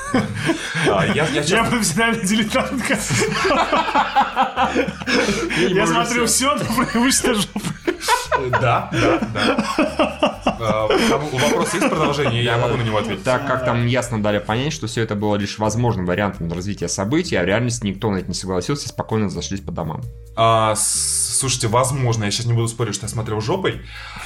[0.87, 1.25] А, Я,
[1.65, 2.83] профессиональный дилетант.
[5.69, 6.63] Я смотрю все, но
[7.35, 7.59] жопа.
[8.61, 10.41] Да, да, да.
[10.61, 13.23] А, вопроса есть продолжение, я могу на него ответить.
[13.23, 17.35] Так как там ясно дали понять, что все это было лишь возможным вариантом развития событий,
[17.35, 20.01] а в реальности никто на это не согласился и спокойно зашлись по домам.
[20.35, 23.81] А, с- Слушайте, возможно, я сейчас не буду спорить, что я смотрел жопой,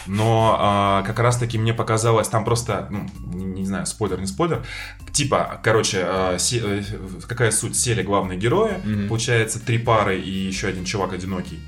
[0.07, 3.07] но а, как раз-таки мне показалось, там просто, ну,
[3.37, 4.65] не, не знаю, спойлер, не спойлер,
[5.11, 6.83] типа, короче, а, се- э,
[7.27, 9.09] какая суть, сели главные герои, Мгм.
[9.09, 11.59] получается, три пары и еще один чувак одинокий.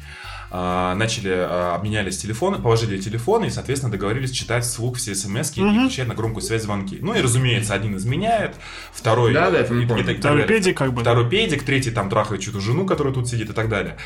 [0.57, 5.61] А, начали, а, обменялись телефоны, положили телефоны и, соответственно, договорились читать вслух все смс и
[5.61, 5.87] Мгм.
[5.87, 6.97] включать на громкую связь звонки.
[7.01, 8.55] Ну и, разумеется, один изменяет,
[8.93, 9.33] второй...
[9.33, 9.85] Да, да, это и- и
[10.17, 11.01] Второй педик как бы.
[11.01, 13.97] Второй педик, третий там трахает чью-то жену, которая тут сидит и так далее.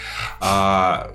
[0.41, 1.11] А,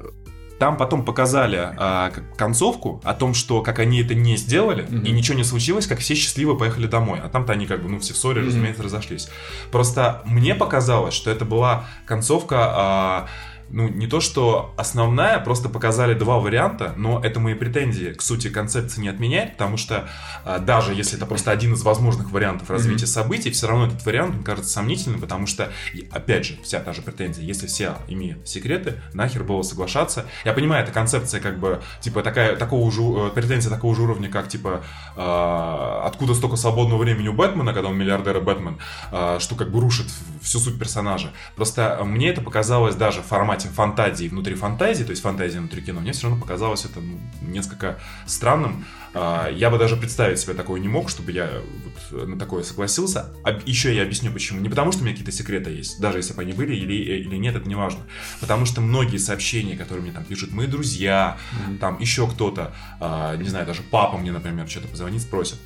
[0.60, 5.02] там потом показали а, концовку о том, что как они это не сделали, Мгм.
[5.02, 7.18] и ничего не случилось, как все счастливо поехали домой.
[7.20, 8.48] А там-то они как бы, ну, все в ссоре, Мгм.
[8.50, 9.28] разумеется, разошлись.
[9.72, 12.56] Просто мне показалось, что это была концовка...
[12.60, 13.28] а,
[13.74, 18.48] ну, не то, что основная, просто показали два варианта, но это мои претензии к сути
[18.48, 20.08] концепции не отменяет, потому что
[20.44, 24.36] а, даже если это просто один из возможных вариантов развития событий, все равно этот вариант,
[24.36, 28.48] он кажется сомнительным, потому что, и, опять же, вся та же претензия, если все имеют
[28.48, 30.26] секреты, нахер было соглашаться.
[30.44, 34.30] Я понимаю, эта концепция как бы, типа, такая, такого же, э, претензия такого же уровня,
[34.30, 34.84] как, типа,
[35.16, 38.78] а, откуда столько свободного времени у Бэтмена, когда он миллиардер и Бэтмен,
[39.10, 40.06] а, что как бы рушит
[40.42, 41.32] всю суть персонажа.
[41.56, 46.00] Просто мне это показалось даже в формате фантазии внутри фантазии, то есть фантазии внутри кино,
[46.00, 48.84] мне все равно показалось это ну, несколько странным.
[49.14, 51.50] А, Я бы даже представить себе такое не мог, чтобы я
[52.10, 53.32] вот на такое согласился.
[53.64, 54.60] Еще я объясню почему.
[54.60, 57.36] Не потому, что у меня какие-то секреты есть, даже если бы они были или, или
[57.36, 58.00] нет, это не важно.
[58.40, 61.38] Потому что многие сообщения, которые мне там пишут мои друзья,
[61.80, 65.58] там еще кто-то, а, не знаю, даже папа мне, например, что-то позвонит, спросит.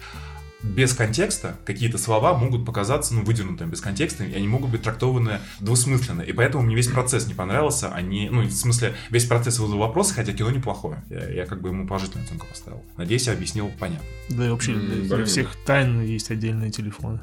[0.62, 5.38] Без контекста какие-то слова могут показаться, ну, выдвинутыми без контекста, и они могут быть трактованы
[5.60, 6.22] двусмысленно.
[6.22, 7.90] И поэтому мне весь процесс не понравился.
[7.94, 11.04] Они, ну, в смысле, весь процесс вызвал вопросы, хотя кино неплохое.
[11.10, 12.82] Я, я как бы ему положительную оценку поставил.
[12.96, 14.04] Надеюсь, я объяснил понятно.
[14.30, 15.26] Да и вообще для- для блин.
[15.26, 17.20] всех тайн есть отдельные телефоны.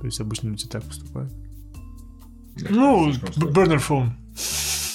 [0.00, 1.32] То есть обычно люди так поступают.
[2.56, 4.10] Это Ну, burner phone.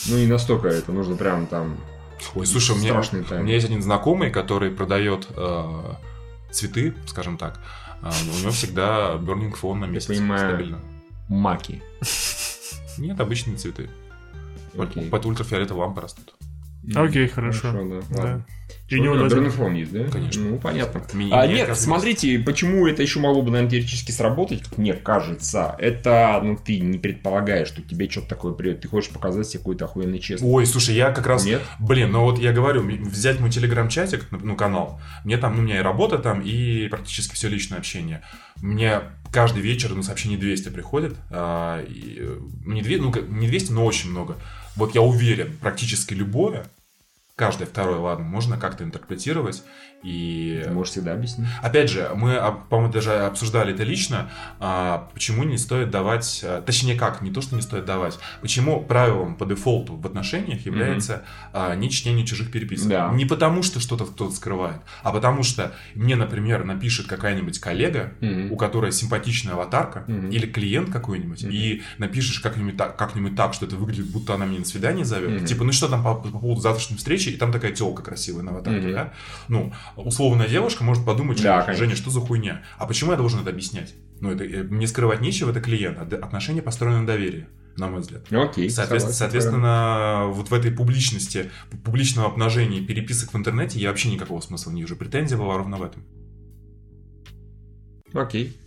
[0.08, 1.78] Ну, не настолько это, нужно прям там...
[2.34, 5.94] Ой, слушай, у меня, у меня есть один знакомый, который продает э,
[6.56, 7.60] цветы, скажем так.
[8.02, 10.08] А, у него всегда burning phone на месяц.
[10.08, 10.50] понимаю.
[10.50, 10.80] Стабильно.
[11.30, 11.82] Маки.
[12.98, 13.90] Нет, обычные цветы.
[14.76, 15.10] Под, Окей.
[15.10, 16.36] под ультрафиолетовой лампы растут.
[16.94, 17.72] Окей, хорошо.
[17.72, 17.80] да.
[17.80, 18.02] ладно.
[18.12, 18.46] Да.
[18.90, 20.04] И И у него даже- Бронефон есть, да?
[20.06, 20.44] Конечно.
[20.44, 21.02] Ну, понятно.
[21.14, 24.78] Ми- А, мне нет, кажется, смотрите, почему это еще могло бы, наверное, теоретически сработать, как
[24.78, 25.76] мне кажется.
[25.80, 28.82] Это, ну, ты не предполагаешь, что тебе что-то такое придет.
[28.82, 30.48] Ты хочешь показать себе какой-то охуенный честный.
[30.48, 31.46] Ой, слушай, я как раз...
[31.46, 31.62] Нет?
[31.80, 35.80] Блин, ну вот я говорю, взять мой телеграм-чатик, ну, канал, мне там, ну, у меня
[35.80, 38.22] и работа там, и практически все личное общение.
[38.62, 43.48] Мне каждый вечер, ну, сообщений 200 приходит, а, и, э, не, две- ну, как- не
[43.48, 44.36] 200, но очень много.
[44.76, 46.66] Вот я уверен, практически любое,
[47.36, 49.64] каждое второе, ладно, можно как-то интерпретировать,
[50.06, 50.62] и...
[50.64, 51.48] Ты можешь всегда объяснить.
[51.64, 54.30] Опять же, мы, а, по-моему, даже обсуждали это лично,
[54.60, 58.82] а, почему не стоит давать, а, точнее как, не то, что не стоит давать, почему
[58.84, 62.90] правилом по дефолту в отношениях является а, не чтение чужих переписок.
[62.90, 63.10] Да.
[63.14, 68.52] Не потому, что что-то кто-то скрывает, а потому что мне, например, напишет какая-нибудь коллега, Мгм.
[68.52, 70.30] у которой симпатичная аватарка, Мгм.
[70.30, 71.52] или клиент какой-нибудь, Мгм.
[71.52, 75.32] и напишешь как-нибудь так, как-нибудь так, что это выглядит, будто она меня на свидание зовет.
[75.32, 75.46] Мгм.
[75.46, 78.52] Типа, ну что там по, по поводу завтрашней встречи, и там такая телка красивая на
[78.52, 78.94] аватарке, Мгм.
[78.94, 79.14] да?
[79.48, 81.74] Ну, условная девушка может подумать, Да, что.
[81.74, 82.62] Женя, что за хуйня?
[82.78, 83.94] А почему я должен это объяснять?
[84.20, 86.00] Ну, это э, мне скрывать нечего, это клиент.
[86.14, 88.26] Отношения построены на доверии, на мой взгляд.
[88.30, 88.70] Ну, Окей.
[88.70, 91.52] Соответственно, согласен, соответственно, вот в этой публичности,
[91.84, 94.96] публичного обнажения переписок в интернете я вообще никакого смысла не вижу.
[94.96, 96.04] Претензия была ровно в этом.
[98.14, 98.58] Окей.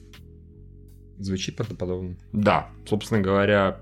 [1.19, 2.17] Звучит правдоподобно.
[2.33, 3.81] Да, собственно говоря,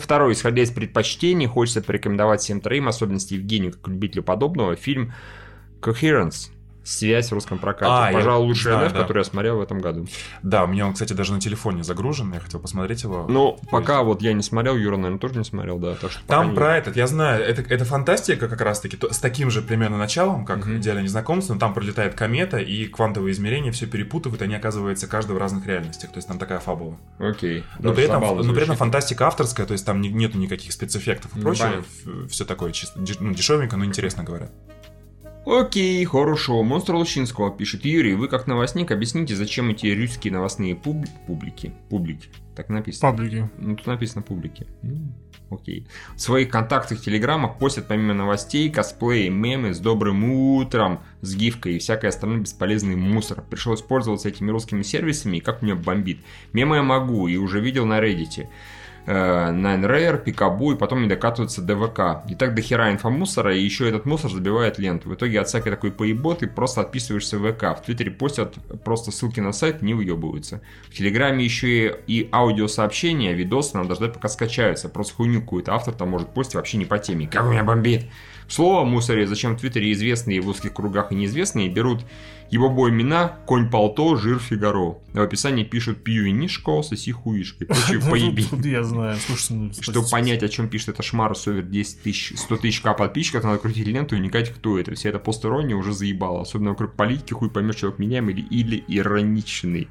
[0.00, 5.12] второй, исходя из предпочтений, хочется порекомендовать всем троим, особенности Евгению, как любителю подобного, фильм
[5.82, 6.50] Coherence.
[6.88, 7.90] Связь в русском прокате.
[7.92, 9.00] А, Пожалуй, лучший знаю, НФ, да.
[9.02, 10.06] который я смотрел в этом году.
[10.42, 13.26] Да, у меня он, кстати, даже на телефоне загружен, я хотел посмотреть его.
[13.28, 15.96] Ну, пока вот я не смотрел, Юра, наверное, тоже не смотрел, да.
[15.96, 19.18] Так что Там не- про этот, я знаю, это, это фантастика как раз-таки, то- с
[19.18, 20.78] таким же примерно началом, как Мгм.
[20.78, 25.38] «Идеальное незнакомство», но там пролетает комета, и квантовые измерения все перепутывают, они оказываются каждый в
[25.38, 26.96] разных реальностях, то есть там такая фабула.
[27.18, 27.64] Окей.
[27.80, 31.32] Но при, этом, но при этом фантастика авторская, то есть там не- нету никаких спецэффектов
[31.34, 31.84] и Ну, прочего,
[32.30, 34.50] все такое чисто, деш- ну, дешевенько, но интересно говорят.
[35.48, 36.62] Окей, хорошо.
[36.62, 37.86] Монстр Лучинского пишет.
[37.86, 41.72] Юрий, вы как новостник объясните, зачем эти русские новостные пуб- публики?
[41.88, 42.28] Публики.
[42.54, 43.10] Так написано.
[43.12, 43.48] Паблики.
[43.56, 44.66] Ну, тут написано публики.
[44.82, 45.14] М,
[45.50, 45.86] Окей.
[46.14, 51.78] В своих контактах, телеграммах постят помимо новостей, косплеи, мемы с добрым утром, с гифкой и
[51.78, 53.42] всякой остальной бесполезный мусор.
[53.48, 56.18] Пришлось пользоваться этими русскими сервисами, и как меня бомбит.
[56.52, 58.48] Мемы я могу, и уже видел на Reddit.
[59.10, 62.30] Э, 9rare, Пикабу, и потом не докатываются до ВК.
[62.30, 65.08] И так до хера инфомусора, и еще этот мусор забивает ленту.
[65.08, 67.78] В итоге от всякой такой поебот ты просто отписываешься в ВК.
[67.78, 70.60] В Твиттере постят просто ссылки на сайт, не уебываются.
[70.90, 74.90] В Телеграме еще и, и аудиосообщения, видосы надо ждать пока скачаются.
[74.90, 77.26] Просто хуйню какую-то автор там может постить вообще не по теме.
[77.28, 78.04] Как у меня бомбит.
[78.48, 82.04] Слово мусоре, зачем в Твиттере известные в узких кругах и неизвестные берут
[82.50, 84.96] его бой имена «Конь Полто», «Жир Фигаро».
[85.12, 88.44] В описании пишут «Пью винишко, соси хуишко» и прочие поеби.
[88.44, 92.32] Тут Я знаю, слушай, ну, Чтобы понять, о чем пишет эта шмара совер 10 тысяч,
[92.38, 94.94] 100 тысяч к подписчиков, надо крутить ленту и вникать, кто это.
[94.94, 96.40] Вся эта постерония уже заебала.
[96.40, 99.88] Особенно вокруг политики, хуй поймешь, человек меняемый или, или ироничный.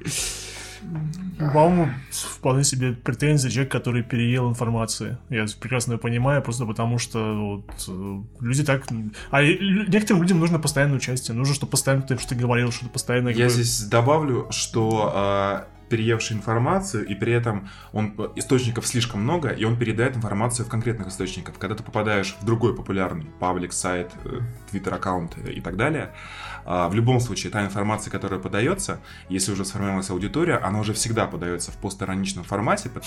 [1.38, 5.18] По-моему, вполне себе претензия человек, который переел информации.
[5.28, 8.84] Я прекрасно ее понимаю, просто потому что вот, э, люди так...
[9.30, 11.36] А некоторым людям нужно постоянное участие.
[11.36, 13.28] Нужно, чтобы постоянно кто-то что-то говорил, что-то постоянно...
[13.28, 19.48] Я бы- здесь добавлю, что а, переевший информацию, и при этом он источников слишком много,
[19.48, 21.58] и он передает информацию в конкретных источников.
[21.58, 24.40] Когда ты попадаешь в другой популярный паблик, сайт, э,
[24.70, 26.12] твиттер-аккаунт и так далее,
[26.68, 29.00] в любом случае, та информация, которая подается,
[29.30, 32.90] если уже сформировалась аудитория, она уже всегда подается в постороничном формате.
[32.94, 33.00] Ну,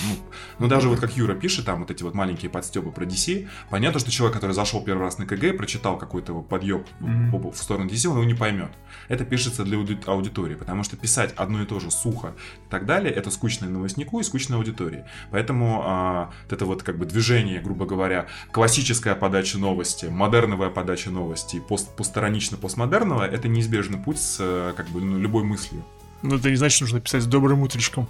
[0.60, 4.00] ну, даже вот как Юра пишет, там вот эти вот маленькие подстебы про DC, понятно,
[4.00, 8.08] что человек, который зашел первый раз на КГ, прочитал какой-то подъеб в, в сторону DC,
[8.08, 8.72] он его не поймет.
[9.10, 12.34] Это пишется для ауди- аудитории, потому что писать одно и то же сухо
[12.68, 15.06] и так далее, это скучно новостнику и скучно аудитории.
[15.30, 21.12] Поэтому а, вот это вот как бы движение, грубо говоря, классическая подача новости, модерновая подача
[21.12, 25.84] новости, пост, посторонично-постмодерного, это неизбежный путь с э, как бы ну, любой мыслью.
[26.24, 28.08] Ну, это не значит, что нужно писать с добрым утречком.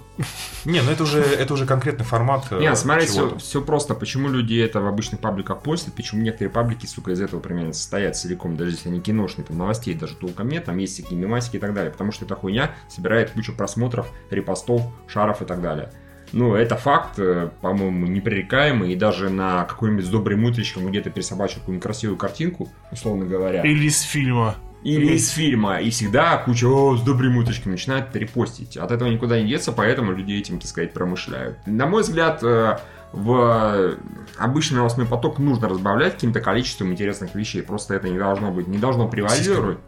[0.66, 2.46] Не, ну это уже, это уже конкретный формат.
[2.50, 3.60] э, Не, смотри, все, чего-то.
[3.62, 3.94] просто.
[3.94, 8.16] Почему люди это в обычных пабликах постят, почему некоторые паблики, сука, из этого примерно состоят
[8.16, 11.58] целиком, даже если они киношные, там новостей даже толком нет, там есть всякие мемасики и
[11.58, 15.90] так далее, потому что эта хуйня собирает кучу просмотров, репостов, шаров и так далее.
[16.32, 21.60] Ну, это факт, э, по-моему, непререкаемый, и даже на какой-нибудь с добрым утречком где-то пересобачил
[21.60, 24.56] какую-нибудь красивую картинку, условно говоря, Или из фильма.
[24.84, 28.76] Или из фильма, и всегда куча «О, с добрым утречком» начинают перепостить.
[28.76, 31.58] От этого никуда не деться, поэтому люди этим, так сказать, промышляют.
[31.66, 32.78] На мой взгляд, э,
[33.12, 33.96] в
[34.38, 37.62] обычный новостной поток нужно разбавлять каким-то количеством интересных вещей.
[37.62, 39.78] Просто это не должно быть, не должно превалировать.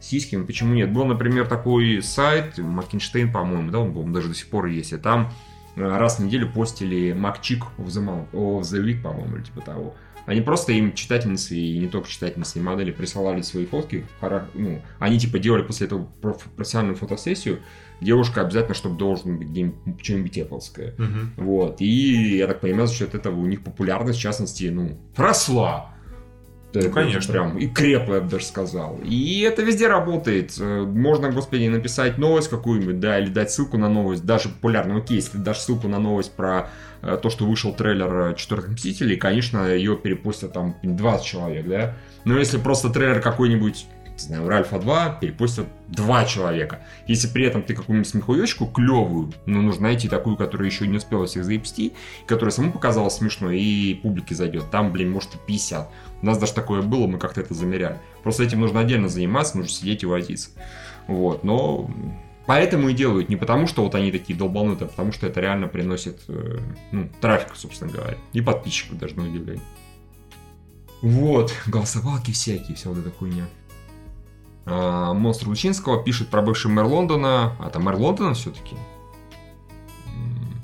[0.00, 0.92] Сиськами, почему нет?
[0.92, 4.98] Был, например, такой сайт, Макинштейн, по-моему, да, он, по-моему, даже до сих пор есть, и
[4.98, 5.32] там
[5.74, 9.62] э, раз в неделю постили Макчик of the, Month, of the Week, по-моему, или типа
[9.62, 9.94] того.
[10.26, 14.04] Они просто им читательницы и не только читательницы и модели присылали свои фотки.
[14.54, 17.60] Ну, они типа делали после этого проф- профессиональную фотосессию.
[18.00, 20.94] Девушка обязательно, чтобы должен быть где-нибудь что-нибудь эпплское.
[20.98, 21.32] Мгм.
[21.36, 21.80] Вот.
[21.80, 25.95] И я так понимаю, за счет этого у них популярность, в частности, ну, росла.
[26.78, 27.32] Это конечно.
[27.32, 28.98] Прям и крепла, я бы даже сказал.
[29.04, 30.54] И это везде работает.
[30.58, 35.00] Э, Можно, господи, написать новость какую-нибудь, да, или дать ссылку на новость, даже популярную.
[35.02, 36.70] Окей, если ты дашь ссылку на новость про
[37.02, 41.96] э, то, что вышел трейлер э, «Четвертых Мстителей», конечно, ее перепостят там 20 человек, да.
[42.24, 43.86] Но если просто трейлер какой-нибудь
[44.16, 46.80] не знаю, Ральфа 2 перепостят два человека.
[47.06, 51.26] Если при этом ты какую-нибудь смехуёчку клевую, ну, нужно найти такую, которая еще не успела
[51.26, 51.92] всех заебсти,
[52.26, 54.70] которая саму показалась смешной и публике зайдет.
[54.70, 55.90] Там, блин, может и 50.
[56.22, 57.98] У нас даже такое было, мы как-то это замеряли.
[58.22, 60.50] Просто этим нужно отдельно заниматься, нужно сидеть и возиться.
[61.08, 61.90] Вот, но
[62.46, 63.28] поэтому и делают.
[63.28, 66.58] Не потому, что вот они такие долбанутые, а потому что это реально приносит э,
[66.90, 68.16] ну, трафик, собственно говоря.
[68.32, 69.62] И подписчиков даже на удивление.
[71.02, 73.44] Вот, голосовалки всякие, вся вот эта хуйня.
[74.66, 77.56] А, Монстр Лучинского пишет про бывший мэр Лондона.
[77.60, 78.76] А там мэр Лондона все-таки?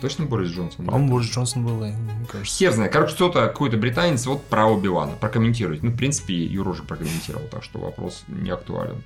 [0.01, 0.85] Точно Борис Джонсон?
[0.85, 0.91] да?
[0.91, 2.59] По-моему, Борис Джонсон был, мне кажется.
[2.59, 2.93] Хер знает.
[2.93, 5.85] Короче, кто-то, какой-то британец вот про Оби-Вана прокомментирует.
[5.85, 9.05] Ну, в принципе, Юра уже прокомментировал, так что вопрос не актуален.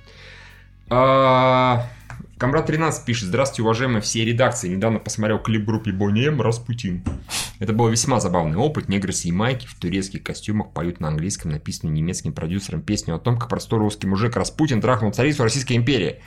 [0.89, 1.85] А,
[2.37, 3.29] Камрад 13 пишет.
[3.29, 4.69] Здравствуйте, уважаемые все редакции.
[4.69, 7.03] Недавно посмотрел клип группы Бонни М «Распутин».
[7.57, 8.89] Это был весьма забавный опыт.
[8.89, 13.39] Негры и майки в турецких костюмах поют на английском, написанную немецким продюсером песню о том,
[13.39, 16.21] как простой русский мужик Распутин трахнул царицу Российской империи.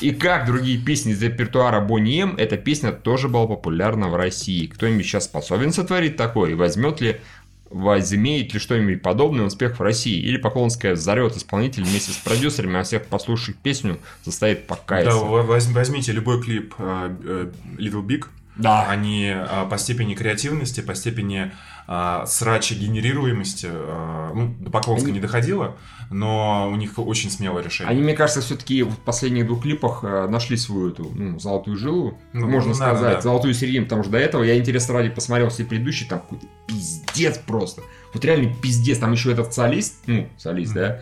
[0.00, 4.66] И как другие песни из репертуара Бонни М, эта песня тоже была популярна в России.
[4.66, 6.52] Кто-нибудь сейчас способен сотворить такое?
[6.52, 7.20] И возьмет ли
[7.70, 10.18] возымеет ли что-нибудь подобное успех в России?
[10.20, 15.16] Или Поклонская взорвет исполнитель вместе с продюсерами, а всех послушавших песню заставит Да, покаяться?
[15.18, 18.24] возьм- возьмите любой клип э, э, Little Big.
[18.56, 18.88] Да.
[18.88, 21.52] Они э, по степени креативности, по степени
[21.88, 25.76] э, срача генерируемости, э, ну, до Поклонска Они- не доходило,
[26.10, 27.90] но у них очень смелое решение.
[27.90, 32.18] Они, мне кажется, все-таки в последних двух клипах э, нашли свою эту ну, золотую жилу,
[32.32, 33.20] Ну, можно да, сказать, да, да.
[33.22, 37.38] золотую середину, потому что до этого я интересно ради посмотрел все предыдущие, там какой-то пиздец
[37.38, 37.82] просто.
[38.14, 40.80] Вот реально пиздец, там еще этот солист, ну, солист, Мгм.
[40.80, 41.00] да,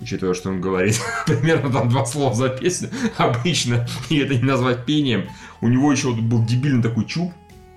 [0.00, 4.84] учитывая, что он говорит примерно там два слова за песню обычно, и это не назвать
[4.84, 5.26] пением.
[5.60, 7.32] У него еще вот был дебильный такой чуб,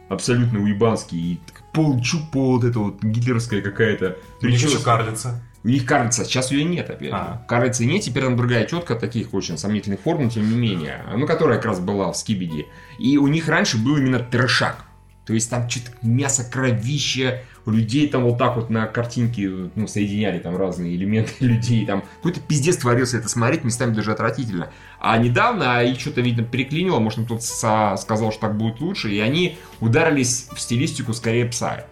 [0.10, 1.40] абсолютно уебанский, и
[1.78, 4.18] так пол чуб, пол вот это вот гитлеровская какая-то.
[4.42, 5.42] У них еще карлица.
[5.64, 7.10] У них карлица, сейчас ее нет, опять.
[7.12, 7.44] А.
[7.48, 11.04] Карлицы нет, теперь там другая тетка таких очень сомнительных форм, но тем не менее.
[11.16, 12.68] Ну, которая как раз была в Скибиди.
[13.00, 14.86] И у них раньше был именно трешак.
[15.26, 20.40] То есть там что-то мясо, кровище, людей там вот так вот на картинке ну, соединяли
[20.40, 21.86] там разные элементы людей.
[21.86, 24.70] Там какой-то пиздец творился это смотреть, местами даже отвратительно.
[25.00, 29.58] А недавно их что-то, видно, переклинило, может, кто-то сказал, что так будет лучше, и они
[29.80, 31.86] ударились в стилистику скорее пса.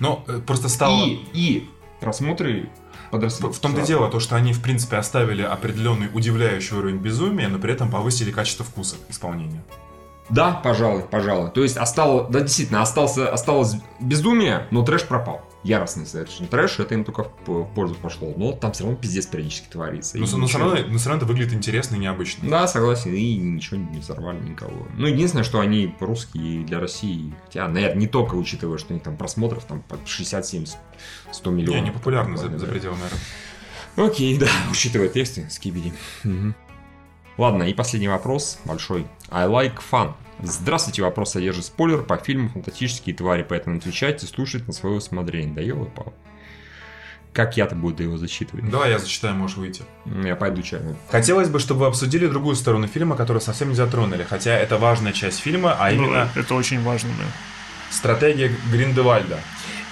[0.00, 1.06] Ну, э, просто стало...
[1.06, 1.68] И, и
[2.00, 2.68] просмотры
[3.10, 3.48] подросли.
[3.48, 7.72] В том-то дело, то, что они, в принципе, оставили определенный удивляющий уровень безумия, но при
[7.72, 9.62] этом повысили качество вкуса исполнения.
[10.30, 11.50] Да, пожалуй, пожалуй.
[11.50, 15.42] То есть осталось, да, действительно, остался, осталось безумие, но трэш пропал.
[15.64, 18.32] Яростный совершенно трэш, это им только в пользу пошло.
[18.36, 20.16] Но там все равно пиздец периодически творится.
[20.16, 22.48] Но, но, все равно, но все равно это выглядит интересно и необычно.
[22.48, 24.86] Да, согласен, и ничего не взорвали никого.
[24.96, 29.02] Ну, единственное, что они русские для России, хотя, наверное, не только учитывая, что у них
[29.02, 30.76] там просмотров там под 60, 70,
[31.32, 31.74] 100 миллионов.
[31.74, 33.00] Не, они популярны за, за пределами.
[33.96, 35.92] Окей, да, учитывая тексты, скибиди.
[36.24, 36.54] Угу.
[37.38, 39.06] Ладно, и последний вопрос, большой.
[39.30, 40.14] I like fun.
[40.42, 45.54] Здравствуйте, вопрос содержит спойлер по фильму «Фантастические твари», поэтому отвечайте, слушать на свое усмотрение.
[45.54, 46.12] Да елы-пал.
[47.32, 48.68] Как я-то буду его зачитывать?
[48.68, 49.84] Давай я зачитаю, можешь выйти.
[50.24, 50.96] Я пойду чаю.
[51.10, 55.12] Хотелось бы, чтобы вы обсудили другую сторону фильма, которую совсем не затронули, хотя это важная
[55.12, 56.28] часть фильма, а ну, именно...
[56.34, 57.24] Ну, это очень важно, да.
[57.90, 59.38] Стратегия Гриндевальда.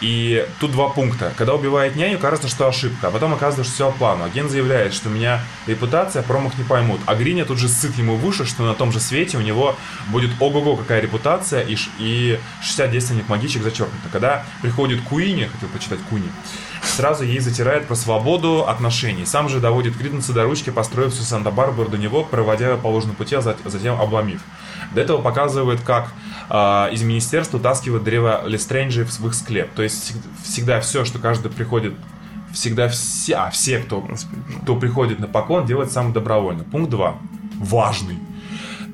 [0.00, 1.32] И тут два пункта.
[1.36, 4.24] Когда убивает няню, кажется, что ошибка, а потом оказывается, что все плану.
[4.24, 7.00] Агент заявляет, что у меня репутация, промах не поймут.
[7.06, 9.76] А Гриня тут же сыт ему в уши, что на том же свете у него
[10.08, 14.08] будет ого-го какая репутация, и, и 60 действенных магичек зачеркнуто.
[14.12, 16.28] Когда приходит Куини, хотел почитать Куни,
[16.82, 19.24] сразу ей затирает про свободу отношений.
[19.24, 23.14] Сам же доводит Криденса до ручки, построив всю Санта-Барбару до него, проводя его по ложному
[23.14, 24.40] пути, а затем обломив.
[24.96, 26.08] До этого показывает, как
[26.48, 26.54] э,
[26.90, 29.70] из министерства утаскивают древо Лестренджи в их склеп.
[29.74, 31.92] То есть всегда все, что каждый приходит
[32.54, 34.08] всегда все, а все, кто,
[34.62, 36.64] кто приходит на поклон, делает сам добровольно.
[36.64, 37.14] Пункт 2.
[37.58, 38.18] Важный.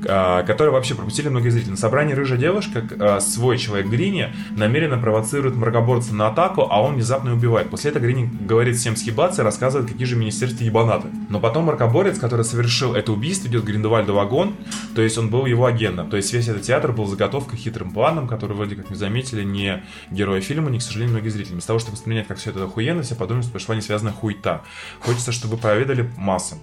[0.08, 1.70] А, который вообще пропустили многие зрители.
[1.70, 6.94] На собрании рыжая девушка, а, свой человек Грини, намеренно провоцирует мракоборца на атаку, а он
[6.94, 7.70] внезапно убивает.
[7.70, 11.08] После этого Грини говорит всем сгибаться и рассказывает, какие же министерства ебанаты.
[11.28, 14.54] Но потом мракоборец, который совершил это убийство, идет Гриндевальду вагон,
[14.94, 16.10] то есть он был его агентом.
[16.10, 19.84] То есть весь этот театр был заготовкой хитрым планом, который вроде как не заметили не
[20.10, 21.52] герои фильма, ни, к сожалению, многие зрители.
[21.52, 24.62] Вместо того, чтобы воспринять как все это охуенно, все подумали, что пришла несвязанная хуйта.
[25.00, 26.58] Хочется, чтобы проведали массам.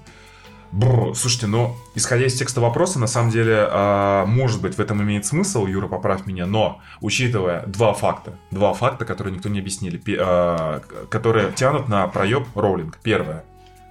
[0.71, 5.01] Бррр, слушайте, но исходя из текста вопроса, на самом деле, э, может быть, в этом
[5.01, 9.99] имеет смысл, Юра, поправь меня, но учитывая два факта, два факта, которые никто не объяснили,
[10.05, 10.79] э,
[11.09, 12.99] которые тянут на проеб Роулинг.
[13.01, 13.43] Первое,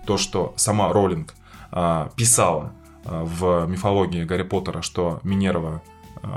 [0.07, 1.35] то, что сама Роулинг
[1.73, 2.73] э, писала
[3.05, 5.83] э, в мифологии Гарри Поттера, что Минерва
[6.23, 6.29] э,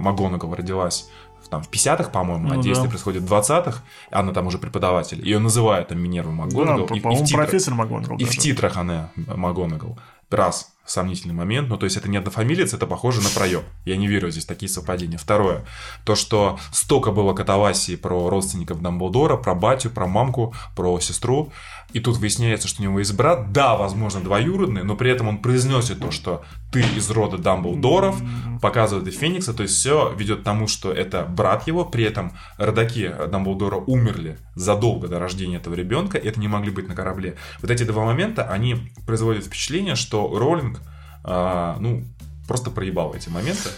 [0.00, 1.10] МакГонагал родилась
[1.50, 2.90] там, в 50-х, по-моему, ну, а действие да.
[2.90, 6.86] происходит в 20-х, она там уже преподаватель, ее называют там Минерва МакГонагал.
[6.86, 8.16] Да, и, по-моему, и профессор МакГонагал.
[8.18, 8.38] И даже.
[8.38, 9.98] в титрах она МакГонагал.
[10.30, 13.62] Раз сомнительный момент, ну то есть это не однофамилец, это похоже на проеб.
[13.84, 15.18] Я не верю здесь такие совпадения.
[15.18, 15.64] Второе,
[16.04, 21.52] то, что столько было катавасии про родственников Дамблдора, про батю, про мамку, про сестру,
[21.92, 25.38] и тут выясняется, что у него есть брат, да, возможно, двоюродный, но при этом он
[25.38, 28.20] произносит то, что ты из рода Дамблдоров,
[28.60, 32.32] показывает и Феникса, то есть все ведет к тому, что это брат его, при этом
[32.58, 37.36] родаки Дамблдора умерли задолго до рождения этого ребенка, и это не могли быть на корабле.
[37.62, 40.80] Вот эти два момента, они производят впечатление, что Роллинг,
[41.24, 42.04] а, ну,
[42.46, 43.70] просто проебал эти моменты.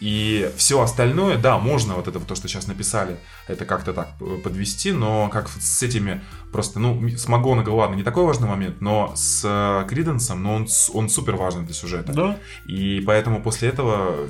[0.00, 3.16] И все остальное, да, можно вот это, то, что сейчас написали,
[3.48, 6.20] это как-то так э, подвести, но как с этими
[6.52, 10.68] просто, ну, с Магонага, ладно, не такой важный момент, но с э, Криденсом, ну, он,
[10.94, 12.12] он супер важный для сюжета.
[12.12, 12.38] Да.
[12.66, 14.28] И поэтому после этого...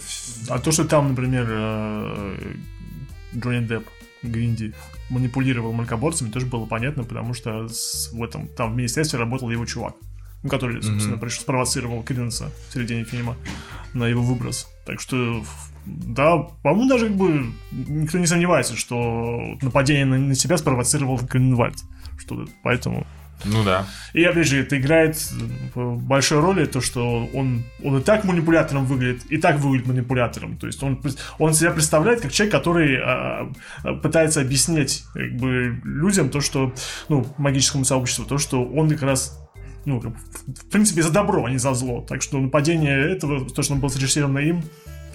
[0.49, 2.55] А то, что там, например, э,
[3.37, 3.87] Джонни Депп,
[4.23, 4.75] Гринди,
[5.11, 7.69] манипулировал мракоборцами, тоже было понятно, потому что
[8.13, 9.95] в этом, там в министерстве работал его чувак
[10.43, 11.21] ну, который, собственно, mm-hmm.
[11.21, 13.37] пришел, спровоцировал Криденса в середине фильма
[13.95, 14.69] на его выброс.
[14.87, 15.43] Так что,
[15.85, 21.77] да, по-моему, даже как бы никто не сомневается, что нападение на, на себя спровоцировал Гринвальд.
[22.19, 23.07] Что поэтому...
[23.45, 23.87] Ну да.
[24.15, 25.17] И опять же, это играет
[25.75, 30.57] большой роль, то, что он, он и так манипулятором выглядит, и так выглядит манипулятором.
[30.57, 31.01] То есть он,
[31.39, 33.53] он себя представляет как человек, который а,
[34.03, 36.73] пытается объяснять как бы, людям то, что,
[37.09, 39.39] ну, магическому сообществу, то, что он как раз
[39.85, 42.05] ну, в принципе, за добро, а не за зло.
[42.09, 44.63] Так что нападение этого, то, что он был срежиссировано им,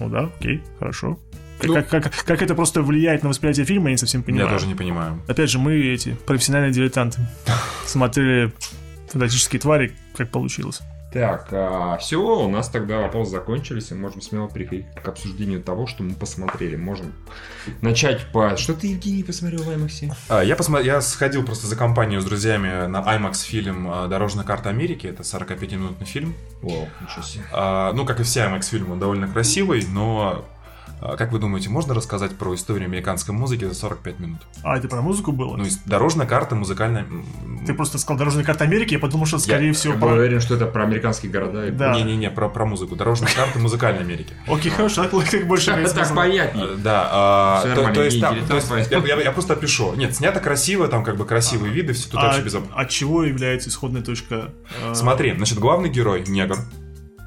[0.00, 1.18] ну да, окей, хорошо.
[1.58, 4.48] Как, ну, как, как, как это просто влияет на восприятие фильма, я не совсем понимаю.
[4.48, 5.22] Я тоже не понимаю.
[5.28, 7.20] Опять же, мы эти профессиональные дилетанты.
[7.86, 8.52] Смотрели
[9.08, 10.82] фантастические твари, как получилось.
[11.14, 15.86] Так, а, все, у нас тогда вопросы закончились, и можем смело переходить к обсуждению того,
[15.86, 16.74] что мы посмотрели.
[16.74, 17.12] Можем
[17.82, 18.56] начать по...
[18.56, 20.12] Что ты, Евгений, посмотрел в IMAX?
[20.28, 20.84] А, я, посмотр...
[20.84, 25.06] я сходил просто за компанию с друзьями на IMAX фильм а, «Дорожная карта Америки».
[25.06, 26.34] Это 45-минутный фильм.
[26.62, 27.44] Вау, ничего себе.
[27.52, 30.44] А, ну, как и все IMAX фильмы, он довольно красивый, но
[31.00, 34.38] Как вы думаете, можно рассказать про историю американской музыки за 45 минут?
[34.62, 35.56] А, это про музыку было?
[35.56, 37.06] Ну, дорожная карта музыкальная...
[37.66, 40.16] Ты просто сказал дорожная карта Америки, я подумал, что, скорее всего, Я был про...
[40.16, 41.66] уверен, что это про американские города.
[41.66, 41.94] и Да.
[41.94, 42.96] Не-не-не, про, про музыку.
[42.96, 44.32] Дорожная карта музыкальной Америки.
[44.46, 45.12] Окей, хорошо, так
[45.46, 46.66] больше Так понятнее.
[46.72, 47.62] Э, Да, а,
[47.92, 48.18] то, есть
[48.90, 49.94] я, я- я просто опишу.
[49.94, 52.54] Нет, снято красиво, там как бы красивые виды, все тут А вообще без...
[52.54, 54.50] от чего является исходная точка?
[54.82, 56.58] э, Смотри, значит, главный герой, негр,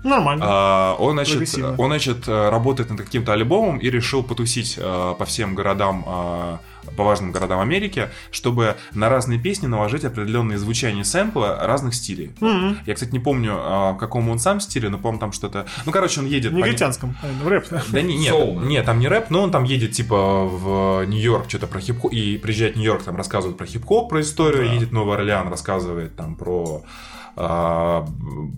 [0.04, 0.46] Нормально.
[0.48, 5.26] а, он, значит, он, значит, э, работает над каким-то альбомом и решил потусить э, по
[5.26, 6.58] всем городам, э,
[6.96, 12.32] по важным городам Америки, чтобы на разные песни наложить определенные звучания сэмпла разных стилей.
[12.40, 12.78] Мгм.
[12.86, 15.66] Я, кстати, не помню, а, в каком он сам стиле, но помню там что-то...
[15.86, 16.52] Ну, короче, он едет...
[16.54, 17.18] В по- негритянском.
[17.22, 17.68] э, Рэп.
[17.90, 18.66] Да не, нет, да?
[18.66, 22.38] нет, там не рэп, но он там едет типа в Нью-Йорк, что-то про хип-хоп, и
[22.38, 26.36] приезжает в Нью-Йорк, там рассказывает про хип-хоп, про историю, едет в Новый Орлеан, рассказывает там
[26.36, 27.17] про а,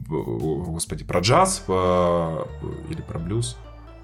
[0.08, 2.48] господи, про джаз а,
[2.90, 3.58] или про блюз.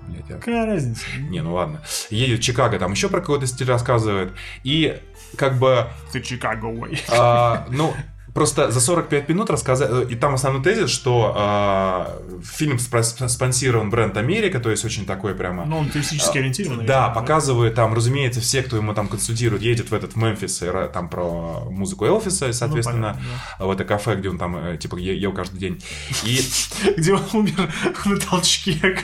[0.08, 1.04] Блядь, я- Какая разница?
[1.30, 1.82] Не, ну ладно.
[2.12, 4.34] Едет в Чикаго, там еще про какой-то стиль рассказывает.
[4.64, 5.00] И
[5.38, 7.00] как бы Ты Чикаго, ой.
[7.12, 7.94] а, ну,
[8.36, 10.12] просто за 45 минут рассказать...
[10.12, 15.66] И там основной тезис, что а, фильм спонсирован бренд Америка, то есть очень такой прямо...
[15.66, 16.86] Ну, он туристически ориентированный.
[16.86, 20.68] Да, показывает там, разумеется, все, кто ему там консультирует, едет в этот в Мемфис, и
[20.94, 24.78] там про музыку Элфиса, и, соответственно, Ну, понятно, в это кафе, где он там, э,
[24.78, 25.82] типа, ел каждый день.
[26.26, 26.42] И
[26.98, 27.74] Где он умер
[28.06, 28.98] на толчке.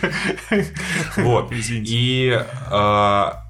[1.16, 1.54] вот.
[1.72, 2.38] И,
[2.70, 3.46] а,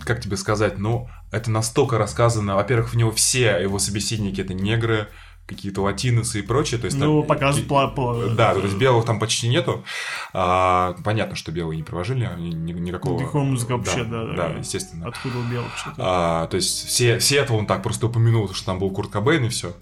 [0.00, 2.56] как тебе сказать, ну, это настолько рассказано.
[2.56, 5.08] Во-первых, в него все его собеседники это негры,
[5.46, 6.80] какие-то латиносы и прочее.
[6.80, 9.84] То есть, Ну, там- показывают пла- пла- Да, то есть белых там почти нету.
[10.32, 13.20] А, понятно, что белые не провожили ни- ни- никакого...
[13.20, 14.58] Никакой музыки вообще, да, да, Да, да.
[14.58, 15.06] естественно.
[15.08, 15.96] Откуда у белых что-то.
[15.98, 19.44] А, то есть все, все это он так просто упомянул, что там был Курт Кобейн
[19.44, 19.72] и все.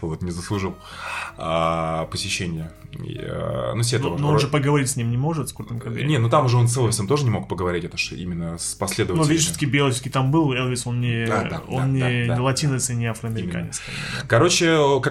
[0.00, 0.74] Вот, не заслужил
[1.38, 2.72] а, посещения.
[2.92, 5.52] И, а, ну, все Но, этого но он же поговорить с ним не может, с
[5.52, 6.08] Куртом Кобейном.
[6.10, 8.74] Не, ну там же он с Элвисом тоже не мог поговорить, это же именно с
[8.74, 9.28] Ну, последователями.
[9.30, 12.42] видишь, все-таки белый там был, Элвис, он не, Да, да, он да, не да, да.
[12.42, 13.78] латинец и не афроамериканец.
[13.80, 14.26] как бы, да.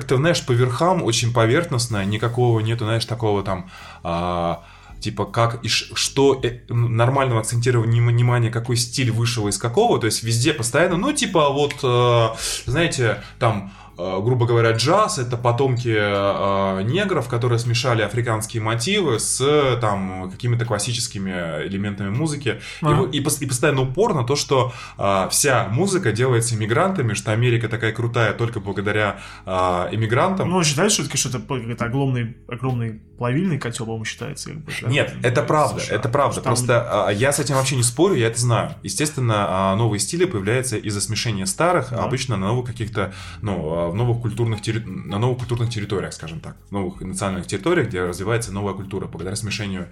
[0.01, 3.69] Как-то, знаешь, по верхам очень поверхностно, никакого нету, знаешь, такого там...
[4.03, 4.63] а,
[4.99, 10.05] Типа, как и что э, нормального акцентирования вни- внимания, какой стиль вышел из какого, то
[10.05, 12.27] есть везде постоянно, ну, типа, вот, э,
[12.67, 13.73] знаете, там,
[14.21, 21.31] грубо говоря, джаз это потомки э, негров, которые смешали африканские мотивы с там какими-то классическими
[21.67, 22.59] элементами музыки.
[22.81, 27.31] И вы- И, и постоянно упор на то, что а, вся музыка делается иммигрантами, что
[27.31, 30.49] Америка такая крутая только благодаря а, иммигрантам.
[30.49, 34.49] Ну, считает все-таки, что это какой-то огромный, огромный плавильный котел, по-моему, считается.
[34.49, 34.87] Как бы, да?
[34.89, 35.95] Нет, это правда, США.
[35.95, 36.35] это правда.
[36.41, 38.73] Там- Просто а, я с этим вообще не спорю, я это знаю.
[38.81, 42.03] Естественно, а, новые стили появляются из-за смешения старых, Да.
[42.03, 46.39] обычно на новых каких-то, ну, а, в новых культурных терри- на новых культурных территориях, скажем
[46.39, 49.87] так, новых национальных территориях, где развивается новая культура благодаря смешению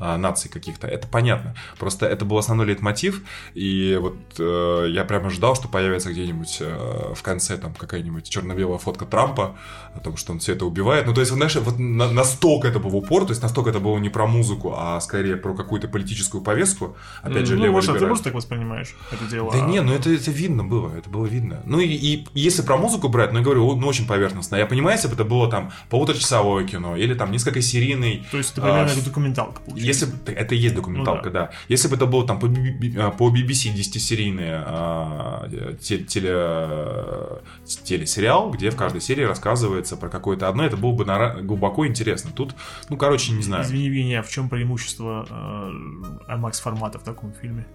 [0.00, 0.86] а, наций каких-то.
[0.86, 1.56] Это понятно.
[1.80, 3.20] Просто это был основной лейтмотив,
[3.54, 8.78] и вот э, я прямо ждал, что появится где-нибудь э, в конце там какая-нибудь черно-белая
[8.78, 9.56] фотка Трампа
[9.96, 11.06] о том, что он все это убивает.
[11.06, 13.98] Ну, то есть, знаешь, вот на- настолько это был упор, то есть настолько это было
[13.98, 16.96] не про музыку, а скорее про какую-то политическую повестку.
[17.22, 19.52] Опять же, ну, может, а ты просто так воспринимаешь это дело.
[19.52, 21.60] Да а- не, ну это, это видно было, это было видно.
[21.64, 24.56] Ну и, и если про музыку брать, ну я говорю, ну очень поверхностно.
[24.56, 28.26] Я понимаю, если бы это было там полуторачасовое кино или там несколько серийный.
[28.30, 30.06] То есть это а, примерно как документалка получается.
[30.06, 31.50] Если это и есть документалка, Ну да.
[31.68, 35.48] Если бы это было там по, а, по BBC 10-серийный а,
[35.80, 37.40] те- теле,
[37.84, 42.30] телесериал, где в каждой серии рассказывается про какое-то одно, это было бы нара- глубоко интересно.
[42.34, 42.54] Тут,
[42.88, 43.64] ну, короче, не знаю.
[43.64, 47.66] Извини, Виня, а в чем преимущество э, IMAX формата в таком фильме?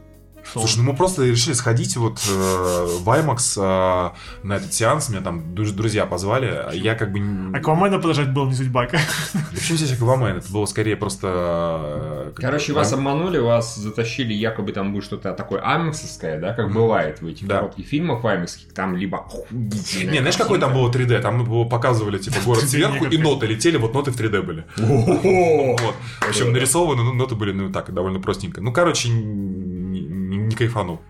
[0.49, 4.11] Что Слушай, ну мы просто решили сходить вот э, в IMAX э,
[4.45, 7.19] на этот сеанс, меня там друз- друзья позвали, а я как бы...
[7.19, 8.87] не- Аквамена подождать было не судьба.
[9.51, 10.37] Почему здесь Аквамен?
[10.37, 11.27] Это было скорее просто...
[11.27, 16.71] э, Короче, бы, вас обманули, вас затащили, якобы там будет что-то такое аймаксовское, да, как
[16.73, 17.57] бывает в этих Да.
[17.59, 21.19] коротких фильмах аймакских, там либо Не, знаешь, какой там было 3D?
[21.21, 24.65] Там его показывали, типа, город 3D сверху, и ноты летели, вот ноты в 3D были.
[24.77, 25.95] Вот.
[26.19, 28.61] Причем нарисованы, ну, ноты были, ну, так, довольно простенько.
[28.61, 29.09] Ну, короче,
[30.53, 31.01] не, кайфанул.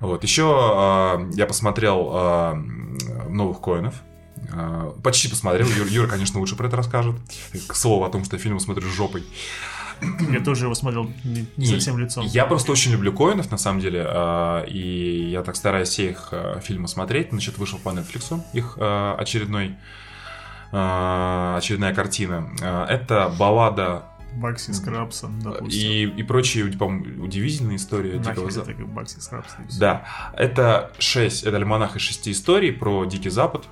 [0.00, 0.22] Вот.
[0.22, 2.54] Еще э, я посмотрел э,
[3.28, 3.94] новых коинов.
[4.52, 5.66] Э, почти посмотрел.
[5.66, 7.16] Юр- Юра, конечно, лучше про это расскажет.
[7.66, 9.24] К слову о том, что я фильм смотрю с жопой.
[10.30, 12.26] Я тоже его смотрел не, совсем лицом.
[12.26, 16.28] Я просто очень люблю коинов, на самом деле, э, и я так стараюсь все их
[16.32, 17.30] э, фильмы смотреть.
[17.30, 19.76] Значит, вышел по Netflix их э, очередной
[20.72, 22.50] э, очередная картина.
[22.60, 24.02] Э, Это баллада
[24.36, 25.90] Бакси с Крабсом, допустим.
[25.90, 28.84] и, и прочие, по-моему, удивительные истории Нахер Дикого Запада.
[28.84, 29.64] Бакси с Крабсом.
[29.64, 29.78] и.
[29.78, 33.66] Да, это шесть, это альманах из шести историй про Дикий Запад.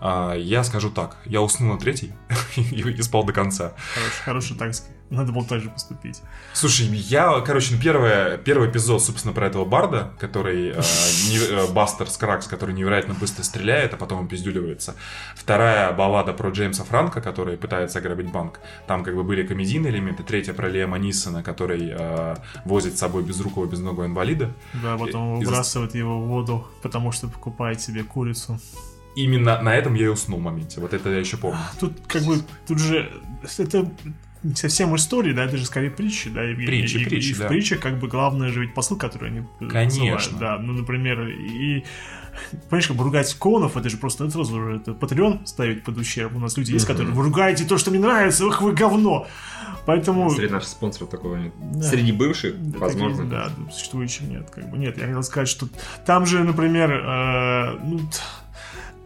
[0.00, 2.12] А, я скажу так, я уснул на третий
[2.56, 3.74] и спал до конца.
[3.94, 4.99] Хорошая, хорошая тактика.
[5.10, 6.22] Надо было так же поступить.
[6.52, 10.74] Слушай, я, короче, ну, первое, первый эпизод, собственно, про этого барда, который э,
[11.30, 14.94] не, э, Бастер Скракс, который невероятно быстро стреляет, а потом он пиздюливается.
[15.34, 18.60] Вторая баллада про Джеймса Франка, который пытается ограбить банк.
[18.86, 20.22] Там как бы были комедийные элементы.
[20.22, 24.52] Третья про Лема Нисона, который э, возит с собой безрукого, безногого инвалида.
[24.74, 28.60] Да, потом И- и выбрасывает его в воду, потому что покупает себе курицу.
[29.16, 30.80] Именно на этом я и уснул в моменте.
[30.80, 31.58] Вот это я еще помню.
[31.80, 32.36] Тут как бы,
[32.68, 33.10] тут же,
[33.58, 33.90] это
[34.54, 36.66] совсем истории, да, это же скорее притчи, да, Евгений?
[36.66, 37.48] Притчи, и, притчи, и в да.
[37.48, 40.14] притчах как бы главное же ведь посыл, который они э, Конечно.
[40.14, 41.84] посылают, да, ну, например, и
[42.68, 45.98] Понимаешь, как бы ругать клоунов, это же просто это сразу же это Патреон ставить под
[45.98, 46.34] ущерб.
[46.34, 49.26] У нас люди есть, которые вы ругаете то, что мне нравится, ах вы говно.
[49.86, 50.30] Поэтому...
[50.30, 51.52] Среди наших спонсоров такого нет.
[51.60, 51.82] Да.
[51.82, 53.16] Среди бывших, Да, возможно.
[53.16, 54.96] такие, да, существующих нет, как бы нет.
[54.98, 55.68] Я хотел сказать, что
[56.06, 58.00] там же, например, э, ну,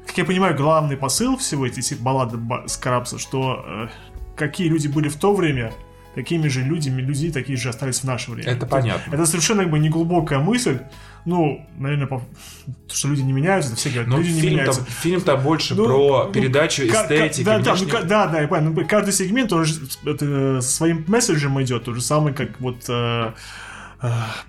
[0.06, 3.88] как я понимаю, главный посыл всего си- баллады Ба- Скрабса, что э,
[4.36, 5.72] какие люди были в то время,
[6.14, 8.50] такими же людьми, люди такие же остались в наше время.
[8.52, 9.12] Это понятно.
[9.14, 10.78] Это совершенно как бы неглубокая мысль.
[11.24, 12.20] Ну, наверное, по-
[12.88, 14.84] то, что люди не меняются, это все говорят, Но люди не фильм-то, меняются.
[14.84, 17.42] фильм-то больше Ну, про ну, передачу эстетики.
[17.42, 18.72] Да, да, ну, внешней- да, да, я понял.
[18.72, 23.32] Ну, Каждый сегмент он же это, своим месседжем идет, то же самое, как вот э,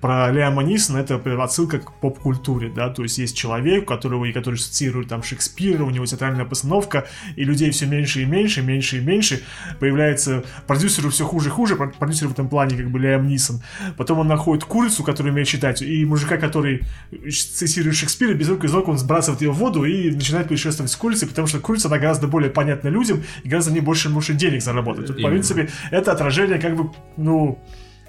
[0.01, 4.33] про Лиама Нисона, это отсылка к поп-культуре, да, то есть есть человек, у которого, и
[4.33, 8.97] который ассоциирует там Шекспира, у него театральная постановка, и людей все меньше и меньше, меньше
[8.97, 9.43] и меньше,
[9.79, 13.61] появляется продюсеру все хуже и хуже, про- продюсер в этом плане как бы Лиам Нисон,
[13.97, 16.81] потом он находит курицу, которую умеет читать, и мужика, который
[17.29, 20.95] цитирует Шекспира, без рук из ног он сбрасывает ее в воду и начинает путешествовать с
[20.95, 24.61] курицей, потому что курица, она гораздо более понятна людям и гораздо не больше может денег
[24.61, 25.07] заработать.
[25.07, 25.31] Тут, по Именно.
[25.31, 27.59] принципе, это отражение как бы, ну,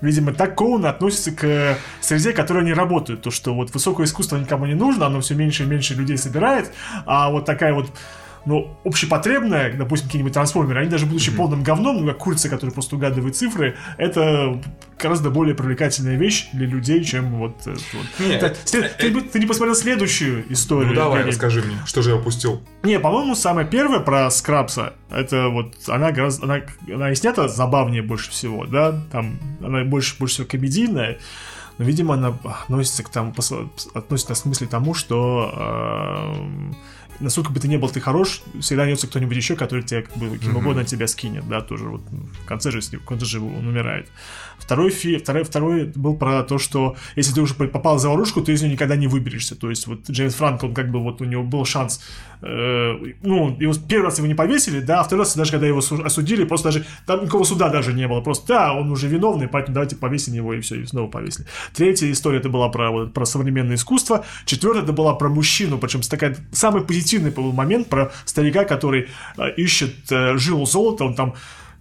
[0.07, 3.23] Видимо, так Коун относится к среде, в которой они работают.
[3.23, 6.73] То, что вот высокое искусство никому не нужно, оно все меньше и меньше людей собирает,
[7.07, 7.91] а вот такая вот
[8.47, 12.95] ну, общепотребная, допустим, какие-нибудь трансформеры, они даже будучи полным говном, ну, как курица, которая просто
[12.97, 14.63] угадывает цифры, это
[14.99, 17.61] гораздо более привлекательная вещь для людей, чем вот...
[17.63, 18.07] это вот.
[18.21, 20.91] Нет, Так, след- ты, бы- ты не посмотрел следующую историю?
[20.91, 22.63] Ну давай, расскажи мне, что же я упустил.
[22.85, 28.03] Не, по-моему, самая первая про Скрабса, это вот, она гораздо, она, она и снята забавнее
[28.03, 31.19] больше всего, да, там, она больше, больше всего комедийная,
[31.79, 32.29] но, видимо, она
[32.63, 35.53] относится к пос- относится в смысле к тому, что
[36.39, 36.77] эм,
[37.21, 40.31] насколько бы ты не был ты хорош, всегда найдется кто-нибудь еще, который тебя как бы
[40.31, 44.09] каким угодно тебя скинет, да, тоже вот в конце же, в конце же он умирает.
[44.59, 48.53] Второй, фи, второй, второй был про то, что если ты уже попал в заварушку, ты
[48.53, 49.55] из нее никогда не выберешься.
[49.55, 52.03] То есть вот Джеймс Франк, он как бы вот у него был шанс,
[52.43, 55.81] э, ну, его, первый раз его не повесили, да, а второй раз даже когда его
[55.81, 59.47] су- осудили, просто даже, там никакого суда даже не было, просто, да, он уже виновный,
[59.47, 61.47] поэтому давайте повесим его, и все, и снова повесили.
[61.75, 64.25] Третья история, это была про, вот, про современное искусство.
[64.47, 69.51] Четвертая, это была про мужчину, причем такая, самый позитивный был момент про старика, который э,
[69.57, 71.35] ищет э, жилу золота, он там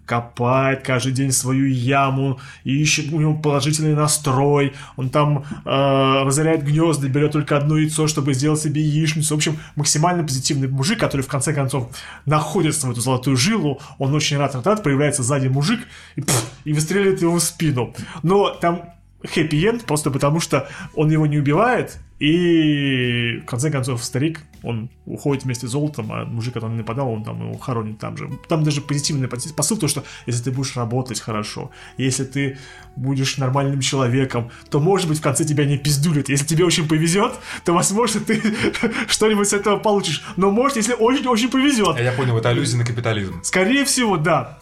[0.05, 6.63] копает каждый день свою яму, и ищет у него положительный настрой, он там э, разоряет
[6.63, 9.33] гнезда, берет только одно яйцо, чтобы сделать себе яичницу.
[9.33, 11.89] В общем, максимально позитивный мужик, который в конце концов
[12.25, 15.79] находится в эту золотую жилу, он очень рад, рад, рад, появляется сзади мужик
[16.15, 17.93] и, пф, и выстреливает его в спину.
[18.23, 18.94] Но там
[19.25, 25.43] хэппи-энд, просто потому что он его не убивает, и в конце концов старик, он уходит
[25.43, 28.29] вместе с золотом, а мужик, который нападал, он там его хоронит там же.
[28.47, 32.57] Там даже позитивный посыл, то, что если ты будешь работать хорошо, если ты
[32.95, 36.29] будешь нормальным человеком, то, может быть, в конце тебя не пиздулят.
[36.29, 37.33] Если тебе очень повезет,
[37.65, 38.41] то, возможно, ты
[39.07, 40.23] что-нибудь с этого получишь.
[40.37, 41.99] Но, может, если очень-очень повезет.
[41.99, 43.41] Я понял, это аллюзия на капитализм.
[43.43, 44.59] Скорее всего, да.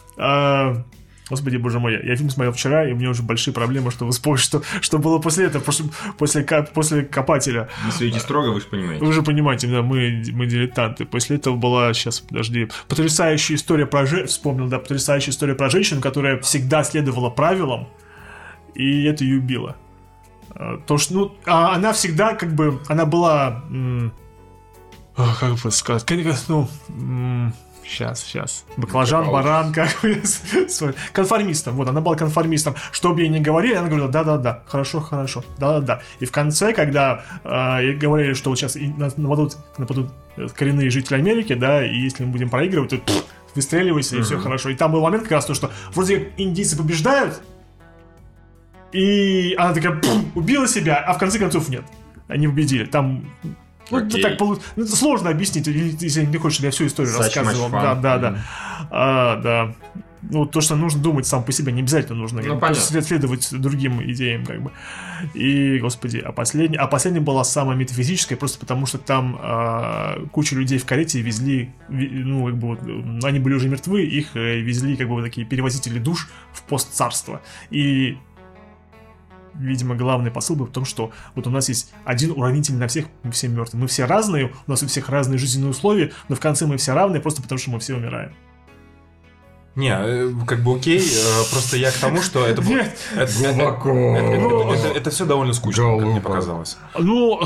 [1.30, 4.42] Господи, боже мой, я, фильм смотрел вчера, и у меня уже большие проблемы, чтобы вспомнить,
[4.42, 5.86] что, что было после этого, после,
[6.18, 6.42] после,
[6.74, 7.70] после Копателя.
[7.86, 9.04] Если идти строго, вы же понимаете.
[9.04, 11.06] Вы же понимаете, да, мы, мы дилетанты.
[11.06, 16.02] После этого была, сейчас, подожди, потрясающая история про женщину, вспомнил, да, потрясающая история про женщину,
[16.02, 17.88] которая всегда следовала правилам,
[18.74, 19.76] и это ее убило.
[20.50, 24.12] А, То, что, ну, а она всегда, как бы, она была, м,
[25.16, 27.54] а, как бы сказать, конечно, ну, м,
[27.86, 29.32] сейчас, сейчас, баклажан, Пауза.
[29.32, 30.22] баран, как бы,
[31.12, 35.44] конформистом, вот, она была конформистом, что бы ей ни говорили, она говорила, да-да-да, хорошо, хорошо,
[35.58, 38.76] да-да-да, и в конце, когда э, говорили, что вот сейчас
[39.16, 43.24] нападут, нападут э, коренные жители Америки, да, и если мы будем проигрывать, то пф,
[43.54, 46.76] выстреливайся, и все хорошо, и там был момент как раз то, что вроде как индийцы
[46.76, 47.40] побеждают,
[48.94, 51.82] и она такая пум, убила себя, а в конце концов нет.
[52.28, 52.84] Они победили.
[52.84, 53.28] Там.
[53.90, 54.22] Ну, Окей.
[54.22, 57.70] так полу- ну, сложно объяснить, если не хочешь, чтобы я всю историю Such рассказывал.
[57.70, 58.30] Да, да, да.
[58.30, 58.40] Мгм.
[58.90, 59.74] А, да.
[60.22, 63.02] ну, то, что нужно думать сам по себе, не обязательно нужно Ну, понятно.
[63.02, 64.70] следовать другим идеям, как бы.
[65.34, 70.56] И, господи, а последняя, а последняя была самая метафизическая, просто потому что там а, куча
[70.56, 74.96] людей в карете везли, ну, как бы, вот, они были уже мертвы, их э, везли,
[74.96, 77.42] как бы, вот такие перевозители душ в постцарство.
[77.70, 78.16] И
[79.58, 83.06] видимо, главный посыл был в том, что вот у нас есть один уравнитель на всех,
[83.22, 83.78] мы все мертвы.
[83.78, 86.92] Мы все разные, у нас у всех разные жизненные условия, но в конце мы все
[86.94, 88.32] равны, просто потому что мы все умираем.
[89.76, 92.62] Не, э, как бы окей, э, просто я к тому, что это...
[92.62, 92.78] было-
[94.94, 96.76] это- все довольно скучно, как мне показалось.
[96.98, 97.40] Ну,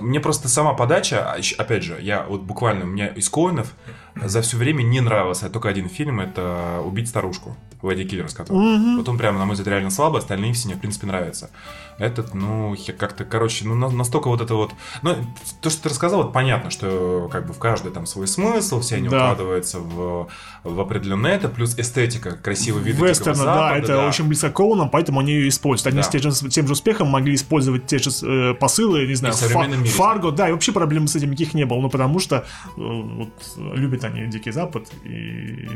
[0.00, 3.72] Мне просто сама подача, а опять же, я вот буквально, у меня из Коинов
[4.16, 7.56] за все время не нравился только один фильм, это «Убить старушку»
[7.90, 8.56] Леди Киллерс, который.
[8.58, 8.96] Мгм.
[8.98, 11.50] Вот он прямо, на мой взгляд, реально слабый, остальные все мне, в принципе, нравятся.
[11.98, 14.72] Этот, ну, как-то, короче, ну, на- настолько вот это вот...
[15.02, 15.14] Ну,
[15.60, 18.96] то, что ты рассказал, вот понятно, что как бы в каждый там свой смысл, все
[18.96, 19.16] они Да.
[19.32, 20.28] укладываются в,
[20.64, 24.06] в определенное это, плюс эстетика, красивый вид Вестерна, да, Запада, это да.
[24.08, 25.88] очень близко к Коунам, поэтому они ее используют.
[25.88, 26.02] Они Да.
[26.02, 29.66] с тем же, тем же успехом могли использовать те же э, посылы, не знаю, Фа-
[29.66, 29.84] мире.
[29.90, 32.40] Фарго, да, и вообще проблем с этим никаких не было, ну потому что э,
[32.76, 35.68] вот, любят они Дикий Запад, и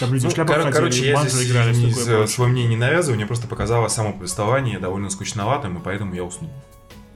[0.00, 2.26] там люди Ну, в шляпах кор- короче, я здесь играли, не- такое прочее.
[2.28, 6.50] свое мнение не навязываю, мне просто показалось само повествование довольно скучноватым, и поэтому я уснул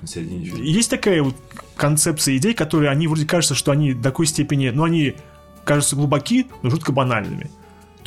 [0.01, 0.65] на середине фильма.
[0.65, 1.35] Есть такая вот
[1.77, 5.15] концепция идей, которые они вроде кажется, что они до такой степени, ну они
[5.65, 7.51] кажутся глубоки, но жутко банальными.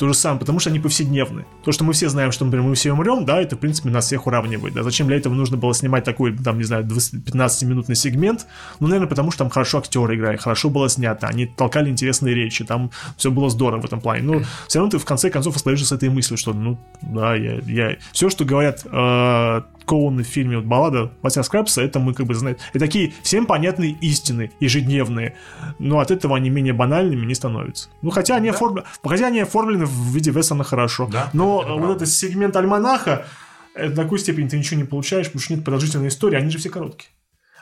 [0.00, 1.44] То же самое, потому что они повседневны.
[1.62, 4.06] То, что мы все знаем, что, например, мы все умрем, да, это, в принципе, нас
[4.06, 4.72] всех уравнивает.
[4.72, 4.82] Да?
[4.82, 8.46] Зачем для этого нужно было снимать такой, там, не знаю, 20 15-минутный сегмент?
[8.78, 12.64] Ну, наверное, потому что там хорошо актеры играли, хорошо было снято, они толкали интересные речи,
[12.64, 14.22] там все было здорово в этом плане.
[14.22, 17.58] Но все равно ты в конце концов остаешься с этой мыслью, что, ну, да, я...
[17.66, 17.96] я...
[18.12, 22.34] Все, что говорят э, Коуны в фильме вот, «Баллада Вася Скрабса», это мы как бы
[22.34, 22.56] знаем.
[22.74, 25.36] И такие всем понятные истины, ежедневные.
[25.78, 27.88] Но от этого они менее банальными не становятся.
[28.02, 31.08] Ну, хотя они, оформлены, хотя они оформлены в виде вестерна хорошо.
[31.10, 31.96] Да, Но это вот правда.
[32.04, 33.26] этот сегмент альманаха,
[33.74, 36.58] э, до такой степени ты ничего не получаешь, потому что нет продолжительной истории, они же
[36.58, 37.10] все короткие.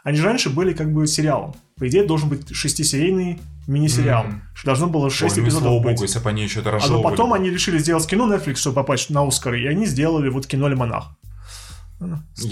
[0.04, 1.54] Они же раньше были как бы сериалом.
[1.76, 4.24] По идее, должен быть шестисерийный мини-сериал.
[4.24, 4.42] Мгм.
[4.64, 5.92] Должно было Ой, 6 ну, эпизодов слава быть.
[5.96, 7.02] богу, если бы они еще это А но разжевывали.
[7.02, 10.68] потом они решили сделать кино Netflix, чтобы попасть на Оскар, и они сделали вот кино
[10.68, 11.10] «Лимонах».
[12.00, 12.08] Я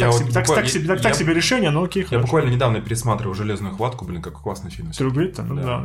[0.07, 2.09] так, вот себе, так, буквально- так себе, так, так я- себе решение, но окей, Я
[2.09, 2.25] хорошо.
[2.27, 4.91] буквально недавно пересматривал «Железную хватку», блин, какой классный фильм.
[4.91, 5.63] Трюгрит, ну Да.
[5.63, 5.81] да,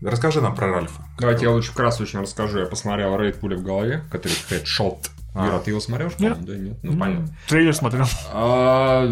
[0.00, 0.10] да.
[0.10, 1.02] Расскажи нам про Ральфа.
[1.18, 2.58] Давайте я лучше вкратце очень расскажу.
[2.58, 4.98] Я посмотрел «Рейд пуля в голове», который Headshot.
[5.34, 5.46] А.
[5.46, 6.12] Юра, ты его смотрел?
[6.18, 6.44] Нет.
[6.44, 6.78] Да, нет.
[6.82, 7.36] Ну, понятно.
[7.48, 8.06] Трейлер смотрел.
[8.32, 9.10] А,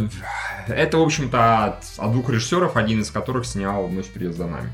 [0.68, 4.70] Это, в общем-то, от, от двух режиссеров, один из которых снял «Ночь за нами».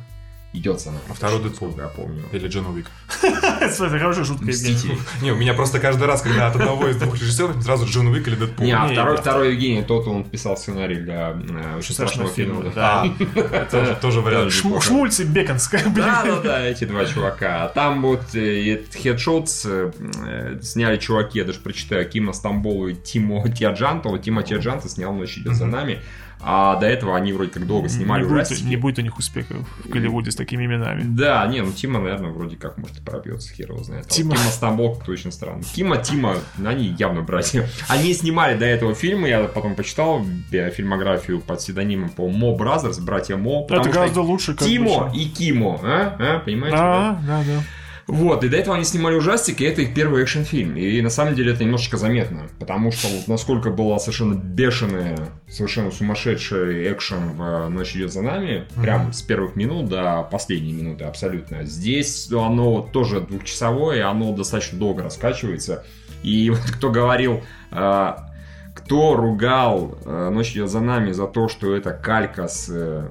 [0.54, 0.98] Идет нами.
[1.10, 1.74] А второй Дэдпул.
[1.76, 2.24] Я помню.
[2.32, 2.86] Или Джон Уик.
[3.70, 4.46] Смотри, хорошая шутка.
[4.46, 4.96] Мстители.
[5.20, 8.26] Не, у меня просто каждый раз, когда от одного из двух режиссеров сразу Джон Уик
[8.26, 8.64] или Дэдпул.
[8.64, 12.72] Не, а второй, второй Евгений, тот он писал сценарий для э, очень страшного фильма.
[12.74, 13.04] да.
[13.36, 14.52] А, тоже, вариант.
[14.52, 16.06] Шмульц и Беконская, блин.
[16.06, 17.64] Да, да, да, эти два чувака.
[17.64, 23.46] А Там вот э, хедшот э, сняли чуваки, я даже прочитаю, Кима Стамболу и Тимо
[23.50, 24.16] Тиаджанто.
[24.18, 26.00] Тима Тиаджанто снял «Ночь идет за нами».
[26.40, 28.66] А до этого они вроде как долго снимали не, будет, ужастики.
[28.66, 29.54] не будет у них успеха
[29.84, 31.02] в Голливуде с такими именами.
[31.04, 34.06] Да, не, ну Тима, наверное, вроде как, может, и пробьется, хер его знает.
[34.06, 34.36] А Тима.
[34.36, 35.62] Тима Стамбол как-то очень странно.
[35.62, 37.68] Тима, Тима, они явно братья.
[37.88, 42.98] Они снимали до этого фильма, я потом почитал э, фильмографию под псевдонимом по Mo Brothers,
[42.98, 43.66] братья Мо.
[43.68, 46.16] Это гораздо лучше, как Тимо и Кимо, а?
[46.18, 46.76] А, Понимаете?
[46.76, 47.20] да?
[47.26, 47.62] Да, да, да.
[48.08, 50.78] Вот, и до этого они снимали ужастик, и это их первый экшн-фильм.
[50.78, 55.90] И на самом деле это немножечко заметно, потому что вот насколько была совершенно бешеная, совершенно
[55.90, 61.04] сумасшедший экшен в э, «Ночь идет за нами», прям с первых минут до последней минуты
[61.04, 61.66] абсолютно.
[61.66, 65.84] Здесь оно тоже двухчасовое, оно достаточно долго раскачивается.
[66.22, 68.12] И вот кто говорил, э,
[68.74, 73.06] кто ругал э, «Ночь идет за нами» за то, что это калька с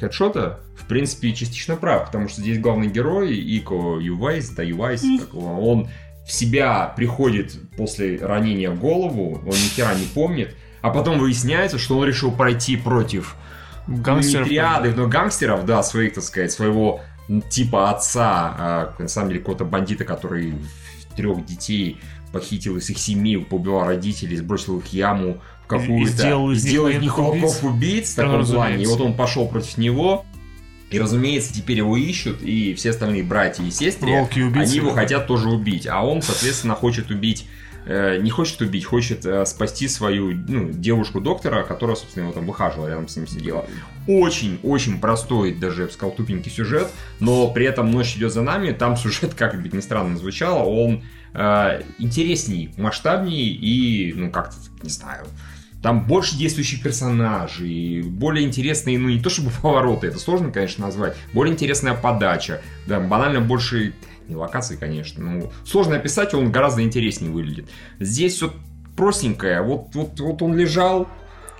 [0.00, 5.70] хедшота, принципе, частично прав, потому что здесь главный герой, Ико Ювайс, да Ювайс, как его,
[5.70, 5.88] он
[6.26, 11.78] в себя приходит после ранения в голову, он ни хера не помнит, а потом выясняется,
[11.78, 13.36] что он решил пройти против
[13.86, 14.46] Гангстеров.
[14.46, 17.00] не триады, но гангстеров, да, своих, так сказать, своего
[17.50, 20.54] типа отца, а, на самом деле какого-то бандита, который
[21.16, 21.98] трех детей
[22.32, 26.12] похитил из их семьи, поубивал родителей, сбросил их яму в какую-то...
[26.12, 27.42] сделал из них сделал военных них убийц.
[27.42, 28.54] волков убийц в таком разумеется.
[28.54, 28.82] плане.
[28.82, 30.26] И вот он пошел против него,
[30.90, 34.70] и, разумеется, теперь его ищут, и все остальные братья и сестры, Волки убийцы.
[34.70, 35.86] они его хотят тоже убить.
[35.86, 37.46] А он, соответственно, хочет убить
[37.88, 42.88] э, не хочет убить, хочет э, спасти свою ну, девушку-доктора, которая, собственно, его там выхаживала,
[42.88, 43.66] рядом с ним сидела.
[44.06, 46.88] Очень-очень простой, даже, я бы сказал, тупенький сюжет,
[47.18, 51.02] но при этом «Ночь идет за нами», там сюжет, как бы ни странно звучало, он
[51.34, 55.26] э, интересней, масштабнее и, ну, как-то, не знаю,
[55.82, 61.16] там больше действующих персонажей, более интересные, ну не то чтобы повороты, это сложно, конечно, назвать,
[61.32, 63.94] более интересная подача, да, банально больше
[64.28, 65.24] не локации, конечно.
[65.24, 67.70] Ну, сложно описать, он гораздо интереснее выглядит.
[67.98, 68.52] Здесь все
[68.94, 69.62] простенькое.
[69.62, 71.08] Вот, вот, вот он лежал,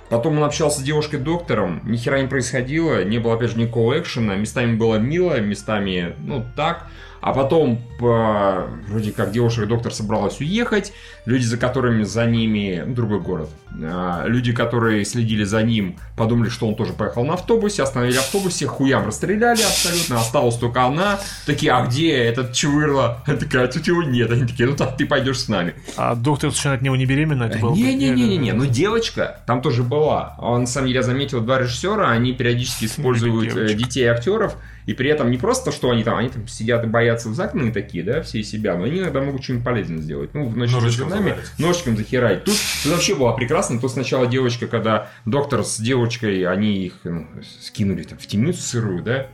[0.09, 4.35] Потом он общался с девушкой-доктором, ни хера не происходило, не было, опять же, никакого экшена,
[4.35, 6.87] местами было мило, местами, ну, так.
[7.21, 10.93] А потом, по, вроде как, девушка-доктор собралась уехать,
[11.25, 13.49] люди, за которыми за ними, ну, другой город,
[13.81, 18.53] а, люди, которые следили за ним, подумали, что он тоже поехал на автобусе, остановили автобус,
[18.53, 23.21] всех хуям расстреляли абсолютно, осталась только она, такие, а где этот чвырла?
[23.25, 25.73] Она такая, а тут его нет, они такие, ну, так ты пойдешь с нами.
[25.97, 27.43] А доктор совершенно от него не беременна?
[27.43, 27.75] Это было...
[27.75, 30.35] Не-не-не-не, ну девочка там тоже была.
[30.39, 34.55] Он, на самом деле, я заметил, два режиссера, они периодически используют э, детей актеров,
[34.85, 37.71] и при этом не просто, что они там, они там сидят и боятся в загнанные
[37.71, 40.33] такие, да, все себя, но они иногда могут что-нибудь полезное сделать.
[40.33, 42.43] Ну, в ночь Ножичком нами ножичком захерать.
[42.43, 43.79] Тут, тут вообще было прекрасно.
[43.79, 47.27] Тут сначала девочка, когда доктор с девочкой, они их ну,
[47.61, 49.27] скинули там, в темницу сырую, да,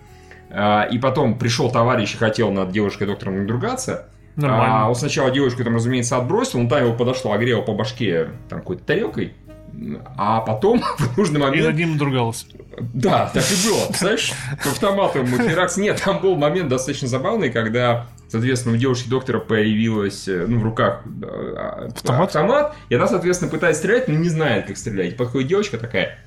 [0.50, 4.10] А, и потом пришел товарищ и хотел над девушкой-доктором надругаться.
[4.36, 4.84] Нормально.
[4.84, 8.60] А он сначала девушку там, разумеется, отбросил, он там его подошел, огрел по башке там
[8.60, 9.34] какой-то тарелкой,
[10.18, 11.66] а потом в нужный И момент...
[11.68, 12.46] над ним другался.
[12.94, 13.86] Да, так и было.
[13.88, 15.78] Представляешь, к автомату ему херакс.
[15.78, 20.64] Нет, там был момент достаточно забавный, когда, соответственно, у девушки доктора появилась, э, ну, в
[20.64, 22.28] руках э, Автомат?
[22.28, 25.16] автомат, и она, соответственно, пытается стрелять, но не знает, как стрелять.
[25.18, 26.18] Подходит девочка такая...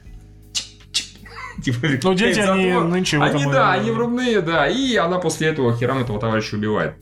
[1.63, 4.69] Типа, Ну, дети, они нынче Они, и- да, они врубные, да.
[4.69, 6.95] И она после этого херам этого товарища убивает.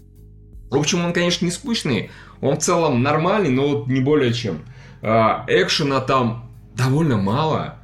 [0.71, 2.11] В общем, он, конечно, не скучный.
[2.41, 4.63] Он в целом нормальный, но вот не более чем.
[5.02, 7.77] А, Экшена там довольно мало.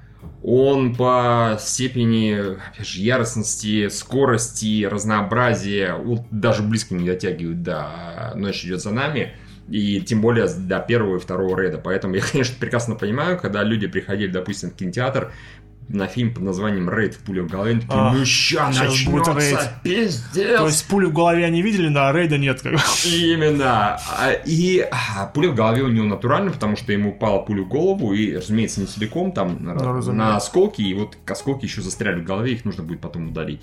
[0.42, 8.64] Он по степени, опять же, яростности, скорости, разнообразия вот даже близко не дотягивает до «Ночь
[8.64, 9.34] идет за нами».
[9.68, 11.78] И тем более до первого и второго рейда.
[11.78, 15.32] Поэтому я, конечно, прекрасно понимаю, когда люди приходили, допустим, в кинотеатр
[15.88, 19.58] на фильм под названием «Рейд в пуле в голове», такие, А, ну ща начнется, рейд».
[19.82, 20.58] пиздец!
[20.58, 22.60] То есть пулю в голове они видели, но а рейда нет.
[22.62, 22.80] Как.
[23.04, 23.96] Именно.
[23.96, 27.68] А, И а, пуля в голове у него натуральная, потому что ему упала пуля в
[27.68, 30.12] голову, и, разумеется, не целиком, там, на, Ну, разумеется.
[30.12, 33.60] на осколки, и вот осколки еще застряли в голове, их нужно будет потом удалить.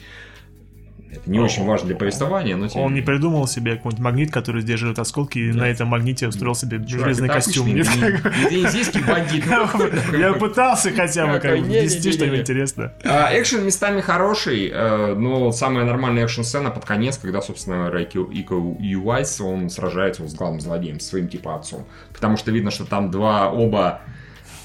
[1.12, 4.62] Это не очень важно для повествования, но тем Он не придумал себе какой-нибудь магнит, который
[4.62, 7.68] сдерживает осколки, и на этом магните устроил себе Чувак, железный костюм.
[7.70, 9.46] обычный Нет, не- не венезийский бандит.
[10.18, 12.94] Я пытался хотя бы ввести что-нибудь интересное.
[13.04, 18.56] А, Экшен местами хороший, э, но самая нормальная экшн-сцена под конец, когда, собственно, Райки Ико
[18.80, 21.86] Юайс, он сражается с главным злодеем, своим типа отцом.
[22.14, 24.02] Потому что видно, что там два оба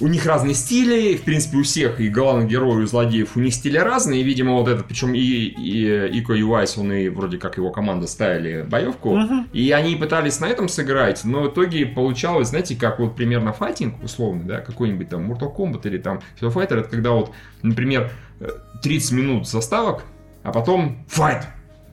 [0.00, 3.54] у них разные стили, в принципе, у всех, и главных героев, и злодеев, у них
[3.54, 7.56] стили разные, и, видимо, вот этот, причем и, и Ико Юайс, он и вроде как
[7.56, 9.18] его команда ставили боевку,
[9.52, 14.02] и они пытались на этом сыграть, но в итоге получалось, знаете, как вот примерно файтинг,
[14.02, 18.10] условно, да, какой-нибудь там Mortal Kombat или там Street Fighter, это когда вот, например,
[18.40, 18.48] э,
[18.82, 20.04] 30 минут заставок,
[20.42, 21.44] а потом файт.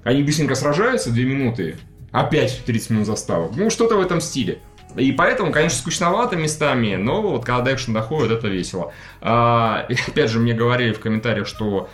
[0.03, 1.75] Они быстренько сражаются 2 минуты,
[2.11, 3.51] опять 30 минут заставок.
[3.55, 4.59] Ну, что-то в этом стиле.
[4.95, 8.91] И поэтому, конечно, скучновато местами, но вот когда до экшен доходит, это весело.
[9.21, 11.89] А, и опять же, мне говорили в комментариях, что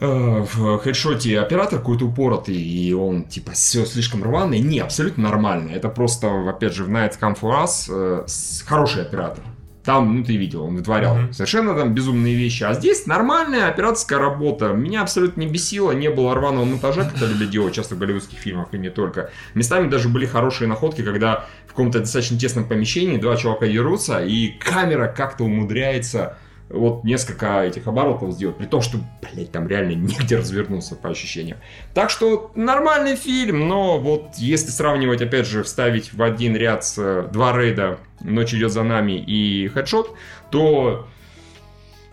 [0.00, 4.60] э, в хедшоте оператор какой-то упоротый, и он, типа, все слишком рваный.
[4.60, 5.72] Не, абсолютно нормально.
[5.72, 8.26] Это просто, опять же, в Night Come For Us э,
[8.66, 9.44] хороший оператор.
[9.84, 11.32] Там, ну, ты видел, он вытворял Мгм.
[11.32, 12.62] совершенно там безумные вещи.
[12.62, 14.74] А здесь нормальная операторская работа.
[14.74, 18.38] Меня абсолютно не бесило, не было рваного монтажа, как это любят делать часто в голливудских
[18.38, 19.30] фильмах, и не только.
[19.54, 21.46] Местами даже были хорошие находки, когда
[21.78, 26.36] каком-то достаточно тесном помещении два чувака дерутся, и камера как-то умудряется
[26.68, 31.58] вот несколько этих оборотов сделать, при том, что, блядь, там реально негде развернуться по ощущениям.
[31.94, 36.98] Так что нормальный фильм, но вот если сравнивать, опять же, вставить в один ряд с
[36.98, 40.16] э, два рейда «Ночь идет за нами» и «Хедшот»,
[40.50, 41.06] то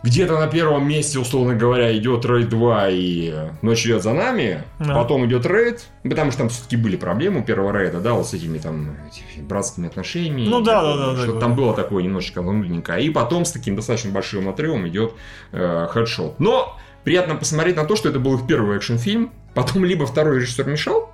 [0.06, 4.64] где-то на первом месте, условно говоря, идет Рейд 2 и э, Ночь идет за нами,
[4.80, 4.94] Да.
[4.94, 8.34] потом идет Рейд, потому что там все-таки были проблемы у первого Рейда, да, вот с
[8.36, 8.95] этими там
[9.40, 10.48] братскими отношениями.
[10.48, 11.40] Ну да, да, да, да, Что да.
[11.40, 12.95] там было такое немножечко внутренненько.
[12.98, 15.14] И потом с таким достаточно большим отрывом идет
[15.52, 16.40] э, Хедшот.
[16.40, 20.68] Но приятно посмотреть на то, что это был их первый экшн-фильм, потом либо второй режиссер
[20.68, 21.11] мешал,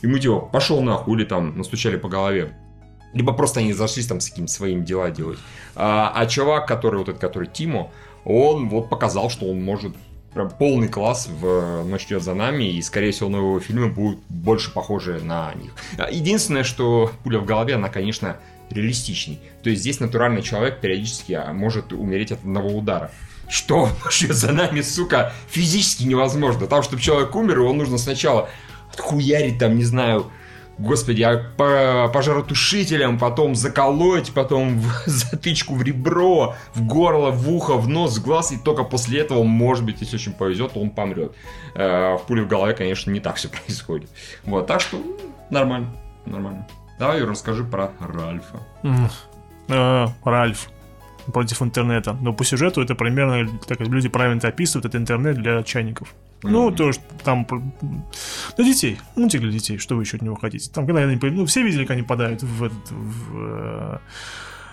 [0.00, 2.56] ему типа пошел нахуй, или там настучали по голове.
[3.12, 5.38] Либо просто они зашлись там с какими-то своими дела делать.
[5.74, 7.90] А, а чувак, который вот этот, который Тимо,
[8.24, 9.94] он вот показал, что он может
[10.34, 14.72] прям полный класс в «Ночь идет за нами», и, скорее всего, новые фильмы будут больше
[14.72, 15.72] похожи на них.
[15.98, 18.38] А, Единственное, что пуля в голове, она, конечно,
[18.70, 19.40] реалистичней.
[19.62, 23.10] То есть здесь натуральный человек периодически а, может умереть от одного удара.
[23.48, 26.66] Что вообще за нами, сука, физически невозможно.
[26.66, 28.48] Там, чтобы человек умер, его нужно сначала
[28.92, 30.30] отхуярить, там, не знаю,
[30.82, 37.76] Господи, а по пожаротушителям, потом заколоть, потом в затычку в ребро, в горло, в ухо,
[37.76, 41.32] в нос, в глаз, и только после этого, может быть, если очень повезет, он помрет.
[41.74, 44.10] Э, В пуле в голове, конечно, не так все происходит.
[44.44, 45.04] Вот, так что м,
[45.50, 45.88] нормально,
[46.26, 46.66] нормально.
[46.98, 48.60] Давай, расскажи про Ральфа.
[49.68, 50.68] Э, Ральф
[51.32, 52.16] против интернета.
[52.20, 56.08] Но по сюжету это примерно, так как люди правильно это описывают, это интернет для чайников.
[56.42, 56.76] Ну, Мгм.
[56.76, 57.46] то, что там...
[58.56, 58.98] Для детей.
[59.16, 59.78] Мультик для детей.
[59.78, 60.70] Что вы еще от него хотите?
[60.70, 61.16] Там, когда они...
[61.20, 63.98] Ну, все видели, как они попадают в, этот, в, э,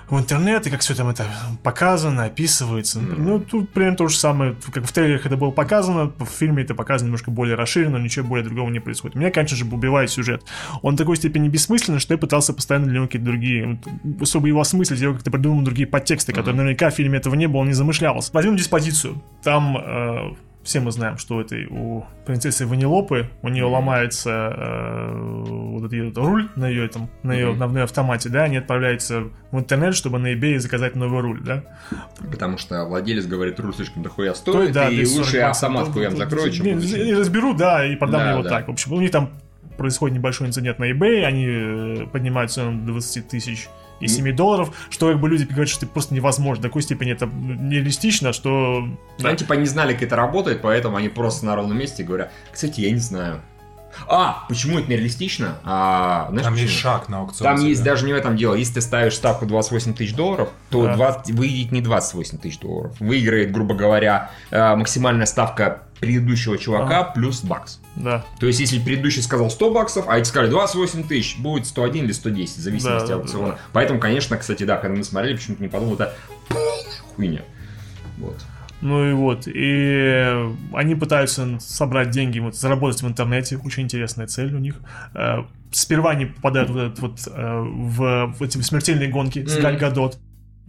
[0.10, 1.26] в интернет, и как все там это
[1.62, 3.00] показано, описывается.
[3.00, 3.24] Мгм.
[3.26, 6.74] Ну, тут примерно то же самое, как в трейлерах это было показано, в фильме это
[6.74, 9.16] показано немножко более расширенно, ничего более другого не происходит.
[9.16, 10.44] Меня, конечно же, убивает сюжет.
[10.82, 13.80] Он в такой степени бессмысленный, что я пытался постоянно для него какие-то другие,
[14.24, 17.64] чтобы его осмыслить, я как-то придумал другие подтексты, которые наверняка в фильме этого не было,
[17.64, 18.32] не замышлялось.
[18.34, 19.22] Возьмем диспозицию.
[19.44, 20.32] Там э,
[20.64, 25.11] все мы знаем, что у этой у принцессы Ванилопы у нее ломается э,
[25.80, 27.60] вот этот руль на ее этом на ее Мгм.
[27.60, 31.64] на, на автомате, да, они отправляются в интернет, чтобы на eBay заказать новый руль, да.
[32.31, 36.18] Потому что владелец говорит, руль слишком дохуя стоит, да, и здесь 40 лучше автомат хуям
[36.18, 38.49] закрою, чем не разберу, да, и продам Да, его да.
[38.49, 38.68] так.
[38.68, 39.30] В общем, у них там
[39.77, 43.69] происходит небольшой инцидент на eBay, они э, поднимают цену до 20 тысяч
[44.00, 46.64] и 7 долларов, что как бы люди говорят, что это просто невозможно.
[46.64, 48.88] До такой степени это нереалистично, что...
[49.20, 49.30] да.
[49.30, 52.82] Они типа не знали, как это работает, поэтому они просто на ровном месте говорят, кстати,
[52.82, 53.42] я не знаю.
[54.08, 55.58] А, почему это нереалистично?
[55.64, 56.70] А, знаешь, Там почему?
[56.70, 57.56] есть шаг на аукционе.
[57.56, 58.54] Там есть даже не в этом дело.
[58.54, 60.96] Если ты ставишь ставку 28 тысяч долларов, то Да.
[60.96, 62.96] 20 выйдет не 28 тысяч долларов.
[63.00, 67.80] Выиграет, грубо говоря, э, максимальная ставка предыдущего чувака плюс бакс.
[67.96, 68.26] Да.
[68.40, 72.12] То есть, если предыдущий сказал 100 баксов, а эти сказали 28 тысяч, будет 101 или
[72.12, 73.48] 110, в зависимости Да, от да, аукциона.
[73.50, 73.58] да.
[73.74, 76.14] Поэтому, конечно, кстати, да, когда мы смотрели, почему-то не подумал, это
[77.16, 77.42] хуйня.
[78.18, 78.38] Вот.
[78.82, 84.56] Ну и вот, и они пытаются собрать деньги, вот, заработать в интернете, очень интересная цель
[84.56, 84.76] у них.
[85.14, 85.40] Э,
[85.72, 89.62] Сперва они попадают в, этот вот, э, в, в эти смертельные гонки с Мгм.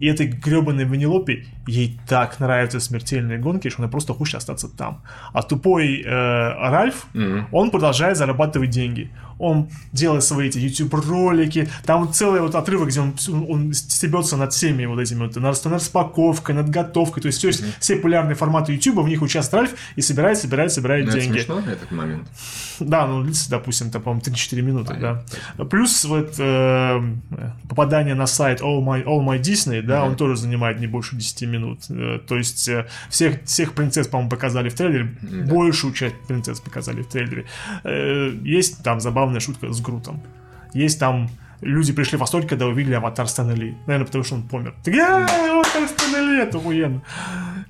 [0.01, 5.03] И этой гребаной Ванилопе ей так нравятся смертельные гонки, что она просто хочет остаться там.
[5.31, 7.47] А тупой э, Ральф, Мгм.
[7.51, 9.09] он продолжает зарабатывать деньги.
[9.41, 11.67] Он делает свои эти YouTube-ролики.
[11.85, 13.13] Там целый вот отрывок, где он,
[13.49, 17.21] он стебется над всеми вот этими вот, над, над распаковкой, над готовкой.
[17.23, 20.71] То есть, то есть все популярные форматы YouTube, в них участвует Ральф и собирает, собирает,
[20.71, 21.37] собирает Ну, это деньги.
[21.37, 22.27] смешно, этот момент.
[22.79, 25.23] Да, ну длится, допустим, там, по-моему, 3-4 минуты, да.
[25.65, 27.01] Плюс вот э,
[27.69, 31.41] попадание на сайт All My, All My Disney, да, он тоже занимает не больше 10
[31.43, 31.79] минут.
[31.89, 35.53] Э, то есть э, всех, всех принцесс, по-моему, показали в трейлере, Да.
[35.53, 37.45] большую часть принцесс показали в трейлере.
[37.83, 38.99] Э, есть там
[39.31, 40.21] забавная шутка с Грутом.
[40.73, 41.29] Есть там
[41.61, 43.75] люди пришли в восторг, когда увидели аватар Стэна Ли.
[43.85, 44.73] Наверное, потому что он помер.
[44.83, 47.01] Так, «А, аватар Стэна Ли, это охуенно.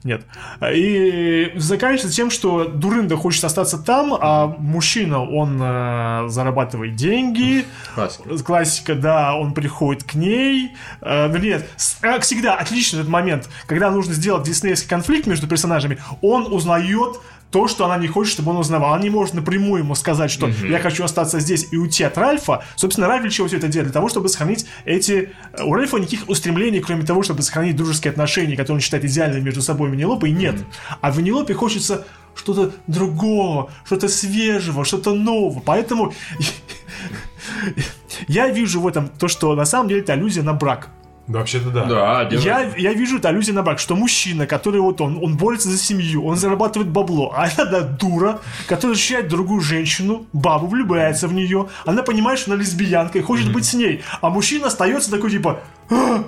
[0.04, 0.26] Нет.
[0.74, 7.66] И заканчивается тем, что Дурында хочет остаться там, а мужчина, он э, зарабатывает деньги.
[7.94, 8.38] Классика.
[8.44, 10.72] Классика, да, он приходит к ней.
[11.02, 15.98] Э, вернее, с- как всегда, отличный этот момент, когда нужно сделать диснеевский конфликт между персонажами,
[16.22, 17.20] он узнает
[17.52, 18.94] то, что она не хочет, чтобы он узнавал.
[18.94, 22.64] Она не может напрямую ему сказать, что я хочу остаться здесь и уйти от Ральфа.
[22.76, 23.92] Собственно, Ральф для чего все это делает?
[23.92, 25.30] Для того, чтобы сохранить эти...
[25.54, 29.42] э, У Ральфа никаких устремлений, кроме того, чтобы сохранить дружеские отношения, которые он считает идеальными
[29.44, 30.56] между собой и Венелопой, нет.
[31.02, 32.06] А Венелопе хочется
[32.36, 35.60] что-то другого, что-то свежего, что-то нового.
[35.60, 36.14] Поэтому
[38.28, 40.90] я вижу в этом то, что на самом деле это аллюзия на брак.
[41.28, 41.86] Да, вообще-то да.
[41.86, 42.28] Да.
[42.32, 45.78] Я, я вижу это аллюзия на брак, что мужчина, который вот он, он борется за
[45.78, 51.34] семью, он зарабатывает бабло, а она да, дура, которая ощущает другую женщину, бабу, влюбляется в
[51.34, 55.32] нее, она понимает, что она лесбиянка и хочет быть с ней, а мужчина остается такой
[55.32, 56.26] типа, Ну,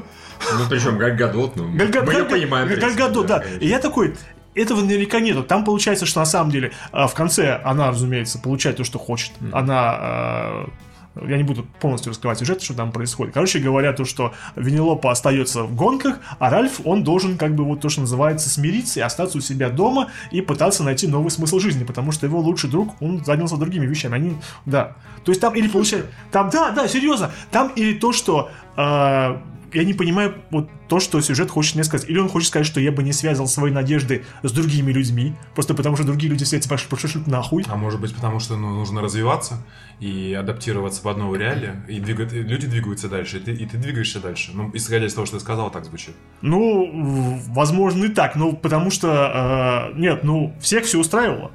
[0.70, 2.66] причем Галь Гадот, ну, Галь Гад- мы её Галь- понимаем.
[2.68, 3.40] в Галь принципе, Гадот, да.
[3.40, 3.60] конечно.
[3.60, 4.16] И я такой,
[4.56, 5.42] этого наверняка нету.
[5.44, 9.32] Там получается, что на самом деле а, в конце она, разумеется, получает то, что хочет.
[9.52, 10.66] Она...
[11.16, 13.34] я не буду полностью раскрывать сюжет, что там происходит.
[13.34, 17.82] Короче говоря, то, что Венелопа остается в гонках, а Ральф, он должен, как бы, вот
[17.82, 21.84] то, что называется, смириться и остаться у себя дома и пытаться найти новый смысл жизни,
[21.84, 24.16] потому что его лучший друг, он занялся другими вещами.
[24.16, 24.96] Они, да.
[25.24, 26.10] То есть там или получается...
[26.32, 27.32] Там, да, да, серьезно.
[27.52, 28.50] Там или то, что...
[28.76, 29.42] а,
[29.74, 32.10] я не понимаю вот то, что сюжет хочет мне сказать.
[32.10, 35.74] Или он хочет сказать, что я бы не связывал свои надежды с другими людьми, просто
[35.74, 37.66] потому что другие люди все эти пошли пошли нахуй.
[37.68, 39.66] А может быть, потому что ну, нужно развиваться
[40.00, 43.78] и адаптироваться под новые реалии, и двигать, и люди двигаются дальше, и ты, и ты
[43.78, 44.52] двигаешься дальше.
[44.54, 46.16] Ну, исходя из того, что ты сказал, так звучит.
[46.42, 51.52] Ну, возможно и так, ну, потому что, э, нет, ну, всех все устраивало,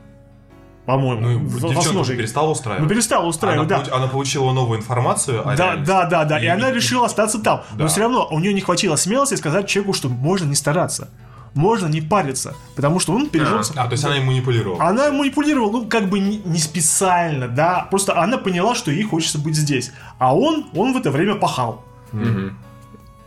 [0.89, 2.89] по-моему, Ну, в, девчонка перестала Ну, устраивать.
[2.89, 3.77] перестала она, устраивать, да.
[3.81, 5.86] получ- она получила новую информацию о Да, реальности.
[5.86, 6.40] да, да, да.
[6.40, 7.60] И, И- она решила остаться там.
[7.73, 7.89] Но Да.
[7.89, 11.10] все равно у нее не хватило смелости сказать человеку, что можно не стараться.
[11.52, 12.55] Можно не париться.
[12.74, 13.60] Потому что он пережил...
[13.77, 14.82] А, то есть она им манипулировала.
[14.82, 17.86] Она манипулировала, ну, как бы не, не специально, да.
[17.90, 19.93] Просто она поняла, что ей хочется быть здесь.
[20.19, 21.85] А он, он в это время пахал.
[22.12, 22.56] Мгм.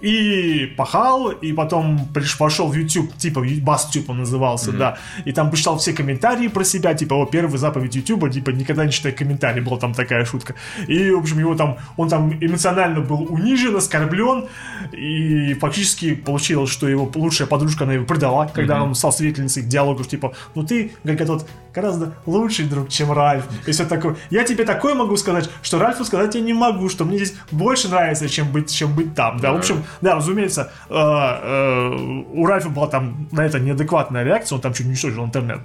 [0.01, 5.51] И пахал, и потом приш- пошел в YouTube, типа Бастюб он назывался, да, и там
[5.51, 9.61] почитал все комментарии про себя, типа, о, первая заповедь YouTube, типа, никогда не читай комментарии,
[9.61, 10.55] была там такая шутка.
[10.87, 14.45] И, в общем, его там, он там эмоционально был унижен, оскорблен,
[14.91, 20.07] и фактически получилось, что его лучшая подружка, она его предала, когда он стал свидетельницей диалогов,
[20.07, 23.45] типа, ну ты, Гальгадот, гораздо лучший друг, чем Ральф.
[23.65, 24.15] И все такое.
[24.29, 27.89] Я тебе такое могу сказать, что Ральфу сказать я не могу, что мне здесь больше
[27.89, 29.39] нравится, чем быть, чем быть там.
[29.39, 34.55] Да, в общем, да, разумеется, э, э, у Ральфа была там на это неадекватная реакция,
[34.55, 35.61] он там чуть не уничтожил интернет.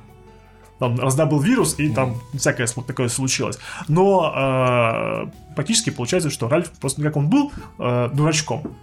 [0.78, 3.59] Там раздобыл вирус, и там всякое такое случилось.
[3.89, 8.77] Но э, практически получается, что Ральф просто как он был э, дурачком.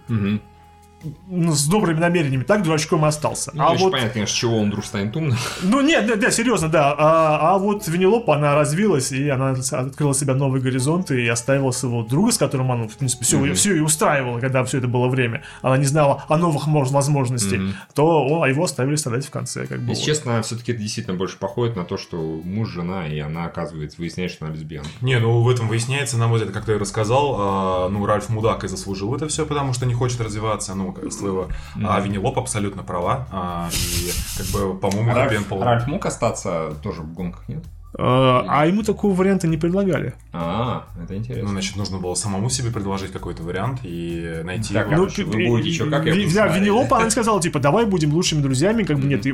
[1.28, 3.50] Ну, с добрыми намерениями, так дурачком и остался.
[3.54, 5.36] Ну, а вот понятно, конечно, с чего он вдруг станет умным.
[5.62, 6.94] ну нет, нет, нет, серьезно, да.
[6.96, 12.02] А, а вот Венелопа, она развилась, и она открыла себя новые горизонты и оставила своего
[12.02, 15.42] друга, с которым она, в принципе, все, все и устраивала, когда все это было время.
[15.62, 17.60] Она не знала о новых мож- возможностях,
[17.94, 19.90] то о, а его оставили страдать в конце, как бы.
[19.90, 20.06] Если вот.
[20.06, 24.30] честно, все-таки это действительно больше походит на то, что муж, жена, и она, оказывается, выясняет,
[24.30, 24.88] что она лесбиянка.
[25.00, 28.28] Не, ну в этом выясняется, на мой взгляд, как ты и рассказал, а, ну Ральф
[28.28, 31.48] мудак и заслужил это все, потому что не хочет развиваться, ну, как своего.
[31.84, 37.02] А Винилоп абсолютно права, а, и как бы, по-моему, энд пол- Ральф мог остаться тоже
[37.02, 37.62] в гонках, нет?
[37.96, 40.14] А, а ему такого варианта не предлагали.
[40.32, 41.48] А, это Ну, интересно.
[41.48, 45.04] значит, нужно было самому себе предложить какой-то вариант и найти Так, его.
[45.04, 46.48] Ну, вы будете чё, как я да?
[46.48, 49.24] Венелопа, она сказала, типа, давай будем лучшими друзьями, как бы, нет,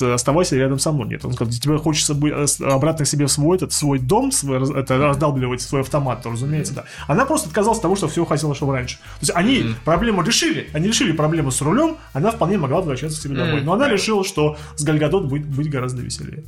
[0.00, 1.08] оставайся рядом со мной.
[1.08, 4.30] Нет, он сказал, тебе хочется быть э, обратно к себе в свой, этот, свой дом,
[4.30, 6.84] свой, это, раздалбливать свой автомат, то, разумеется, да.
[7.08, 8.96] Она просто отказалась от того, что все хотела, чтобы раньше.
[8.98, 13.22] То есть они проблему решили, они решили проблему с рулем, она вполне могла возвращаться к
[13.22, 13.62] себе домой.
[13.62, 16.44] Но она решила, что с Гальгадот будет быть гораздо веселее.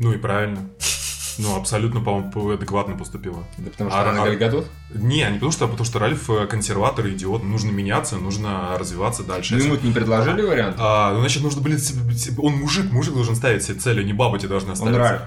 [0.00, 0.68] Ну и правильно.
[1.38, 3.44] Ну, абсолютно, по-моему, адекватно поступила.
[3.58, 4.66] Да потому что А, она а- Гальгадот?
[4.94, 9.22] Не, не потому что, а потому что Ральф э, консерватор, идиот, нужно меняться, нужно развиваться
[9.22, 9.56] дальше.
[9.56, 10.76] Ну, ему не предложили вариант?
[10.78, 11.78] А, ну, значит, нужно, блин,
[12.38, 14.94] он мужик, мужик должен ставить себе цели, не баба тебе должна ставить.
[14.94, 15.00] Он.
[15.00, 15.22] Ральф.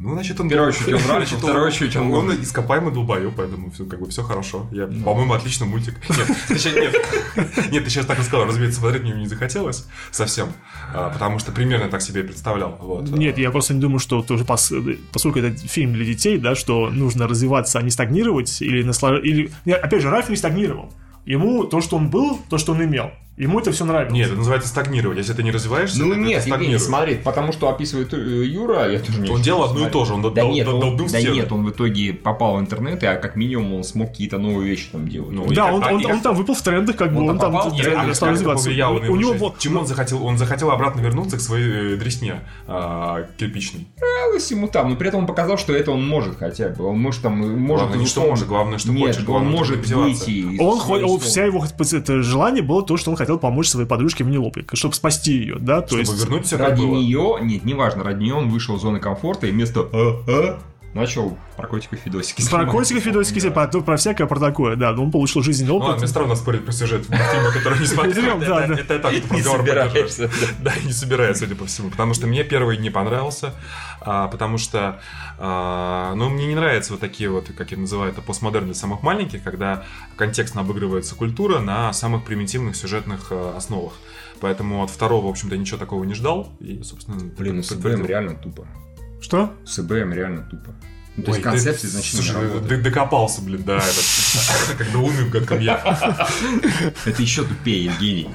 [0.00, 0.48] Ну, значит, он...
[0.48, 4.22] Первую очередь он во вторую очередь он он, ископаемый долбоёб, поэтому все, как бы, все
[4.22, 4.66] хорошо.
[4.72, 5.04] Я, Ну.
[5.04, 5.94] по-моему, отличный мультик.
[6.08, 6.94] Нет, ты щас- нет,
[7.70, 10.48] нет, ты сейчас так и сказал, разумеется, смотреть мне не захотелось совсем,
[10.94, 12.78] а, потому что примерно так себе и представлял.
[12.80, 13.10] Вот.
[13.10, 16.88] Нет, я просто не думаю, что тоже пос- поскольку это фильм для детей, да, что
[16.90, 19.26] нужно развиваться, а не стагнировать, или наслаждаться.
[19.28, 19.50] Или...
[19.70, 20.90] Опять же, Ральф не стагнировал.
[21.26, 23.10] Ему то, что он был, то, что он имел.
[23.40, 24.12] Ему это все нравилось.
[24.12, 25.16] Нет, это называется стагнировать.
[25.16, 26.82] Если ты не развиваешься, Ну это нет, Евгений, стагнируешь.
[26.82, 30.12] смотри, потому что описывает э, Юра, я тоже не Он делал одно и то же,
[30.12, 33.06] он да дол- нет, дол- он, да нет, он в итоге попал в интернет, и
[33.06, 35.30] а как минимум он смог какие-то новые вещи там делать.
[35.32, 37.52] Ну, Да, он, как- он, он там выпал в трендах, как бы Он он там
[37.52, 38.68] попал тренды, стал как это развиваться.
[38.68, 40.24] У его него был- Чему он захотел?
[40.24, 43.86] Он захотел обратно вернуться к своей э, дресне а, кирпичной.
[43.98, 46.84] Нравилось ему там, но при этом он показал, что это он может хотя бы.
[46.84, 47.86] Он может там, может...
[47.86, 49.18] Главное не что условно- может, главное, что Нет, хочет.
[49.20, 50.24] он главное, может чтобы добиваться.
[50.26, 54.24] выйти Он, он- вся его это желание было то, что он хотел помочь своей подружке
[54.24, 56.20] Венелопе, чтобы спасти ее, да, то Чтобы есть...
[56.24, 56.96] вернуть все Ради было.
[56.96, 60.58] нее, нет, неважно, ради нее он вышел из зоны комфорта и вместо «а, а»
[60.92, 65.40] начал про котиков Федосики Про котиков, Федосики, про, про всякое, про такое, да, он получил
[65.40, 66.00] жизненный Ну ладно, опыт.
[66.02, 68.38] мне странно спорить про сюжет в фильме, который не смотрел.
[68.40, 68.80] Да, Это- да.
[68.80, 69.64] Это я так, Не разговор.
[70.62, 71.90] Да, не собираюсь, судя по всему.
[71.90, 73.54] Потому что мне первый не понравился.
[74.00, 75.00] А, Потому что,
[75.38, 79.02] а, ну, мне не нравятся вот такие вот, как я называю это, постмодерн для самых
[79.02, 79.84] маленьких, когда
[80.16, 83.94] контекстно обыгрывается культура на самых примитивных сюжетных э, основах.
[84.40, 86.52] Поэтому от второго, в общем-то, ничего такого не ждал.
[86.60, 88.66] И, собственно, Блин, ну с реально тупо.
[89.20, 89.52] Что?
[89.64, 90.74] С ИБМ реально тупо.
[91.16, 94.92] Ну, то Ой, есть ты- концепция значительно Слушай, не ты докопался, блин, да, это, как
[94.92, 96.28] до Луны в гадком я.
[97.04, 98.30] Это еще тупее, Евгений.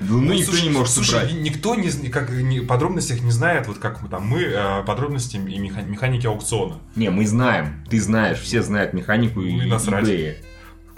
[0.00, 1.32] Ну, Ну, никто слушай, не может слушай, убрать.
[1.34, 5.36] ни- никто не, как, не, подробностях не знает, вот как мы там, мы э, подробности
[5.36, 6.76] и меха- механики аукциона.
[6.96, 7.84] Не, мы знаем.
[7.90, 10.04] Ты знаешь, все знают механику и Ну и насрать.
[10.06, 10.36] eBay.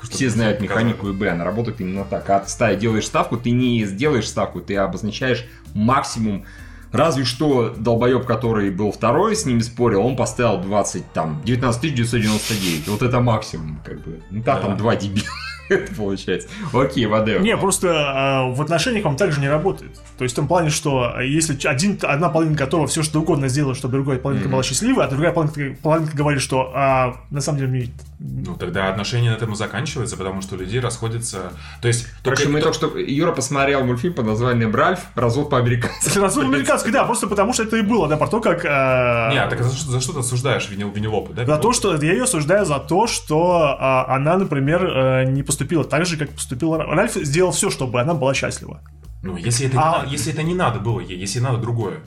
[0.03, 2.29] Что Все ты знают механику eBay, она работает именно так.
[2.29, 6.45] А ты делаешь ставку, ты не сделаешь ставку, ты обозначаешь максимум.
[6.93, 12.89] Разве что долбоеб, который был второй, с ними спорил, он поставил 20, там, 19 999.
[12.89, 14.21] Вот это максимум, как бы.
[14.31, 14.61] Ну, да, Да.
[14.61, 15.27] там два дебила.
[15.69, 16.49] Это получается.
[16.75, 17.39] Окей, Вадео.
[17.39, 19.93] Не, просто э, в отношениях он также не работает.
[20.19, 23.49] То есть в том плане, что э, если один, одна половинка готова все что угодно
[23.49, 27.59] сделать, чтобы другая половинка была счастливой, а другая половинка, половинка говорит, что а, на самом
[27.61, 27.89] деле мне
[28.25, 31.53] Ну, тогда отношения на этом и заканчиваются, потому что у людей расходятся...
[31.81, 32.07] То есть...
[32.23, 32.97] Короче, мы только что...
[32.97, 35.01] Юра посмотрел мультфильм под названием «Ральф.
[35.17, 36.19] Развод по-американски».
[36.19, 38.65] Развод американский, да, просто потому что это и было, да, про то, как...
[38.65, 41.45] э, Не, а так за что, за что ты осуждаешь Винил, Винилопы, да?
[41.45, 45.85] За то, что я ее осуждаю за то, что а, она, например, э, не поступила
[45.85, 47.15] так же, как поступила Ра- Ральф.
[47.15, 48.81] Сделал все, чтобы она была счастлива.
[49.23, 52.01] Ну, если это, не А- надо, если это не надо было ей, если надо другое.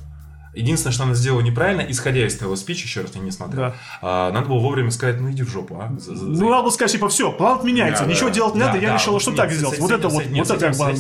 [0.56, 3.76] Единственное, что она сделала неправильно, исходя из твоего спича, еще раз я не смотрел, Да.
[4.02, 5.94] а, надо было вовремя сказать, ну иди в жопу, а.
[6.00, 8.36] За- за- Ну, надо было сказать, типа, все, план отменяется, Да, ничего да.
[8.36, 9.80] делать не Да, надо, я да, решила, вот что нет, так сделать.
[9.80, 10.96] Вот это вот, вот это как бы был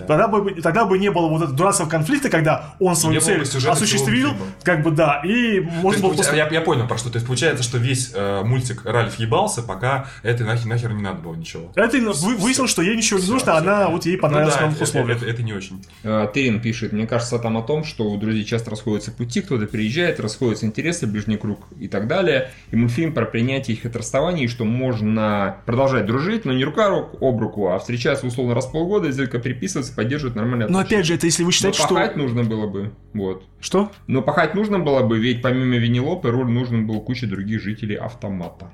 [0.00, 0.06] да.
[0.06, 4.30] Тогда бы, тогда бы не было вот этого дурацкого конфликта, когда он свою цель осуществил,
[4.62, 6.36] как бы да, и можно было просто...
[6.36, 7.10] я, понял про что.
[7.10, 11.34] То есть получается, что весь э, мультик Ральф ебался, пока это нахер, не надо было
[11.34, 11.70] ничего.
[11.74, 14.44] Это вы- выяснилось, что ей ничего не нужно, она вот ей Ну да,
[14.74, 15.22] это, условиях.
[15.22, 15.84] это- не очень.
[16.02, 19.66] Э, Терин пишет, мне кажется там о том, что у друзей часто расходятся пути, кто-то
[19.66, 22.50] приезжает, расходятся интересы, ближний круг и так далее.
[22.70, 26.88] И мультфильм про принятие их от расставания, и что можно продолжать дружить, но не рука
[26.88, 31.06] рук об руку, а встречаться условно раз в полгода, изредка переписываться, поддерживать нормальные Но опять
[31.06, 31.94] же, это если вы Но считаете, что...
[31.94, 33.44] пахать нужно было бы, вот.
[33.60, 33.90] Что?
[34.06, 38.70] Но пахать нужно было бы, ведь помимо Винилопы роль нужен был куча других жителей автомата.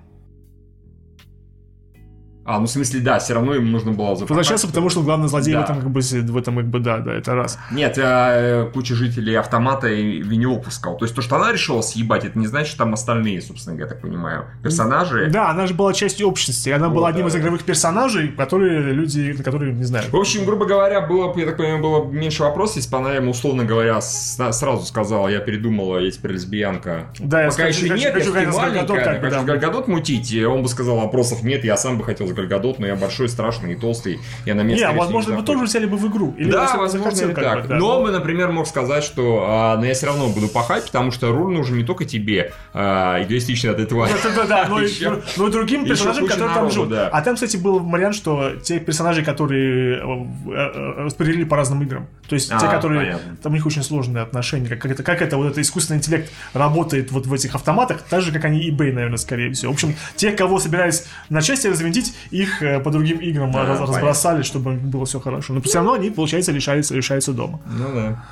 [2.45, 4.29] А, ну в смысле, да, все равно им нужно было запахать.
[4.31, 5.65] Возвращаться, потому что главный злодей в Да.
[5.65, 7.59] этом как бы, в этом как бы, да, да, это раз.
[7.71, 10.99] Нет, э, куча жителей автомата и Винилопу сказал.
[10.99, 13.87] То есть то, что она решила съебать, это не значит, что там остальные, собственно, я
[13.87, 15.29] так понимаю, персонажи.
[15.31, 18.93] Да, она же была частью общности, она Вот, была одним да, из игровых персонажей, которые
[18.93, 20.05] люди, которые не знаю.
[20.11, 22.99] В общем, грубо говоря, было, бы, я так понимаю, было бы меньше вопросов, если бы
[22.99, 27.07] она ему, условно говоря, сразу сказала, я передумала, я теперь лесбиянка.
[27.19, 29.21] Да, я Пока скажу, еще хочу- нет, хочу, я конечно, с маленькая, Гальгадот, как бы,
[29.23, 29.41] хочу да.
[29.43, 32.79] с Гальгадот мутить, и он бы сказал, вопросов нет, я сам бы хотел с Гальгадот,
[32.79, 35.59] но я большой, страшный и толстый, я на место, Не, скорее возможно, вы не тоже
[35.61, 35.71] захочу.
[35.71, 36.35] взяли бы в игру.
[36.37, 37.63] Или да, возможно, и так.
[37.63, 37.77] бы, да.
[37.77, 41.33] Но бы, например, мог сказать, что а, ну, я все равно буду пахать, потому что
[41.33, 44.09] руль нужен не только тебе, а, эгоистично от этого.
[44.09, 46.89] Да, да, да, но и, Еще- но и другим персонажам, которые там народу, живут.
[46.91, 47.09] да.
[47.09, 51.83] А там, кстати, был вариант, что те персонажи, которые э, э, э, распределили по разным
[51.83, 52.07] играм.
[52.29, 53.01] То есть те, А, которые...
[53.07, 53.37] понятно.
[53.43, 54.69] Там у них очень сложные отношения.
[54.69, 58.23] Как, как это, как это вот это искусственный интеллект работает вот в этих автоматах, так
[58.23, 59.73] же, как они eBay, наверное, скорее всего.
[59.73, 63.81] В общем, те, кого собирались на части развинтить, их э, по другим играм А, раз-
[63.81, 65.55] разбросали, чтобы было все хорошо.
[65.55, 67.61] Но все равно они, получается, лишаются, лишаются дома.
[67.67, 68.23] Ну да.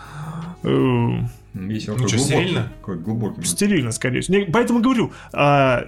[1.55, 1.97] Весело.
[1.99, 2.19] Ну что, глубокий.
[2.19, 2.73] стерильно?
[2.81, 3.43] Какой глубокий.
[3.45, 4.39] Стерильно, скорее всего.
[4.39, 5.85] Не, Поэтому говорю, а,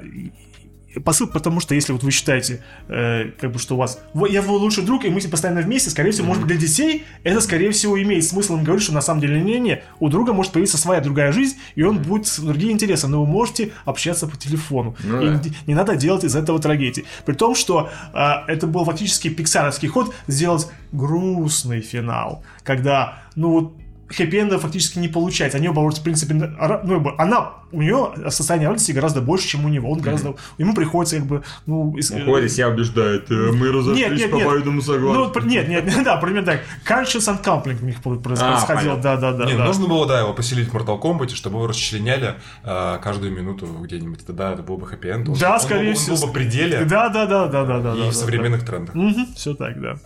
[1.04, 4.40] посыл, потому что если вот вы считаете, э, как бы, что у вас, «Во- я
[4.40, 7.70] его лучший друг, и мы постоянно вместе, скорее всего, может быть, для детей это, скорее
[7.70, 11.00] всего, имеет смысл им говорить, что на самом деле не-не, у друга может появиться своя
[11.00, 14.96] другая жизнь, и он будет с- другие интересы, но вы можете общаться по телефону.
[15.02, 15.40] Ну и да.
[15.44, 17.04] не, не надо делать из этого трагедии.
[17.24, 23.74] При том, что а, это был фактически пиксаровский ход сделать грустный финал, когда, ну вот,
[24.16, 25.58] хэппи-энда фактически не получается.
[25.58, 29.90] Они оба, в принципе, ну, она, у нее состояние радости гораздо больше, чем у него.
[29.90, 31.96] Он гораздо, ему приходится, как бы, ну...
[31.96, 34.46] из- Уходит, себя убеждает, э, мы разошлись нет, нет, по нет.
[34.46, 35.12] обоюдному согласию.
[35.14, 36.60] Ну, вот, нет, нет, да, примерно так.
[36.88, 39.02] Conscious uncoupling у них А, происходило, понятно.
[39.02, 39.44] да, да, да.
[39.46, 39.64] Не, да.
[39.64, 44.24] нужно было, да, его поселить в Mortal Kombat, чтобы его расчленяли э, каждую минуту где-нибудь.
[44.26, 45.28] Тогда это был бы хэппи-энд.
[45.28, 46.14] Он- Да, он скорее был- всего.
[46.14, 47.94] Он был бы пределе Да, да, да, да, да, да.
[47.94, 48.94] и да, в да, современных трендах.
[49.34, 49.96] все так, да.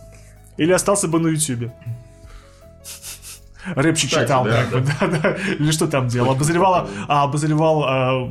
[0.57, 1.71] Или остался бы на Ютубе.
[3.75, 5.35] Рэпчик Кстати, читал, да, как бы, да, да.
[5.35, 6.31] Или что там делал?
[6.31, 8.29] Обозревал, а, обозревал а,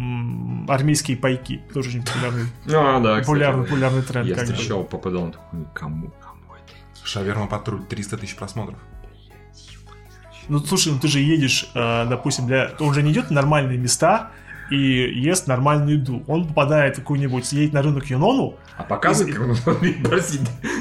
[0.69, 1.61] армейские пайки.
[1.73, 3.27] Тоже очень популярный, А, да, кстати.
[3.27, 4.29] популярный, популярный тренд.
[4.29, 7.07] Я встречал, попадал на такой, кому, кому это?
[7.07, 8.79] Шаверма патруль, 300 тысяч просмотров.
[10.49, 12.73] Ну, слушай, ну ты же едешь, э, допустим, для...
[12.81, 14.31] Он же не идет в нормальные места
[14.71, 16.23] и ест нормальную еду.
[16.27, 18.57] Он попадает в какую-нибудь, едет на рынок Юнону.
[18.77, 19.57] А показывает, как он,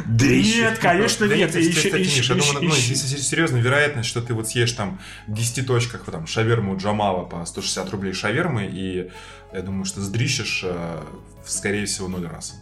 [0.06, 0.56] дрищет.
[0.56, 1.56] Нет, конечно, Да нет.
[1.56, 6.14] И еще- ну, здесь серьезная вероятность, что ты вот съешь там в 10 точках вот
[6.14, 9.10] там шаверму Джамала по 160 рублей шавермы, и
[9.54, 11.00] я думаю, что сдрищешь, э,
[11.46, 12.56] скорее всего, ноль раз.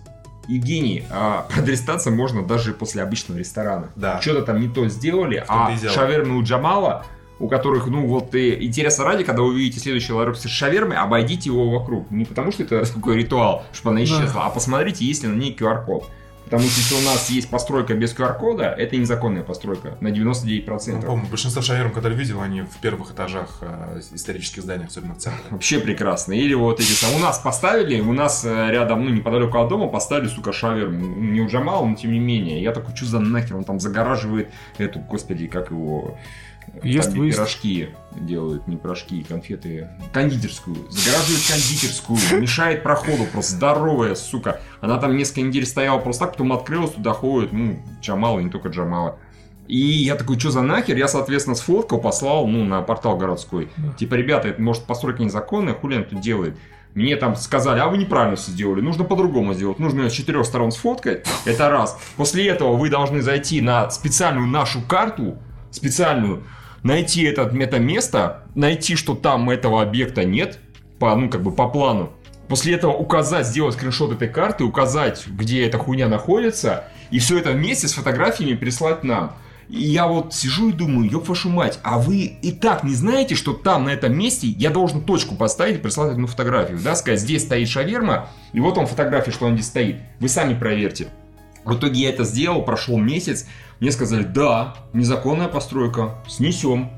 [0.48, 3.90] Евгений, а, продрестаться можно даже после обычного ресторана.
[3.96, 4.22] Да.
[4.22, 5.94] Что-то там не то сделали, а и дело.
[5.94, 7.06] шавермы у Джамала,
[7.40, 11.50] у которых, ну вот, и интереса ради, когда вы увидите следующий ларек с шавермой, обойдите
[11.50, 12.10] его вокруг.
[12.12, 15.56] Не потому что это такой ритуал, чтобы она исчезла, а посмотрите, есть ли на ней
[15.58, 16.10] QR-код.
[16.46, 20.92] Потому что если у нас есть постройка без QR-кода, это незаконная постройка на 99%.
[20.94, 25.18] Ну, помню, большинство шаверм, которые видел, они в первых этажах э, исторических зданий, особенно в
[25.18, 25.44] центре.
[25.50, 26.34] Вообще прекрасно.
[26.34, 29.88] Или вот эти там, у нас поставили, у нас э, рядом, ну, неподалеку от дома
[29.88, 31.16] поставили, сука, шаверму.
[31.16, 32.62] Не у Джамала, но тем не менее.
[32.62, 33.58] Я такой, что за нахер?
[33.58, 36.16] Он там загораживает эту, господи, как его...
[36.84, 37.38] Ест, там выезд.
[37.38, 39.90] пирожки делают, не пирожки, конфеты.
[40.14, 40.78] Кондитерскую.
[40.90, 42.42] Загораживает кондитерскую.
[42.42, 43.26] Мешает проходу.
[43.32, 44.60] Просто здоровая, сука.
[44.82, 48.70] Она там несколько недель стояла просто так, потом открылась, туда ходит, ну, Джамала, не только
[48.70, 49.18] Джамала.
[49.68, 50.96] И я такой, что за нахер?
[50.96, 53.70] Я, соответственно, сфоткал, послал, ну, на портал городской.
[53.98, 56.58] Типа, ребята, это, может, постройка незаконная, хули она тут делает?
[56.94, 59.80] Мне там сказали, а вы неправильно все сделали, нужно по-другому сделать.
[59.80, 62.00] Нужно ее с четырех сторон сфоткать, это раз.
[62.16, 65.38] После этого вы должны зайти на специальную нашу карту,
[65.72, 66.44] специальную,
[66.86, 70.60] найти это, это место, найти, что там этого объекта нет,
[71.00, 72.14] по, ну, как бы по плану.
[72.48, 77.52] После этого указать, сделать скриншот этой карты, указать, где эта хуйня находится, и все это
[77.52, 79.34] вместе с фотографиями прислать нам.
[79.68, 83.34] И я вот сижу и думаю, ёб вашу мать, а вы и так не знаете,
[83.34, 87.20] что там, на этом месте, я должен точку поставить и прислать одну фотографию, да, сказать,
[87.20, 89.96] здесь стоит шаверма, и вот он фотография, что он здесь стоит.
[90.20, 91.08] Вы сами проверьте.
[91.66, 93.48] В итоге я это сделал, прошел месяц,
[93.80, 96.92] мне сказали, да, незаконная постройка, снесем.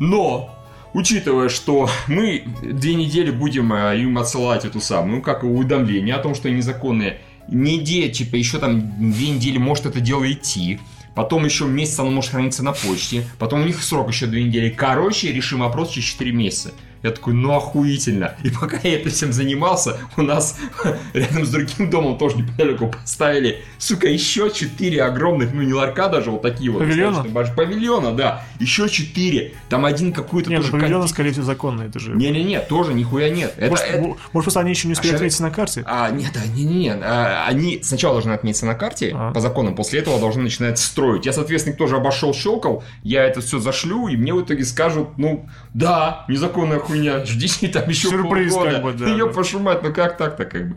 [0.00, 0.58] Но,
[0.92, 6.34] учитывая, что мы две недели будем э, им отсылать эту самую, как уведомление о том,
[6.34, 10.80] что незаконные, неделя, типа, еще там две недели может это дело идти,
[11.14, 14.68] потом еще месяц оно может храниться на почте, потом у них срок еще две недели.
[14.68, 16.72] Короче, решим вопрос через 4 месяца.
[17.02, 18.34] Я такой, ну охуительно.
[18.42, 20.56] И пока я этим всем занимался, у нас
[21.14, 26.30] рядом с другим домом тоже неподалеку поставили, сука, еще четыре огромных, ну не ларька даже,
[26.30, 26.80] вот такие вот.
[26.80, 27.22] Павильона?
[27.24, 27.56] большие.
[27.56, 28.44] Павильона, да.
[28.60, 29.54] Еще четыре.
[29.68, 30.72] Там один какой-то Нет, тоже...
[30.72, 31.14] ну, павильоны, контейнер.
[31.14, 32.14] скорее всего, законные, это же...
[32.14, 33.54] Не-не-не, тоже нихуя нет.
[33.56, 35.84] Это, может, это- мо- может, просто они еще не успели А отметиться на карте?
[35.86, 39.32] а, нет, а, не, не, не, а, они сначала должны отметиться на карте А.
[39.32, 41.26] по законам, после этого должны начинать строить.
[41.26, 45.46] Я, соответственно, тоже обошел, щелкал, я это все зашлю, и мне в итоге скажут, ну,
[45.74, 48.72] да, незаконная хуйня, ждите там еще Сюрприз, полгода.
[48.74, 49.36] как бы, да, Ёб да.
[49.36, 50.76] вашу мать, ну как так-то, как бы.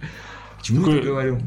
[0.59, 1.41] К Чему Такой- ты говорил?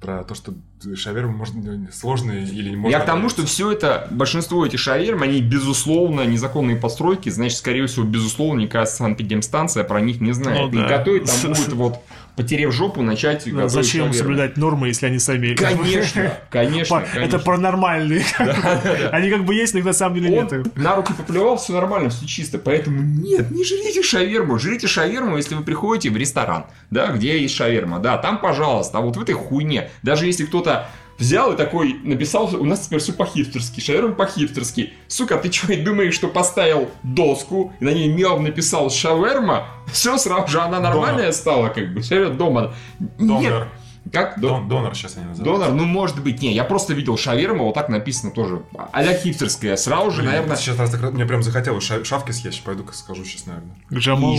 [0.00, 0.54] Про то, что
[0.94, 2.96] шаверма может быть сложные или не может.
[2.96, 7.86] Я к тому, что все это, большинство этих шаверм, они, безусловно, незаконные постройки, значит, скорее
[7.88, 10.72] всего, безусловно, никакая санэпидемстанция про них не знает.
[10.72, 10.98] Ну и да.
[10.98, 11.98] готовить там будет вот,
[12.38, 14.14] потерев жопу, начать Да, готовить зачем шаверму.
[14.14, 15.54] соблюдать нормы, если они сами...
[15.54, 17.04] Конечно, конечно.
[17.14, 18.24] Это паранормальные.
[19.12, 20.76] Они как бы есть, но их на самом деле нет.
[20.76, 22.58] На руки поплевал, все нормально, все чисто.
[22.58, 24.58] Поэтому нет, не жрите шаверму.
[24.58, 27.98] Жрите шаверму, если вы приходите в ресторан, да, где есть шаверма.
[27.98, 28.98] Да, там, пожалуйста.
[28.98, 33.00] А вот в этой хуйне, даже если кто-то взял и такой написал, у нас теперь
[33.00, 34.92] все по-хипстерски, шаверма по-хипстерски.
[35.08, 39.66] Сука, ты что, думаешь, что поставил доску и на ней мелом написал шаверма?
[39.92, 42.02] Все, сразу же она нормальная стала, как бы.
[42.02, 42.74] Шаверма дома.
[42.98, 43.18] Нет.
[43.18, 43.68] Донор.
[44.10, 44.40] Как?
[44.40, 45.60] До- Дон- Донор сейчас они называют.
[45.60, 48.62] Донор, ну может быть, не, я просто видел шаверма, вот так написано тоже,
[48.92, 52.94] а-ля хипстерская, сразу же, Блин, наверное, Сейчас раз мне прям захотелось ша- шавки съесть, пойду-ка
[52.94, 53.76] скажу сейчас, наверное.
[53.90, 54.38] К Джамалу.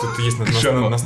[0.00, 0.96] Тут есть на, на.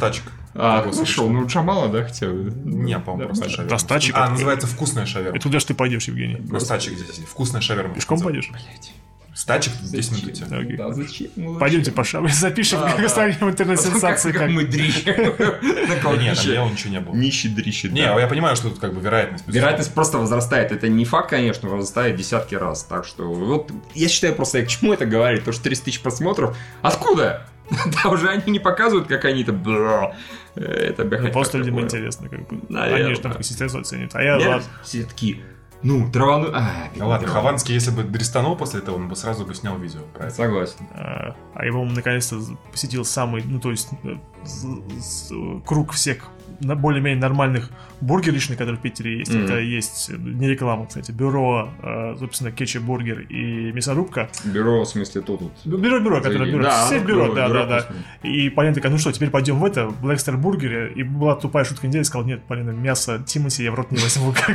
[0.54, 1.30] А, Такой хорошо, случай.
[1.32, 2.50] ну Джамала, да, хотя бы?
[2.64, 3.48] Не, по-моему, просто Нормально.
[3.56, 3.70] шаверма.
[3.72, 5.36] Настачек А, это- называется вкусная шаверма.
[5.36, 6.38] И туда же ты пойдешь, Евгений.
[6.50, 7.28] Настачек здесь есть.
[7.28, 7.94] Вкусная шаверма.
[7.94, 8.50] Пешком пойдешь?
[8.50, 8.92] Блядь.
[9.32, 10.52] Стачек 10 минут.
[10.64, 10.76] Окей.
[10.76, 11.28] Да, зачем?
[11.36, 12.02] Ну, Пойдемте по.
[12.04, 13.08] Запишем, Да, как да.
[13.08, 14.32] станем интернет-сенсации.
[14.32, 15.14] Как как- мы дрищем.
[15.88, 17.14] На Да Нет, дела ничего не было.
[17.14, 17.92] Нищий дрищит.
[17.92, 18.20] Не, да.
[18.20, 19.44] я понимаю, что тут как бы вероятность.
[19.46, 20.72] Вероятность просто возрастает.
[20.72, 22.82] Это не факт, конечно, возрастает десятки раз.
[22.84, 25.44] Так что, вот, я считаю просто, я к чему это говорит?
[25.44, 26.56] То, что 30 тысяч просмотров.
[26.82, 27.46] Откуда?
[28.02, 30.14] Да уже они не показывают, как они то бля,
[30.54, 31.84] Это Ну, Просто людям такое.
[31.84, 32.60] интересно, как бы.
[32.68, 33.06] Наверное.
[33.06, 34.14] Они же там консистенцию оценят.
[34.14, 34.62] А я Нет.
[34.82, 35.40] Все такие,
[35.82, 36.48] ну, травану...
[36.52, 37.26] А, Ну ладно.
[37.26, 40.00] Хованский, если бы дристанул после этого, он бы сразу бы снял видео.
[40.28, 40.86] Согласен.
[40.92, 42.38] А а по-моему, наконец-то
[42.70, 46.24] посетил самый, ну, то есть, э, круг всех
[46.60, 47.70] более-менее нормальных
[48.00, 49.34] бургеришных, которые в Питере есть.
[49.34, 49.44] Мгм.
[49.44, 54.28] Это есть, э, не реклама, кстати, бюро, э, собственно, кетчуп бургер и мясорубка.
[54.44, 55.40] Бюро, в смысле, тут.
[55.40, 55.52] тут.
[55.80, 56.62] Бюро, бюро, которое бюро.
[56.64, 57.86] Да, Все бюро, бюро, да, бюро да,
[58.22, 58.28] да.
[58.28, 60.92] И Полина такая, ну что, теперь пойдем в это, в Blackstar Бургере.
[60.94, 64.32] И была тупая шутка недели, сказал, нет, Полина, мясо Тимати я в рот не возьму.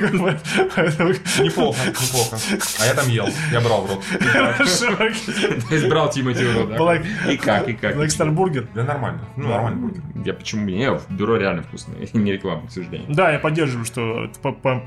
[1.44, 2.38] Неплохо, неплохо.
[2.82, 4.04] А я там ел, я брал в рот.
[5.00, 5.62] Окей.
[5.70, 6.76] Ты избрал Тимати да?
[6.78, 7.96] Black- И как, и как?
[7.96, 8.68] Black Star Burger.
[8.74, 10.02] Да нормально, ну нормальный бургер.
[10.26, 10.92] Я почему не?
[10.92, 11.95] В бюро реально вкусное.
[12.14, 13.14] Не реклама, к сожалению.
[13.14, 14.30] Да, я поддерживаю, что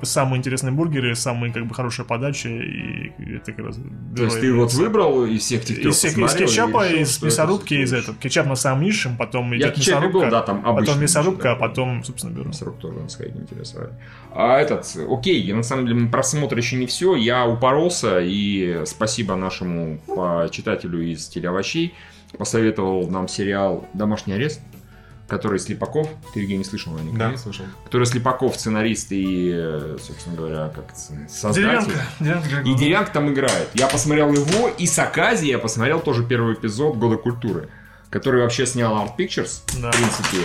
[0.02, 3.78] самые интересные бургеры, самые как бы хорошая подача, и это как раз
[4.16, 7.92] То есть ты вот выбрал из всех тех из, всех, из кетчапа, из мясорубки, из
[7.92, 8.16] этого.
[8.18, 11.52] Кетчап на самом низшем, потом идет был, мясорубка, да, там потом мясорубка, да.
[11.52, 12.48] а потом, собственно, бюро.
[12.48, 13.90] Мясорубка тоже надо сходить, интересно.
[14.32, 19.36] А этот, окей, я на самом деле просмотр еще не все, я упоролся, и спасибо
[19.36, 20.00] нашему
[20.50, 21.94] читателю из телеовощей,
[22.36, 24.60] посоветовал нам сериал «Домашний арест»,
[25.28, 27.16] который Слепаков, ты, Евгений, слышал о нем?
[27.16, 27.66] Да, слышал.
[27.84, 30.94] Который Слепаков, сценарист и, собственно говоря, как
[31.28, 31.62] создатель.
[31.62, 32.06] Деревянка.
[32.18, 32.68] Деревянка.
[32.68, 33.68] И Деревянка там играет.
[33.74, 37.68] Я посмотрел его, и Сакази я посмотрел тоже первый эпизод «Года культуры»,
[38.10, 39.62] который вообще снял Art Pictures.
[39.80, 39.90] Да.
[39.90, 40.38] В принципе,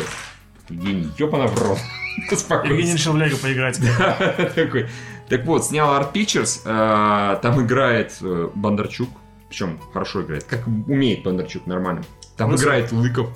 [0.70, 1.80] Евгений, ёпана в рот.
[2.32, 3.80] Евгений решил в Лего поиграть.
[4.56, 4.88] Такой.
[5.30, 9.10] Так вот, снял Art Pictures, э, там играет э, Бондарчук,
[9.50, 12.04] причем хорошо играет, как умеет Бондарчук, нормально.
[12.38, 13.30] Там играет Лыков,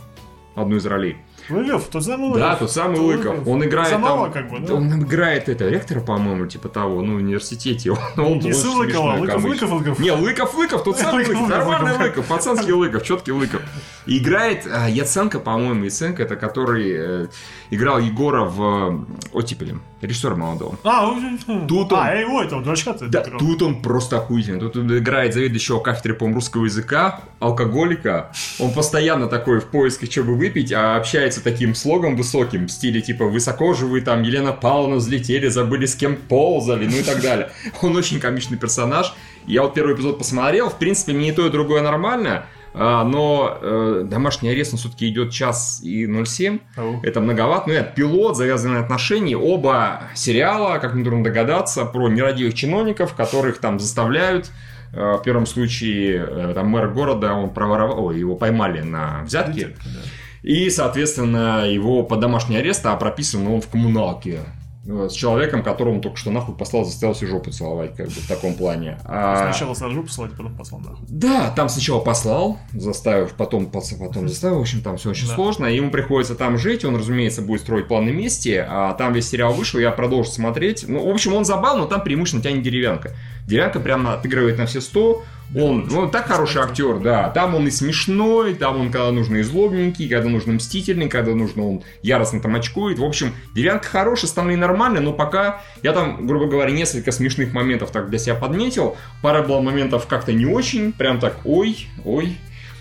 [0.56, 1.18] одну из ролей.
[1.50, 2.40] Лыков, тот самый Лыков.
[2.40, 3.48] Да, тот самый Лыков.
[3.48, 4.74] Он играет Замало, там, как бы, да?
[4.74, 7.92] Он играет это, ректора, по-моему, типа того, ну, в университете.
[7.92, 9.44] Он, он Не сын Лыкова, Лыков.
[9.44, 10.00] Лыков, Лыков.
[10.00, 12.26] Не, Лыков, Лыков, тот самый Лыков, нормальный Лыков.
[12.26, 13.62] Пацанский Лыков, четкий Лыков.
[14.06, 17.28] И играет а, Яценко, по-моему, Яценко, это который э,
[17.72, 20.78] играл Егора в э, «Оттепеле», режиссер молодого.
[20.84, 21.12] А,
[21.68, 23.08] Тут он- А, его этого дурачка-то.
[23.08, 24.60] Да, тут он просто охуительный.
[24.60, 28.32] Тут он играет заведующего кафедрой, по русского языка, алкоголика.
[28.60, 33.02] Он постоянно такой в поиске, что бы выпить, а общается таким слогом высоким, в стиле
[33.02, 37.22] типа «Высоко же вы там, Елена Павловна, взлетели, забыли с кем ползали», ну и так
[37.22, 37.52] далее.
[37.82, 39.14] Он очень комичный персонаж.
[39.46, 42.46] Я вот первый эпизод посмотрел, в принципе, мне и то, и другое нормально, а,
[43.04, 46.60] но э, домашний арест, он все-таки идет час и 0,7.
[46.76, 47.00] Ау.
[47.04, 47.70] Это многовато.
[47.70, 49.36] Ну, это пилот, завязанные отношения.
[49.38, 54.52] Оба сериала, как нетрудно догадаться, про нерадивых чиновников, которых там заставляют.
[54.94, 59.76] Э, В первом случае э, там мэр города, он проворовал, ой, его поймали на взятки.
[59.84, 60.02] Да.
[60.44, 64.40] И, соответственно, его под домашний арест, а прописан он в коммуналке.
[65.10, 68.54] С человеком, которому только что нахуй послал, заставил всю жопу целовать, как бы в таком
[68.54, 68.98] плане.
[69.04, 71.06] А- Сначала сразу послать, потом послал нахуй.
[71.10, 75.36] да, там сначала послал, заставив, потом, потом заставил, в общем, там все очень Да.
[75.36, 75.66] сложно.
[75.66, 79.78] Ему приходится там жить, он, разумеется, будет строить планы мести, а там весь сериал вышел,
[79.80, 80.86] я продолжу смотреть.
[80.88, 83.12] Ну, в общем, он забавный, но там преимущественно тянет деревянка.
[83.46, 85.24] Деревянка прямо отыгрывает на все сто.
[85.56, 87.30] Он, ну, так хороший актер, да.
[87.30, 91.68] Там он и смешной, там он, когда нужно, и злобненький, когда нужно мстительный, когда нужно,
[91.68, 93.00] он яростно там очкует.
[93.00, 97.92] В общем, деревянка хорошая, остальные нормальные, но пока я там, грубо говоря, несколько смешных моментов
[97.92, 98.98] так для себя подметил.
[99.22, 102.38] Пара было моментов как-то не очень, прям так, ой, ой,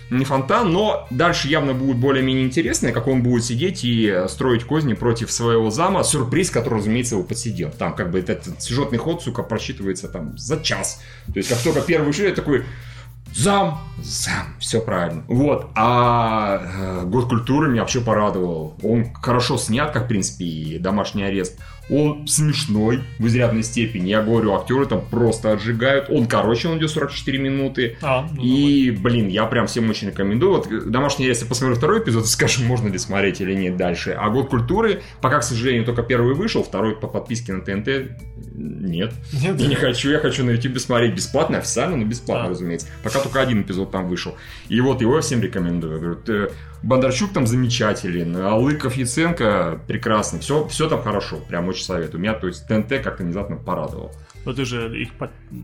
[0.09, 4.63] не фонтан, но дальше явно будет более-менее интересно, как он будет сидеть и э, строить
[4.63, 6.03] козни против своего зама.
[6.03, 7.71] Сюрприз, который, разумеется, его подсидел.
[7.71, 11.01] Там как бы этот, этот сюжетный ход, сука, просчитывается там за час.
[11.27, 12.63] То есть, как только первый я такой,
[13.35, 15.23] зам, зам, все правильно.
[15.27, 18.75] Вот, а э, год культуры меня вообще порадовал.
[18.81, 21.59] Он хорошо снят, как, в принципе, и домашний арест.
[21.89, 24.09] Он смешной в изрядной степени.
[24.09, 26.09] Я говорю, актеры там просто отжигают.
[26.09, 27.97] Он короче, он идет 44 минуты.
[28.01, 30.53] А, ну, И, блин, я прям всем очень рекомендую.
[30.57, 34.11] Вот э, домашний я посмотрю второй эпизод и скажем, можно ли смотреть или нет дальше.
[34.19, 37.87] А год культуры, пока, к сожалению, только первый вышел, второй по подписке на ТНТ
[38.57, 39.13] нет.
[39.33, 39.59] Нет?
[39.59, 42.49] Я не хочу, я хочу на YouTube смотреть бесплатно, официально, но бесплатно, А.
[42.49, 42.87] разумеется.
[43.03, 44.35] Пока только один эпизод там вышел.
[44.67, 45.93] И вот его я всем рекомендую.
[45.93, 46.49] Я говорю, «Ты-
[46.83, 50.39] Бондарчук там замечателен, Алыков, Яценко прекрасный.
[50.39, 52.21] Все, все там хорошо, прям очень советую.
[52.21, 54.11] Меня, то есть, ТНТ как-то внезапно порадовал.
[54.45, 55.09] Но ты же их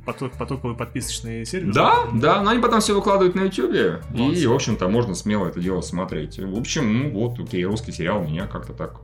[0.06, 1.74] поток, потоковый подписочный сервис.
[1.74, 4.50] Да, да, но они потом все выкладывают на YouTube, и, Молодцы.
[4.50, 6.38] в общем-то, можно смело это дело смотреть.
[6.40, 9.00] В общем, ну вот, окей, русский сериал меня как-то так...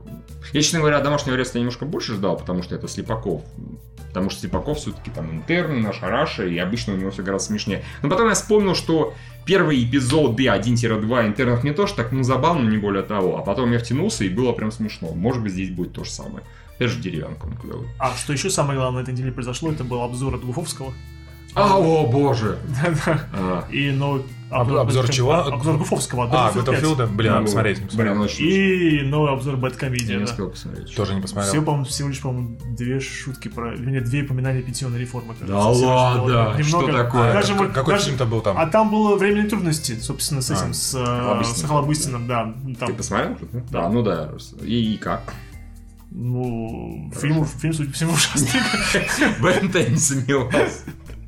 [0.52, 3.42] Я, честно говоря, домашнего ареста немножко больше ждал, потому что это Слепаков.
[4.10, 7.84] Потому что Слепаков все-таки там интерн, наша Раша, и обычно у него все гораздо смешнее.
[8.02, 9.14] Но потом я вспомнил, что
[9.44, 13.38] первые эпизоды 1-2 интернов мне тоже так, ну, забавно, не более того.
[13.38, 15.12] А потом я втянулся, и было прям смешно.
[15.14, 16.44] Может быть, здесь будет то же самое.
[16.78, 17.88] Это же деревянка, он клевый.
[17.98, 20.92] А что еще самое главное на этой неделе произошло, это был обзор от Гуфовского.
[21.54, 22.58] А, о боже!
[22.82, 23.26] Да-да.
[23.32, 24.22] А, И новый...
[24.50, 25.34] Об- обзор чего?
[25.34, 26.28] Обзор Гуфовского.
[26.32, 26.82] А, Battlefield 5.
[26.82, 28.40] Battlefield, блин, надо ну, посмотреть.
[28.40, 30.16] И новый обзор Я Бэткомедия.
[30.18, 30.94] не успел посмотреть.
[30.96, 31.52] Тоже не посмотрел.
[31.52, 33.70] Всего, по-моему, всего лишь, по-моему, две шутки про...
[33.76, 35.34] Вернее, две упоминания пенсионной реформы.
[35.34, 36.62] кажется, Да ладно?
[36.64, 37.30] Что такое?
[37.30, 38.58] А, Даже как- мы- какой даже- фильм-то был там?
[38.58, 42.52] А там было временные трудности, собственно, с этим, А, с, э, Хлобыстиным, да.
[42.66, 43.36] Ты Там, посмотрел?
[43.70, 44.30] Да, ну да.
[44.62, 45.32] И, и как?
[46.10, 48.48] ну, фильм, фильм, судя по всему, ужасный.
[49.80, 50.82] Я не сомневался.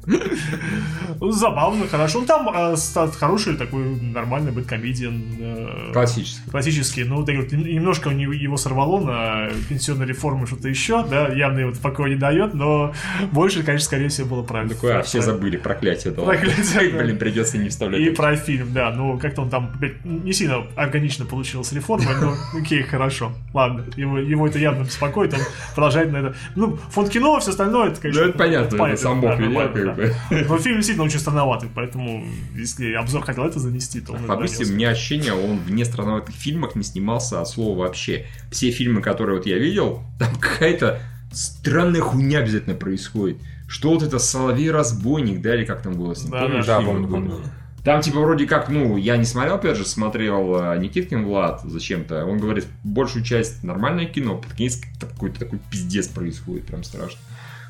[0.06, 2.20] Ну, Забавно, хорошо.
[2.20, 2.76] Ну, там э,
[3.18, 5.22] хороший такой нормальный бэткомедиан.
[5.38, 6.50] э, Классический.
[6.50, 7.04] классический.
[7.04, 12.16] Ну, вот, немножко его сорвало на пенсионной реформе что-то еще, да, явно его покоя не
[12.16, 12.92] дает, но
[13.30, 14.74] больше, конечно, скорее всего, было правильно.
[14.74, 16.26] Такое, а все забыли, проклятие дало.
[16.26, 16.98] Проклятие, да.
[17.02, 18.00] Блин, придется не вставлять.
[18.00, 19.72] И про фильм, да, ну как-то он там
[20.04, 25.40] не сильно органично получилась реформа, но окей, хорошо, ладно, его, его это явно беспокоит, он
[25.74, 26.34] продолжает на это.
[26.56, 28.20] Ну, фонд кино, все остальное, это, Ну, конечно...
[28.22, 30.14] это понятно, это сам Бог да, нормально, как бы.
[30.48, 32.24] Но фильм действительно очень странноватый, поэтому
[32.54, 36.74] если обзор хотел это занести, то он Фабристи, у меня ощущение, он в нестранноватых фильмах
[36.74, 38.26] не снимался от слова вообще.
[38.50, 41.00] Все фильмы, которые вот я видел, там какая-то
[41.32, 43.38] странная хуйня обязательно происходит.
[43.68, 46.32] Что вот это Соловей-разбойник, да, или как там было с ним?
[46.32, 47.40] Да, Помнишь Да, помню, помню.
[47.84, 52.24] Там, типа, вроде как, ну, я не смотрел, опять же, смотрел э, Никиткин Влад зачем-то.
[52.26, 57.18] Он говорит, большую часть нормальное кино, под конец какой-то такой пиздец происходит, прям страшно.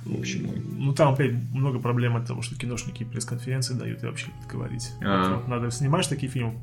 [0.05, 0.49] В общем,
[0.79, 4.91] Ну, там опять много проблем от того, что киношники пресс-конференции дают и вообще говорить.
[5.05, 5.37] А.
[5.37, 6.59] Вот, надо снимаешь такие фильмы,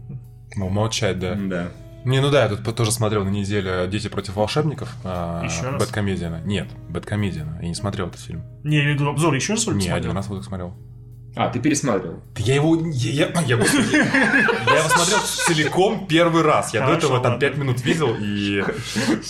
[0.55, 1.35] Ну, молчать, да.
[1.35, 1.71] да.
[2.05, 4.95] Не, ну да, я тут тоже смотрел на неделе «Дети против волшебников».
[5.03, 5.81] а, Еще раз?
[5.81, 6.41] Бэткомедиана.
[6.45, 7.59] Нет, Бэткомедиана.
[7.61, 8.41] Я не смотрел этот фильм.
[8.63, 9.95] не, я имею в виду обзор еще раз, Не, посмотрел?
[9.97, 10.73] один раз вот смотрел.
[11.35, 12.22] А, ты пересматривал.
[12.35, 12.76] Да я его...
[12.91, 16.73] Я, я, я, господи, я его смотрел целиком первый раз.
[16.73, 18.64] Я до Хорошо, этого там пять минут видел и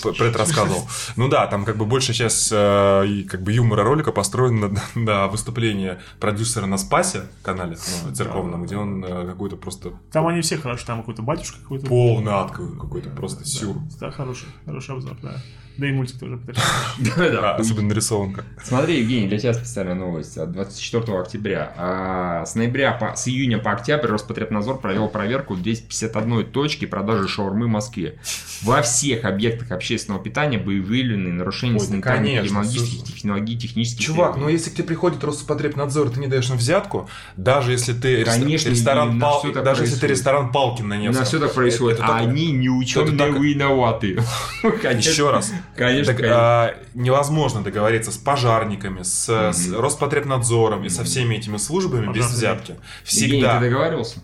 [0.01, 0.87] про это рассказывал.
[1.17, 4.71] Ну да, там как бы больше сейчас э, и как бы юмора ролика построен на,
[4.95, 10.41] на выступлении продюсера на Спасе канале ну, церковном, где он э, какой-то просто Там они
[10.41, 11.85] все хорошо, там какой-то батюшка какой-то.
[11.85, 13.77] полный ад какой-то просто сюр.
[13.99, 15.35] Да, хороший, хороший обзор, да.
[15.79, 17.39] Да и мультик тоже потрясающий.
[17.39, 18.43] А, особенно нарисованка.
[18.63, 21.73] Смотри, Евгений, для тебя специальная новость от 24 октября.
[21.77, 27.27] А, с ноября по, с июня по октябрь Роспотребнадзор провел проверку в 251 точке продажи
[27.27, 28.19] шаурмы в Москве.
[28.61, 33.13] во всех объектах общественного питания были выявлены нарушения Ой, да санитарных, конечно, эпидемиологических, слушай.
[33.13, 34.43] технологий, технических Чувак, требований.
[34.45, 38.69] ну если к тебе приходит Роспотребнадзор, ты не даешь им взятку, даже если ты Конечно,
[38.69, 40.17] ресторан на Пал- так даже если ты происходит.
[40.17, 41.19] ресторан Палкин на У Невском.
[41.21, 44.19] нас все так происходит, Это а только- они не ученые это так- виноваты.
[44.81, 45.09] Конечно.
[45.09, 45.51] Еще раз.
[45.75, 46.37] Конечно, Так, конечно.
[46.39, 49.79] а, невозможно договориться с пожарниками, с, с Мгм.
[49.79, 52.35] Роспотребнадзором и со всеми этими службами без Пожарными.
[52.37, 52.71] взятки.
[52.71, 53.59] Евгений, Всегда.
[53.59, 54.19] ты договаривался?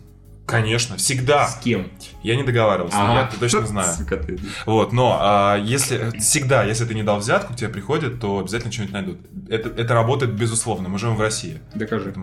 [0.45, 1.47] Конечно, всегда.
[1.47, 1.89] С кем?
[2.21, 3.13] Я не договаривался, Ага.
[3.13, 3.93] я это точно знаю.
[3.97, 4.37] Сука ты.
[4.67, 8.71] Вот, но а, если всегда, если ты не дал взятку, к тебе приходят, то обязательно
[8.71, 9.17] что-нибудь найдут.
[9.49, 10.87] Это, это работает безусловно.
[10.87, 11.61] Мы живем в России.
[11.73, 12.13] Докажи.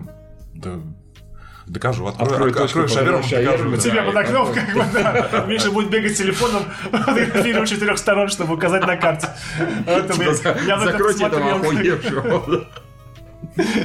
[0.53, 0.79] Да,
[1.67, 2.07] докажу.
[2.07, 3.89] Открою, открою под шаверму, шаверму, докажу.
[3.89, 3.93] да.
[3.93, 4.03] да.
[4.03, 5.45] Под окном, как бы, да.
[5.47, 9.29] Миша будет бегать с телефоном, фотографировать четырех сторон, чтобы указать на карте.
[9.85, 11.95] Это Типа, я- это Закройте этого посмотрел.
[11.95, 12.67] охуевшего.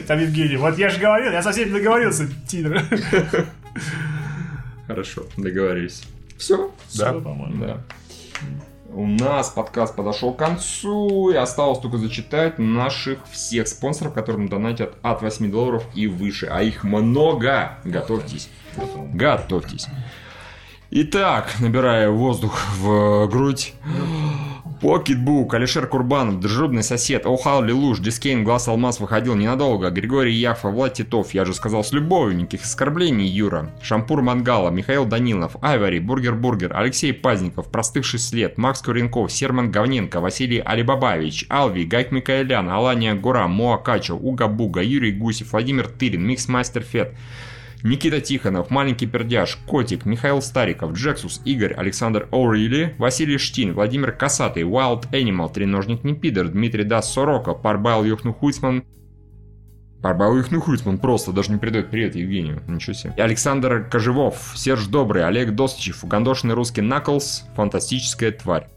[0.06, 0.56] Там Евгений.
[0.56, 2.80] Вот я же говорил, я со всеми договорился, Тидор.
[4.86, 6.02] Хорошо, договорились.
[6.38, 6.70] Все?
[6.94, 7.12] Да.
[7.12, 7.64] По-моему.
[7.66, 7.80] Да.
[8.98, 14.94] У нас подкаст подошел к концу, и осталось только зачитать наших всех спонсоров, которым донатят
[15.02, 16.48] от 8 долларов и выше.
[16.50, 17.78] А их много.
[17.84, 18.50] Готовьтесь.
[19.14, 19.86] Готовьтесь.
[20.90, 23.72] Итак, набирая воздух в грудь.
[24.80, 30.94] PocketBook, Алишер Курбанов, дружелюбный сосед, Охал Лилуш, Дискейн, Глаз Алмаз выходил ненадолго, Григорий Яфа, Влад
[30.94, 36.36] Титов, я же сказал с любовью, никаких оскорблений, Юра, Шампур Мангала, Михаил Данилов, Айвари, Бургер
[36.36, 43.14] Бургер, Алексей Пазников, Простывший след, Макс Куренков, Серман Говненко, Василий Алибабаевич, Алви, Гайк Микаэлян, Алания
[43.14, 47.14] Гора, Моа Качо, Уга Буга, Юрий Гусев, Владимир Тырин, Миксмастер Фет,
[47.82, 54.64] Никита Тихонов, Маленький Пердяж, Котик, Михаил Стариков, Джексус, Игорь, Александр О'Рилли, Василий Штин, Владимир Касатый,
[54.64, 58.84] Wild Animal, Треножник Непидер, Дмитрий Дас Сорока, Парбайл Юхнухуйцман,
[60.02, 62.62] Парбайл Юхнухуйцман просто даже не передает привет Евгению.
[62.68, 63.14] Ничего себе.
[63.16, 68.68] И Александр Кожевов, Серж Добрый, Олег Достичев, Угандошный русский Наклс, Фантастическая тварь.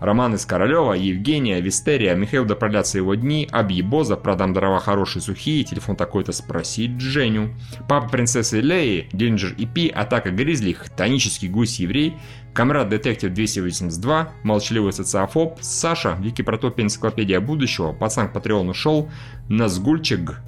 [0.00, 5.64] Роман из Королева, Евгения, Вистерия, Михаил да продлятся его дни, Абьебоза, продам дрова хорошие сухие,
[5.64, 7.54] телефон такой-то спросить Женю.
[7.88, 12.14] Папа принцессы Леи, Диллинджер EP, Атака Гризли, Хтонический гусь-еврей,
[12.52, 19.10] Камрад Детектив 282, Молчаливый социофоб, Саша, Википротопия Энциклопедия будущего, Пацан к Патреону шел,
[19.48, 20.40] Назгульчик,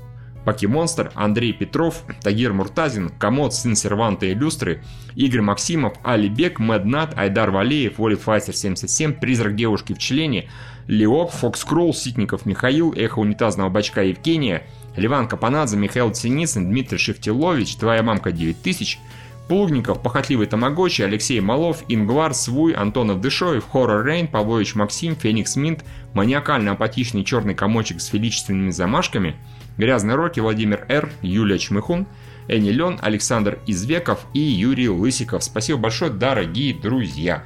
[0.48, 4.82] Покемонстр, Андрей Петров, Тагир Муртазин, Комод, сын серванта и люстры,
[5.14, 10.48] Игорь Максимов, Али Бек, Мэднат, Айдар Валеев, Волит Файстер 77, Призрак девушки в члене,
[10.86, 14.62] Леок, Фокс Кролл, Ситников Михаил, Эхо унитазного бачка Евгения,
[14.96, 19.00] Ливан Капанадзе, Михаил Синицын, Дмитрий Шевтилович, Твоя мамка 9000,
[19.48, 25.84] Плугников, Похотливый Тамагочи, Алексей Малов, Ингвар, Свуй, Антонов Дышоев, Хоррор Рейн, Павлович Максим, Феникс Минт,
[26.14, 29.36] маниакально-апатичный черный комочек с величественными замашками,
[29.78, 32.06] Грязный Роки, Владимир Р., Юлия Чмыхун,
[32.48, 35.44] Энни Лен, Александр Извеков и Юрий Лысиков.
[35.44, 37.44] Спасибо большое, дорогие друзья.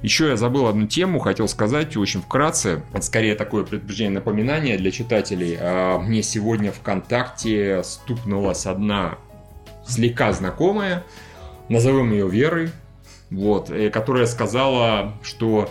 [0.00, 2.82] Еще я забыл одну тему, хотел сказать очень вкратце.
[3.00, 5.56] Скорее такое предупреждение, напоминание для читателей.
[5.60, 9.18] А, Мне сегодня ВКонтакте стукнулась одна
[9.86, 11.04] слегка знакомая,
[11.68, 12.70] назовем ее Верой,
[13.30, 15.70] вот, э, которая сказала, что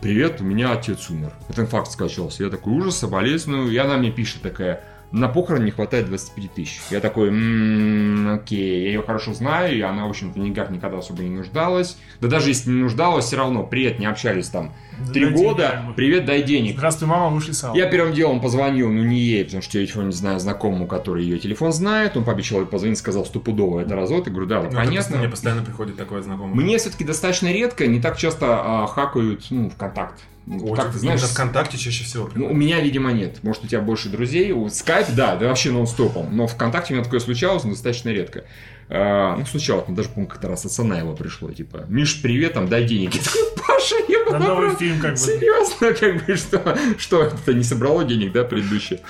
[0.00, 1.32] «Привет, у меня отец умер».
[1.48, 2.44] Это факт скачался.
[2.44, 3.70] Я такой, ужас, соболезную.
[3.70, 6.80] И она мне пишет такая, на похорон не хватает 25 тысяч.
[6.90, 11.22] Я такой, «М, окей, я ее хорошо знаю, и она, в общем-то, никак никогда особо
[11.22, 11.96] не нуждалась.
[12.20, 14.72] Да даже если не нуждалась, все равно, привет, не общались там
[15.12, 15.94] три денег, года, бы.
[15.94, 16.76] привет, дай денег.
[16.76, 17.76] Здравствуй, мама, вышли сало.
[17.76, 21.22] Я первым делом позвонил, ну не ей, потому что я еще не знаю знакомому, который
[21.24, 22.16] ее телефон знает.
[22.16, 24.26] Он пообещал ей позвонить, сказал стопудово, это развод.
[24.26, 25.18] Я говорю, да, Ну, понятно.
[25.18, 26.54] Мне постоянно приходит такое знакомое.
[26.54, 30.18] Мне все-таки достаточно редко, не так часто а, хакают, ну, ВКонтакт.
[30.18, 32.28] Ну, Ой, как ты знаешь, именно ВКонтакте чаще всего.
[32.34, 33.42] ну, у меня, видимо, нет.
[33.42, 34.52] Может, у тебя больше друзей.
[34.52, 36.36] У Скайп, да, да вообще нон-стопом.
[36.36, 38.44] Но ВКонтакте у меня такое случалось, но достаточно редко.
[38.90, 42.84] А, ну, случалось, даже, по-моему, как-то раз от Санаева пришло, типа, Миш, привет, там, дай
[42.84, 43.14] денег.
[43.14, 45.16] Я такой, Паша, я На новый фильм, как бы.
[45.16, 49.00] Серьезно, как бы, что, что это не собрало денег, да, предыдущее?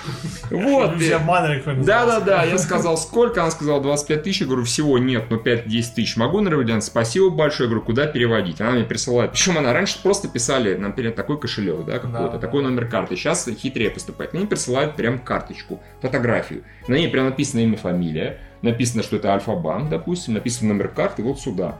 [0.51, 0.91] Вот.
[0.91, 2.27] Друзья и- Маннерик, как Да, да, называется.
[2.27, 3.43] да, я сказал, сколько?
[3.43, 4.41] Она сказала, 25 тысяч.
[4.41, 6.17] Я говорю, всего нет, ну 5-10 тысяч.
[6.17, 6.83] Могу на Равилиан?
[6.83, 7.69] Спасибо большое.
[7.69, 8.61] Я говорю, куда переводить?
[8.61, 9.33] Она мне присылает.
[9.33, 13.17] Причем она раньше просто писали, например, такой кошелек, да, какой-то, такой номер карты.
[13.17, 14.33] Сейчас хитрее поступает.
[14.35, 16.63] Мне присылают прям карточку, фотографию.
[16.89, 18.39] На ней прям написано имя, фамилия.
[18.63, 20.35] Написано, что это Альфа-банк, допустим.
[20.35, 21.79] Написано номер карты, вот сюда.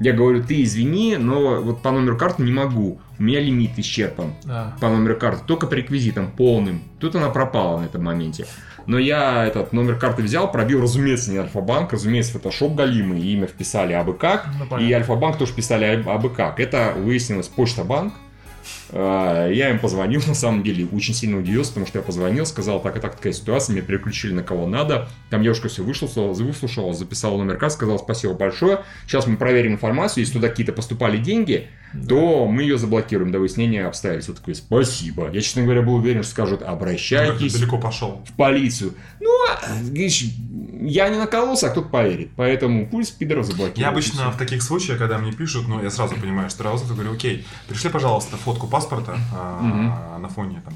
[0.00, 3.00] Я говорю, ты извини, но вот по номеру карты не могу.
[3.18, 4.76] У меня лимит исчерпан Да.
[4.80, 6.82] по номеру карты, только по реквизитам полным.
[7.00, 8.46] Тут она пропала на этом моменте.
[8.86, 13.92] Но я этот номер карты взял, пробил, разумеется, не Альфа-банк, разумеется, фотошоп галимый, имя вписали
[13.92, 14.90] абы как, Ну, и.
[14.92, 16.58] Альфа-банк тоже писали абы как.
[16.60, 18.27] Это выяснилось Почта-банк, А,
[18.92, 22.96] Я им позвонил, на самом деле, очень сильно удивился, потому что я позвонил, сказал, так
[22.96, 25.08] и так такая ситуация, меня переключили на кого надо.
[25.30, 28.80] Там девушка все выслушала, выслушала, записала номер карты, сказала спасибо большое.
[29.06, 31.68] Сейчас мы проверим информацию, если туда какие-то поступали деньги,
[32.08, 34.30] то мы ее заблокируем до выяснения обстоятельств.
[34.30, 35.30] Я такой, спасибо.
[35.32, 38.22] Я, честно говоря, был уверен, что скажут, обращайтесь Далеко пошел.
[38.26, 38.94] в полицию.
[39.20, 39.82] Ну, а,
[40.80, 42.30] я не накололся, а кто-то поверит.
[42.36, 43.78] Поэтому пусть пидоров заблокируют.
[43.78, 46.94] Я обычно в таких случаях, когда мне пишут, ну, я сразу понимаю, что раз, я
[46.94, 50.74] говорю, окей, пришли, пожалуйста, фотку паспорта а, на фоне там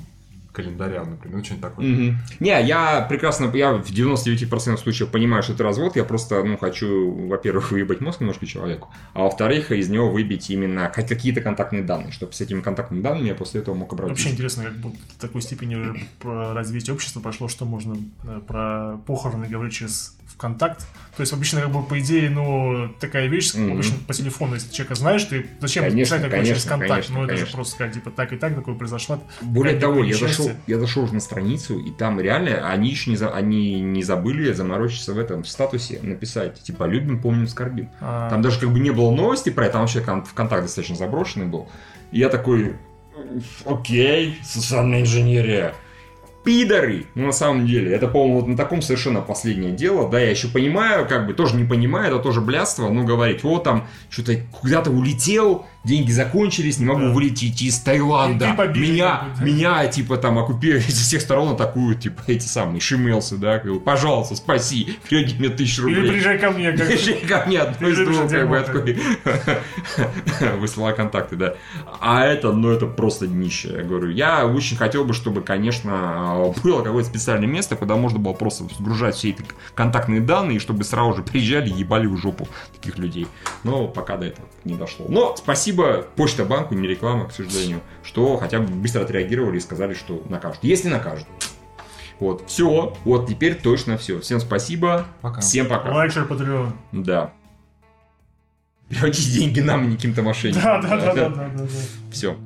[0.52, 1.86] календаря, например, ну, что-нибудь такое.
[1.86, 2.18] Мгм.
[2.40, 7.10] Не, я прекрасно, я в 99% случаев понимаю, что это развод, я просто, ну, хочу,
[7.28, 12.12] во-первых, выебать мозг немножко человеку, а во-вторых, из него выбить именно хоть какие-то контактные данные,
[12.12, 14.24] чтобы с этими контактными данными я после этого мог обратиться.
[14.24, 15.76] Вообще интересно, как бы в такой степени
[16.22, 20.80] развитие общества пошло, что можно э, про похороны говорить через ВКонтакт.
[21.16, 23.72] То есть обычно, как бы, по идее, ну, такая вещь, Мгм.
[23.72, 26.90] обычно по телефону, если человека знаешь, ты зачем Конечно, писать через конечно, ВКонтакт?
[26.90, 27.56] конечно, ну, это же конечно.
[27.56, 29.22] просто сказать, типа, так и так, такое произошло.
[29.42, 33.10] Более Как того, я зашел, я зашел уже на страницу, и там реально они еще
[33.10, 37.90] не, за, они не забыли заморочиться в этом в статусе, написать, типа, любим, помним, скорбим.
[38.00, 40.96] А, Там даже как бы не было новости про это, там вообще кон- ВКонтакт достаточно
[40.96, 41.68] заброшенный был.
[42.10, 42.76] И я такой,
[43.66, 45.74] окей, социальная инженерия.
[46.44, 47.06] Пидоры!
[47.14, 50.10] Ну, на самом деле, это, по-моему, вот на таком совершенно последнее дело.
[50.10, 53.62] Да, я еще понимаю, как бы, тоже не понимаю, это тоже блядство, но говорить, вот
[53.64, 57.08] там, что-то куда-то улетел, деньги закончились, не могу Да.
[57.10, 58.50] вылететь из Таиланда.
[58.52, 63.36] И побили, меня, меня, типа, там, оккупируют со всех сторон, атакуют, типа, эти самые шимелсы,
[63.36, 66.02] да, пожалуйста, спаси, переведи мне тысячу рублей.
[66.02, 68.94] Или приезжай ко мне, как Приезжай ко мне одно из двух, как бы, откуда
[70.58, 71.54] выслала контакты, да.
[72.00, 74.10] А это, ну, это просто днище, я говорю.
[74.10, 79.16] Я очень хотел бы, чтобы, конечно, было какое-то специальное место, куда можно было просто сгружать
[79.16, 79.42] все эти
[79.74, 83.26] контактные данные, и чтобы сразу же приезжали и ебали в жопу таких людей.
[83.64, 85.06] Но пока до этого не дошло.
[85.08, 85.71] Но спасибо
[86.16, 90.62] Почта банку, не реклама, к сожалению, что хотя бы быстро отреагировали и сказали, что накажут.
[90.62, 91.26] Если накажут.
[92.20, 94.20] Вот, все, вот теперь точно все.
[94.20, 95.40] Всем спасибо, Пока.
[95.40, 95.90] всем пока.
[95.90, 96.72] Лайк, share, Patreon.
[96.92, 97.32] Да.
[98.88, 100.62] Переводите деньги нам, а не каким-то мошенникам.
[100.62, 101.66] Да, да, да, да, да, да.
[102.12, 102.36] Все.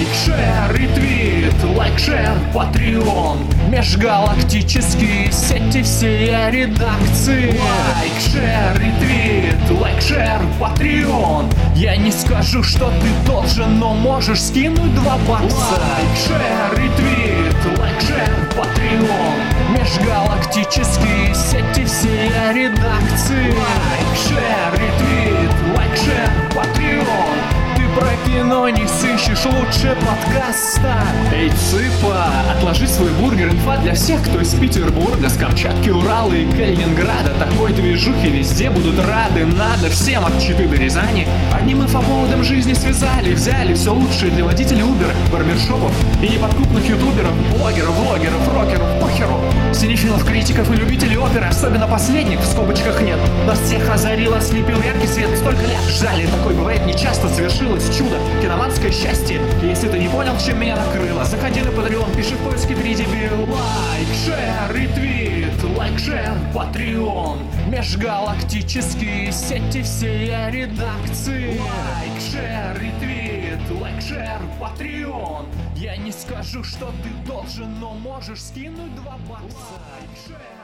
[0.00, 3.40] Лайк, share, ретвит, лайк, share, Patreon.
[3.68, 7.48] Межгалактические сети всей редакции.
[7.48, 11.50] Лайк, share, ретвит, лайк, share, Patreon.
[11.76, 15.74] Я не скажу, что ты должен, но можешь скинуть два бакса.
[15.76, 19.36] Лайк, share, ретвит, лайк, share, Patreon.
[19.68, 23.50] Межгалактические сети всей редакции.
[23.50, 27.59] Лайк, шер, ретвит, лайк, шер, патреон
[27.94, 30.94] про кино не сыщешь лучше подкаста.
[31.32, 36.44] Эй, цыпа, отложи свой бургер Инфа для всех, кто из Петербурга С Камчатки, Урала и
[36.50, 37.32] Калининграда.
[37.38, 41.26] Такой движухи везде будут рады Надо всем от Читы до Рязани.
[41.52, 45.92] Одним инфоповодом жизни связали Взяли все лучшее для водителей Uber Барбершопов
[46.22, 49.40] и неподкупных ютуберов Блогеров, влогеров, рокеров, похеру.
[49.72, 53.18] Синефилов, критиков и любителей оперы Особенно последних в скобочках нет.
[53.46, 58.90] Нас всех озарил, ослепил яркий свет Столько лет ждали, такой бывает нечасто Совершилось чудо, киноманское
[58.90, 59.40] счастье.
[59.62, 63.40] Если ты не понял, чем меня накрыло Заходи на Patreon, пиши в поиске 3 дебил
[63.40, 67.38] Лайк, share, ретвит, лайк, share, Patreon
[67.70, 71.58] Межгалактические сети всей редакции.
[71.58, 75.46] Лайк, share, ретвит, лайк, share, Patreon
[75.76, 79.56] Я не скажу, что ты должен, но можешь скинуть два бакса.
[79.70, 80.59] Лайк, шер,